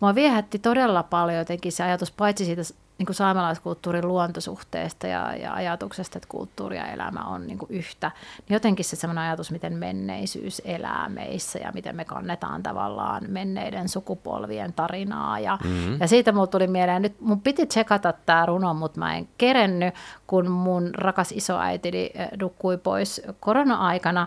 mua 0.00 0.14
viehätti 0.14 0.58
todella 0.58 1.02
paljon 1.02 1.38
jotenkin 1.38 1.72
se 1.72 1.84
ajatus, 1.84 2.12
paitsi 2.12 2.44
siitä 2.44 2.62
niin 2.98 3.06
kuin 3.06 3.16
saamelaiskulttuurin 3.16 4.08
luontosuhteesta 4.08 5.06
ja, 5.06 5.36
ja 5.36 5.54
ajatuksesta, 5.54 6.18
että 6.18 6.28
kulttuuri 6.28 6.76
ja 6.76 6.86
elämä 6.86 7.20
on 7.20 7.46
niin 7.46 7.58
kuin 7.58 7.70
yhtä, 7.70 8.10
niin 8.48 8.54
jotenkin 8.54 8.84
se 8.84 8.96
sellainen 8.96 9.24
ajatus, 9.24 9.50
miten 9.50 9.72
menneisyys 9.72 10.62
elää 10.64 11.08
meissä 11.08 11.58
ja 11.58 11.72
miten 11.74 11.96
me 11.96 12.04
kannetaan 12.04 12.62
tavallaan 12.62 13.22
menneiden 13.28 13.88
sukupolvien 13.88 14.72
tarinaa. 14.72 15.38
Ja, 15.38 15.58
mm-hmm. 15.64 16.00
ja 16.00 16.08
siitä 16.08 16.32
mulla 16.32 16.46
tuli 16.46 16.66
mieleen, 16.66 17.02
nyt 17.02 17.20
mun 17.20 17.40
piti 17.40 17.66
tsekata 17.66 18.12
tämä 18.26 18.46
runo, 18.46 18.74
mutta 18.74 18.98
mä 18.98 19.16
en 19.16 19.28
kerennyt, 19.38 19.94
kun 20.26 20.50
mun 20.50 20.90
rakas 20.94 21.32
isoäitini 21.32 22.10
dukkui 22.40 22.78
pois 22.78 23.22
korona-aikana, 23.40 24.26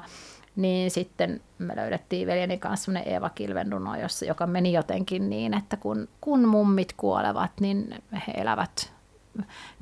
niin 0.55 0.91
sitten 0.91 1.41
me 1.57 1.75
löydettiin 1.75 2.27
veljeni 2.27 2.57
kanssa 2.57 2.85
semmoinen 2.85 3.13
Eeva 3.13 3.29
Kilven 3.29 3.71
runo, 3.71 3.95
jossa, 3.95 4.25
joka 4.25 4.47
meni 4.47 4.73
jotenkin 4.73 5.29
niin, 5.29 5.53
että 5.53 5.77
kun, 5.77 6.07
kun 6.21 6.47
mummit 6.47 6.93
kuolevat, 6.97 7.51
niin 7.59 8.03
he 8.27 8.33
elävät 8.37 8.93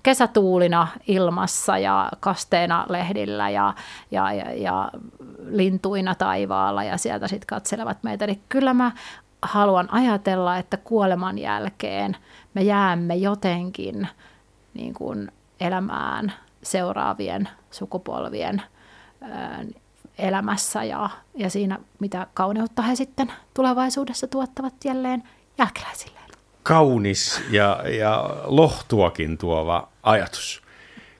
kesätuulina 0.04 0.88
ilmassa 1.08 1.78
ja 1.78 2.12
kasteena 2.20 2.86
lehdillä 2.90 3.50
ja, 3.50 3.74
ja, 4.12 4.34
ja, 4.34 4.54
ja 4.54 4.92
lintuina 5.46 6.16
taivaalla 6.16 6.84
ja 6.84 6.98
sieltä 6.98 7.28
sitten 7.28 7.48
katselevat 7.48 8.04
meitä. 8.04 8.26
Eli 8.26 8.40
kyllä 8.50 8.74
mä 8.74 8.92
haluan 9.42 9.94
ajatella, 9.94 10.58
että 10.58 10.78
kuoleman 10.78 11.38
jälkeen 11.38 12.18
me 12.54 12.62
jäämme 12.62 13.16
jotenkin 13.16 14.08
niin 14.74 14.94
kuin 14.94 15.32
elämään 15.60 16.34
seuraavien 16.64 17.50
sukupolvien 17.72 18.62
elämässä 20.18 20.84
ja, 20.84 21.10
ja 21.36 21.50
siinä, 21.50 21.80
mitä 22.00 22.28
kauneutta 22.34 22.82
he 22.82 22.96
sitten 22.96 23.32
tulevaisuudessa 23.54 24.28
tuottavat 24.28 24.74
jälleen 24.86 25.24
jälkeläisilleen. 25.58 26.30
Kaunis 26.64 27.42
ja, 27.50 27.84
ja 28.00 28.30
lohtuakin 28.44 29.38
tuova 29.38 29.90
ajatus. 30.04 30.62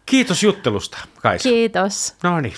Kiitos 0.06 0.44
juttelusta, 0.44 0.98
Kaisa. 1.22 1.50
Kiitos. 1.50 2.16
No 2.24 2.42
niin. 2.42 2.54